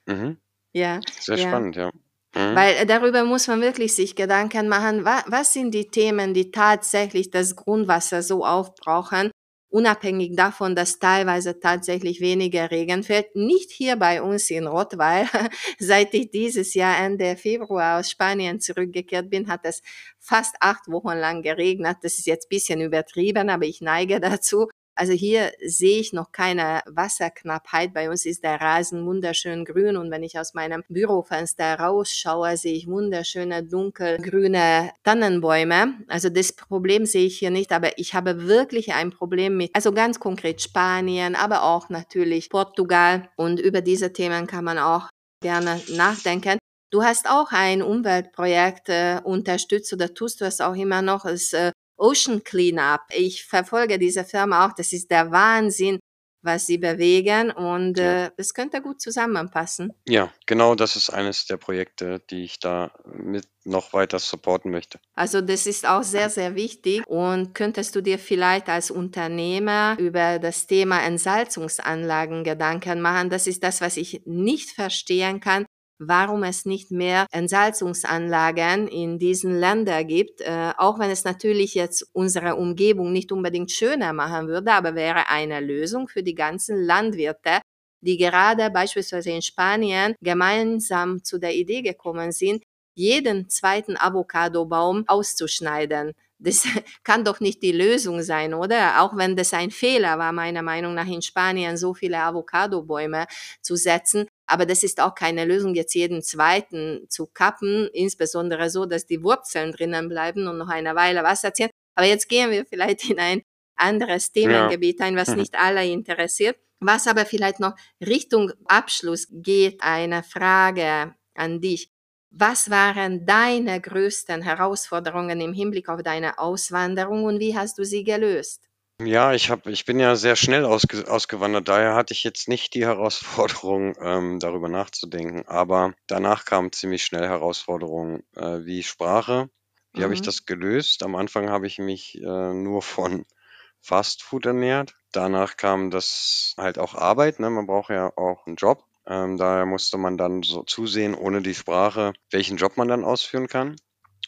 Mhm. 0.07 0.39
Ja. 0.73 1.01
Sehr 1.21 1.39
ja. 1.39 1.49
spannend, 1.49 1.77
ja. 1.77 1.93
Mhm. 2.35 2.55
Weil 2.55 2.75
äh, 2.75 2.87
darüber 2.87 3.25
muss 3.25 3.49
man 3.49 3.61
wirklich 3.61 3.95
sich 3.95 4.17
Gedanken 4.17 4.69
machen, 4.69 5.05
wa 5.05 5.23
was 5.27 5.53
sind 5.53 5.73
die 5.73 5.89
Themen, 5.89 6.35
die 6.35 6.51
tatsächlich 6.51 7.31
das 7.31 7.57
Grundwasser 7.57 8.23
so 8.23 8.45
aufbrauchen 8.45 9.31
unabhängig 9.75 10.37
davon, 10.37 10.77
dass 10.77 11.01
teilweise 11.01 11.59
tatsächlich 11.59 12.21
weniger 12.21 12.71
Regen 12.71 13.03
fällt. 13.03 13.35
Nicht 13.35 13.73
hier 13.73 13.97
bei 13.97 14.23
uns 14.23 14.49
in 14.51 14.69
Rottweil. 14.69 15.27
Seit 15.81 16.15
ich 16.15 16.31
dieses 16.31 16.75
Jahr 16.75 16.97
Ende 16.97 17.37
Februar 17.37 17.99
aus 17.99 18.09
Spanien 18.09 18.61
zurückgekehrt 18.61 19.31
bin, 19.31 19.49
hat 19.49 19.63
es 19.65 19.83
fast 20.21 20.55
acht 20.61 20.87
Wochen 20.87 21.19
lang 21.19 21.43
geregnet. 21.43 21.97
Das 22.03 22.19
ist 22.19 22.27
jetzt 22.27 22.49
bisschen 22.49 22.81
übertrieben, 22.81 23.51
aber 23.51 23.65
ich 23.65 23.81
neige 23.81 24.21
dazu. 24.21 24.69
Also 24.97 25.13
hier 25.13 25.53
sehe 25.65 26.01
ich 26.01 26.13
noch 26.13 26.31
keine 26.33 26.83
Wasserknappheit. 26.87 27.93
Bei 27.93 28.09
uns 28.11 28.27
ist 28.27 28.45
der 28.45 28.61
Rasen 28.61 29.05
wunderschön 29.07 29.65
grün 29.65 29.97
und 29.97 30.11
wenn 30.11 30.23
ich 30.23 30.39
aus 30.39 30.55
meinem 30.55 30.85
Bürofenster 30.89 31.79
rausschaue, 31.79 32.57
sehe 32.57 32.75
ich 32.75 32.87
wunderschöne 32.87 33.65
dunkelgrüne 33.65 34.91
Tannenbäume. 35.03 35.95
Also 36.09 36.29
das 36.29 36.53
Problem 36.53 37.07
sehe 37.07 37.27
ich 37.27 37.39
hier 37.39 37.51
nicht, 37.51 37.73
aber 37.73 37.99
ich 37.99 38.15
habe 38.15 38.47
wirklich 38.47 38.95
ein 38.95 39.11
Problem 39.11 39.57
mit, 39.57 39.71
also 39.75 39.93
ganz 39.93 40.21
konkret 40.21 40.63
Spanien, 40.63 41.35
aber 41.35 41.65
auch 41.65 41.89
natürlich 41.89 42.51
Portugal 42.51 43.29
und 43.37 43.59
über 43.61 43.81
diese 43.81 44.13
Themen 44.13 44.47
kann 44.47 44.65
man 44.65 44.79
auch 44.79 45.09
gerne 45.41 45.81
nachdenken. 45.89 46.59
Du 46.91 47.03
hast 47.03 47.29
auch 47.29 47.51
ein 47.51 47.83
Umweltprojekt 47.83 48.89
äh, 48.89 49.21
unterstützt 49.25 49.93
oder 49.93 50.15
tust 50.15 50.41
du 50.41 50.45
es 50.45 50.61
auch 50.61 50.77
immer 50.77 51.03
noch. 51.03 51.25
Es 51.25 51.53
äh, 51.53 51.73
Ocean 51.97 52.43
Cleanup. 52.43 53.03
Ich 53.11 53.45
verfolge 53.45 53.99
diese 53.99 54.25
Firma 54.25 54.67
auch. 54.67 54.73
Das 54.73 54.93
ist 54.93 55.11
der 55.11 55.31
Wahnsinn, 55.31 55.99
was 56.45 56.67
sie 56.67 56.79
bewegen 56.79 57.51
und 57.51 57.99
äh, 57.99 58.31
das 58.37 58.53
könnte 58.53 58.83
gut 58.83 59.01
zusammenpassen. 59.01 59.93
Ja, 60.07 60.31
genau 60.47 60.75
das 60.75 60.95
ist 60.95 61.11
eines 61.11 61.47
der 61.47 61.57
Projekte, 61.57 62.21
die 62.31 62.45
ich 62.45 62.61
da 62.61 62.93
mit 63.07 63.47
noch 63.65 63.95
weiter 63.95 64.19
supporten 64.19 64.71
möchte. 64.71 65.01
Also 65.15 65.41
das 65.41 65.67
ist 65.67 65.89
auch 65.89 66.03
sehr, 66.03 66.29
sehr 66.29 66.55
wichtig. 66.55 67.07
Und 67.07 67.55
könntest 67.55 67.97
du 67.97 68.03
dir 68.03 68.19
vielleicht 68.19 68.69
als 68.69 68.91
Unternehmer 68.91 69.97
über 69.99 70.39
das 70.39 70.67
Thema 70.67 71.03
Entsalzungsanlagen 71.03 72.45
Gedanken 72.45 73.01
machen? 73.01 73.31
Das 73.31 73.47
ist 73.47 73.65
das, 73.65 73.81
was 73.81 73.97
ich 73.97 74.21
nicht 74.27 74.71
verstehen 74.71 75.41
kann 75.41 75.65
warum 75.99 76.43
es 76.43 76.65
nicht 76.65 76.91
mehr 76.91 77.27
Entsalzungsanlagen 77.31 78.89
in 78.89 79.19
diesen 79.19 79.59
Ländern 79.59 80.07
gibt, 80.07 80.41
äh, 80.41 80.73
auch 80.77 80.99
wenn 80.99 81.11
es 81.11 81.25
natürlich 81.25 81.75
jetzt 81.75 82.07
unsere 82.13 82.57
Umgebung 82.57 83.13
nicht 83.13 83.33
unbedingt 83.33 83.71
schöner 83.71 84.13
machen 84.13 84.49
würde, 84.49 84.73
aber 84.73 84.95
wäre 84.95 85.29
eine 85.29 85.61
Lösung 85.61 86.09
für 86.09 86.23
die 86.23 86.35
ganzen 86.35 86.83
Landwirte, 86.85 87.61
die 88.01 88.17
gerade 88.19 88.71
beispielsweise 88.71 89.31
in 89.31 89.43
Spanien 89.43 90.15
gemeinsam 90.21 91.23
zu 91.25 91.39
der 91.39 91.55
Idee 91.55 91.83
gekommen 91.83 92.33
sind, 92.33 92.63
jeden 92.95 93.49
zweiten 93.49 93.97
Avocadobaum 93.97 95.05
auszuschneiden. 95.09 96.13
Das 96.39 96.65
kann 97.05 97.25
doch 97.25 97.41
nicht 97.41 97.63
die 97.63 97.73
Lösung 97.73 98.23
sein, 98.23 98.55
oder? 98.55 99.03
Auch 99.03 99.17
wenn 99.17 99.37
das 99.37 99.53
ein 99.55 99.71
Fehler 99.71 100.19
war, 100.19 100.33
meiner 100.33 100.63
Meinung 100.63 100.95
nach 100.95 101.07
in 101.07 101.23
Spanien 101.23 101.77
so 101.77 101.95
viele 101.95 102.19
Avocadobäume 102.21 103.27
zu 103.63 103.77
setzen. 103.77 104.27
Aber 104.47 104.67
das 104.67 104.83
ist 104.83 105.01
auch 105.01 105.15
keine 105.15 105.45
Lösung, 105.45 105.75
jetzt 105.75 105.95
jeden 105.95 106.23
zweiten 106.23 107.07
zu 107.09 107.27
kappen, 107.27 107.89
insbesondere 107.93 108.69
so, 108.71 108.85
dass 108.85 109.07
die 109.07 109.23
Wurzeln 109.23 109.73
drinnen 109.73 110.09
bleiben 110.09 110.47
und 110.47 110.59
noch 110.59 110.69
eine 110.69 110.95
Weile 110.95 111.23
Wasser 111.23 111.55
ziehen. 111.55 111.71
Aber 111.95 112.07
jetzt 112.07 112.29
gehen 112.29 112.51
wir 112.51 112.67
vielleicht 112.67 113.09
in 113.09 113.19
ein 113.19 113.43
anderes 113.77 114.33
Themengebiet 114.33 115.01
ein, 115.01 115.17
was 115.17 115.29
nicht 115.37 115.55
alle 115.59 115.87
interessiert. 115.87 116.59
Was 116.81 117.07
aber 117.07 117.25
vielleicht 117.25 117.61
noch 117.61 117.75
Richtung 118.05 118.53
Abschluss 118.67 119.29
geht, 119.31 119.81
eine 119.81 120.23
Frage 120.23 121.15
an 121.35 121.61
dich. 121.61 121.91
Was 122.31 122.69
waren 122.69 123.25
deine 123.27 123.81
größten 123.81 124.43
Herausforderungen 124.43 125.41
im 125.41 125.53
Hinblick 125.53 125.89
auf 125.89 126.03
deine 126.03 126.39
Auswanderung 126.39 127.25
und 127.25 127.39
wie 127.39 127.57
hast 127.57 127.79
du 127.79 127.85
sie 127.85 128.05
gelöst? 128.05 128.61
Ja, 129.01 129.33
ich 129.35 129.51
habe 129.51 129.73
ich 129.73 129.85
bin 129.87 129.99
ja 129.99 130.15
sehr 130.15 130.37
schnell 130.37 130.65
ausge 130.65 131.11
ausgewandert, 131.11 131.67
daher 131.69 131.97
hatte 131.97 132.15
ich 132.15 132.23
jetzt 132.23 132.49
nicht 132.49 132.75
die 132.75 132.85
Herausforderung, 132.87 133.97
ähm, 134.01 134.39
darüber 134.39 134.69
nachzudenken. 134.69 135.45
Aber 135.49 135.95
danach 136.07 136.45
kamen 136.45 136.71
ziemlich 136.71 137.05
schnell 137.05 137.27
Herausforderungen, 137.27 138.23
äh, 138.37 138.65
wie 138.65 138.85
Sprache. 138.85 139.51
Wie 139.93 140.05
habe 140.05 140.15
ich 140.15 140.21
mhm. 140.21 140.27
das 140.27 140.47
gelöst? 140.47 141.03
Am 141.03 141.17
Anfang 141.17 141.51
habe 141.51 141.67
ich 141.67 141.79
mich, 141.79 142.21
äh, 142.23 142.55
nur 142.55 142.83
von 142.83 143.27
Fastfood 143.81 144.47
ernährt. 144.47 144.95
Danach 145.11 145.57
kam 145.57 145.91
das 145.91 146.55
halt 146.57 146.79
auch 146.79 146.95
Arbeit, 146.95 147.41
ne? 147.41 147.51
Man 147.51 147.67
braucht 147.67 147.91
ja 147.91 148.13
auch 148.17 148.47
einen 148.47 148.57
Job. 148.57 148.85
Ähm, 149.07 149.37
daher 149.39 149.67
musste 149.67 149.99
man 149.99 150.17
dann 150.17 150.43
so 150.45 150.63
zusehen, 150.63 151.15
ohne 151.17 151.43
die 151.43 151.55
Sprache, 151.55 152.13
welchen 152.31 152.59
Job 152.59 152.77
man 152.77 152.89
dann 152.89 153.05
ausführen 153.05 153.49
kann. 153.49 153.75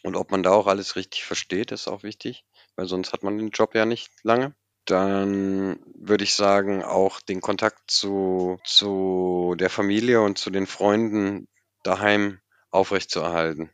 Und 0.02 0.16
ob 0.16 0.32
man 0.32 0.42
da 0.42 0.50
auch 0.50 0.66
alles 0.66 0.96
richtig 0.96 1.24
versteht, 1.24 1.70
ist 1.70 1.88
auch 1.88 2.02
wichtig 2.02 2.44
weil 2.77 2.87
sonst 2.87 3.12
hat 3.12 3.22
man 3.22 3.39
den 3.39 3.51
Job 3.51 3.74
ja 3.74 3.85
nicht 3.85 4.11
lange. 4.22 4.55
Dann 4.85 5.81
würde 5.95 6.24
ich 6.24 6.35
sagen, 6.35 6.85
auch 6.85 7.20
den 7.20 7.41
Kontakt 7.41 7.91
zu, 7.91 8.59
zu 8.64 9.57
der 9.59 9.70
Familie 9.70 10.22
und 10.22 10.39
zu 10.39 10.51
den 10.51 10.66
Freunden 10.66 11.49
daheim 11.83 12.39
aufrechtzuerhalten. 12.70 13.70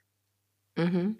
Mhm. 0.76 1.18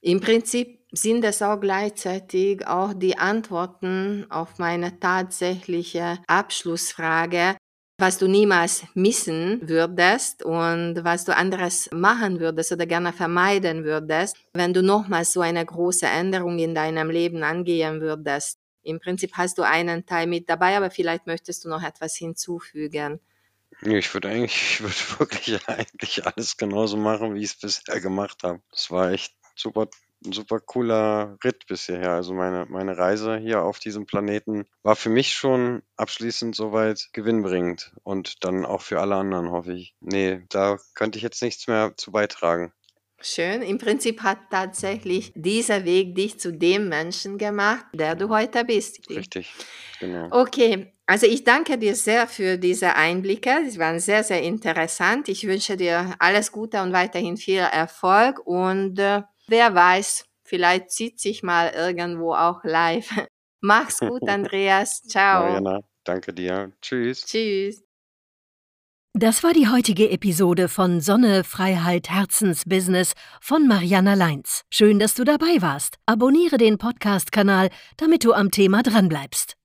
Im 0.00 0.20
Prinzip 0.20 0.84
sind 0.92 1.24
es 1.24 1.42
auch 1.42 1.58
gleichzeitig 1.60 2.66
auch 2.66 2.92
die 2.92 3.18
Antworten 3.18 4.26
auf 4.30 4.58
meine 4.58 5.00
tatsächliche 5.00 6.18
Abschlussfrage, 6.26 7.56
was 8.02 8.18
du 8.18 8.26
niemals 8.26 8.82
missen 8.94 9.60
würdest 9.62 10.42
und 10.42 11.04
was 11.04 11.24
du 11.24 11.36
anderes 11.36 11.88
machen 11.92 12.40
würdest 12.40 12.72
oder 12.72 12.84
gerne 12.84 13.12
vermeiden 13.12 13.84
würdest, 13.84 14.36
wenn 14.54 14.74
du 14.74 14.82
nochmals 14.82 15.32
so 15.32 15.40
eine 15.40 15.64
große 15.64 16.06
Änderung 16.06 16.58
in 16.58 16.74
deinem 16.74 17.10
Leben 17.10 17.44
angehen 17.44 18.00
würdest. 18.00 18.58
Im 18.82 18.98
Prinzip 18.98 19.34
hast 19.34 19.56
du 19.58 19.62
einen 19.62 20.04
Teil 20.04 20.26
mit 20.26 20.50
dabei, 20.50 20.76
aber 20.76 20.90
vielleicht 20.90 21.28
möchtest 21.28 21.64
du 21.64 21.68
noch 21.68 21.84
etwas 21.84 22.16
hinzufügen. 22.16 23.20
Ich 23.82 24.12
würde 24.12 24.30
eigentlich, 24.30 24.56
ich 24.56 24.80
würde 24.80 24.94
wirklich 25.20 25.68
eigentlich 25.68 26.26
alles 26.26 26.56
genauso 26.56 26.96
machen, 26.96 27.36
wie 27.36 27.44
ich 27.44 27.52
es 27.52 27.60
bisher 27.60 28.00
gemacht 28.00 28.42
habe. 28.42 28.60
Es 28.72 28.90
war 28.90 29.12
echt 29.12 29.32
super 29.54 29.86
'n 30.24 30.32
super 30.32 30.60
cooler 30.60 31.36
Ritt 31.44 31.66
bis 31.66 31.86
hierher. 31.86 32.12
Also, 32.12 32.34
meine 32.34 32.66
meine 32.68 32.96
Reise 32.98 33.36
hier 33.38 33.62
auf 33.62 33.78
diesem 33.78 34.06
Planeten 34.06 34.66
war 34.82 34.96
für 34.96 35.10
mich 35.10 35.34
schon 35.34 35.82
abschließend 35.96 36.54
soweit 36.56 37.08
gewinnbringend 37.12 37.94
und 38.04 38.44
dann 38.44 38.64
auch 38.66 38.82
für 38.82 39.00
alle 39.00 39.16
anderen, 39.16 39.50
hoffe 39.50 39.72
ich. 39.74 39.94
Ne, 40.00 40.46
da 40.50 40.78
könnte 40.94 41.18
ich 41.18 41.22
jetzt 41.24 41.42
nichts 41.42 41.66
mehr 41.68 41.94
zu 41.96 42.12
beitragen. 42.12 42.72
Schön. 43.20 43.62
Im 43.62 43.78
Prinzip 43.78 44.22
hat 44.22 44.50
tatsächlich 44.50 45.32
dieser 45.34 45.84
Weg 45.84 46.14
dich 46.14 46.38
zu 46.40 46.52
dem 46.52 46.88
Menschen 46.88 47.38
gemacht, 47.38 47.86
der 47.94 48.14
du 48.16 48.28
heute 48.28 48.64
bist. 48.64 49.00
Richtig, 49.14 49.58
genau. 49.98 50.34
Okay, 50.34 50.94
also 51.06 51.26
ich 51.26 51.44
danke 51.44 51.76
dir 51.78 51.94
sehr 51.94 52.26
für 52.26 52.56
diese 52.58 52.94
Einblicke. 52.96 53.68
Sie 53.68 53.78
waren 53.78 54.00
sehr, 54.00 54.24
sehr 54.24 54.42
interessant. 54.42 55.28
Ich 55.28 55.46
wünsche 55.46 55.76
dir 55.76 56.14
alles 56.18 56.52
Gute 56.52 56.80
und 56.82 56.92
weiterhin 56.92 57.36
viel 57.36 57.58
Erfolg 57.58 58.40
und, 58.46 58.98
äh 58.98 59.22
Wer 59.52 59.74
weiß, 59.74 60.24
vielleicht 60.44 60.90
zieht 60.92 61.20
sich 61.20 61.42
mal 61.42 61.68
irgendwo 61.76 62.32
auch 62.32 62.64
live. 62.64 63.10
Mach's 63.60 63.98
gut, 64.00 64.26
Andreas. 64.26 65.02
Ciao. 65.02 65.44
Mariana, 65.44 65.80
danke 66.04 66.32
dir. 66.32 66.72
Tschüss. 66.80 67.26
Tschüss. 67.26 67.84
Das 69.12 69.44
war 69.44 69.52
die 69.52 69.68
heutige 69.68 70.08
Episode 70.08 70.68
von 70.68 71.02
Sonne, 71.02 71.44
Freiheit, 71.44 72.08
Herzensbusiness 72.08 73.12
von 73.42 73.68
Mariana 73.68 74.14
Leins. 74.14 74.62
Schön, 74.70 74.98
dass 74.98 75.14
du 75.14 75.24
dabei 75.24 75.60
warst. 75.60 75.98
Abonniere 76.06 76.56
den 76.56 76.78
Podcast-Kanal, 76.78 77.68
damit 77.98 78.24
du 78.24 78.32
am 78.32 78.50
Thema 78.50 78.82
dranbleibst. 78.82 79.58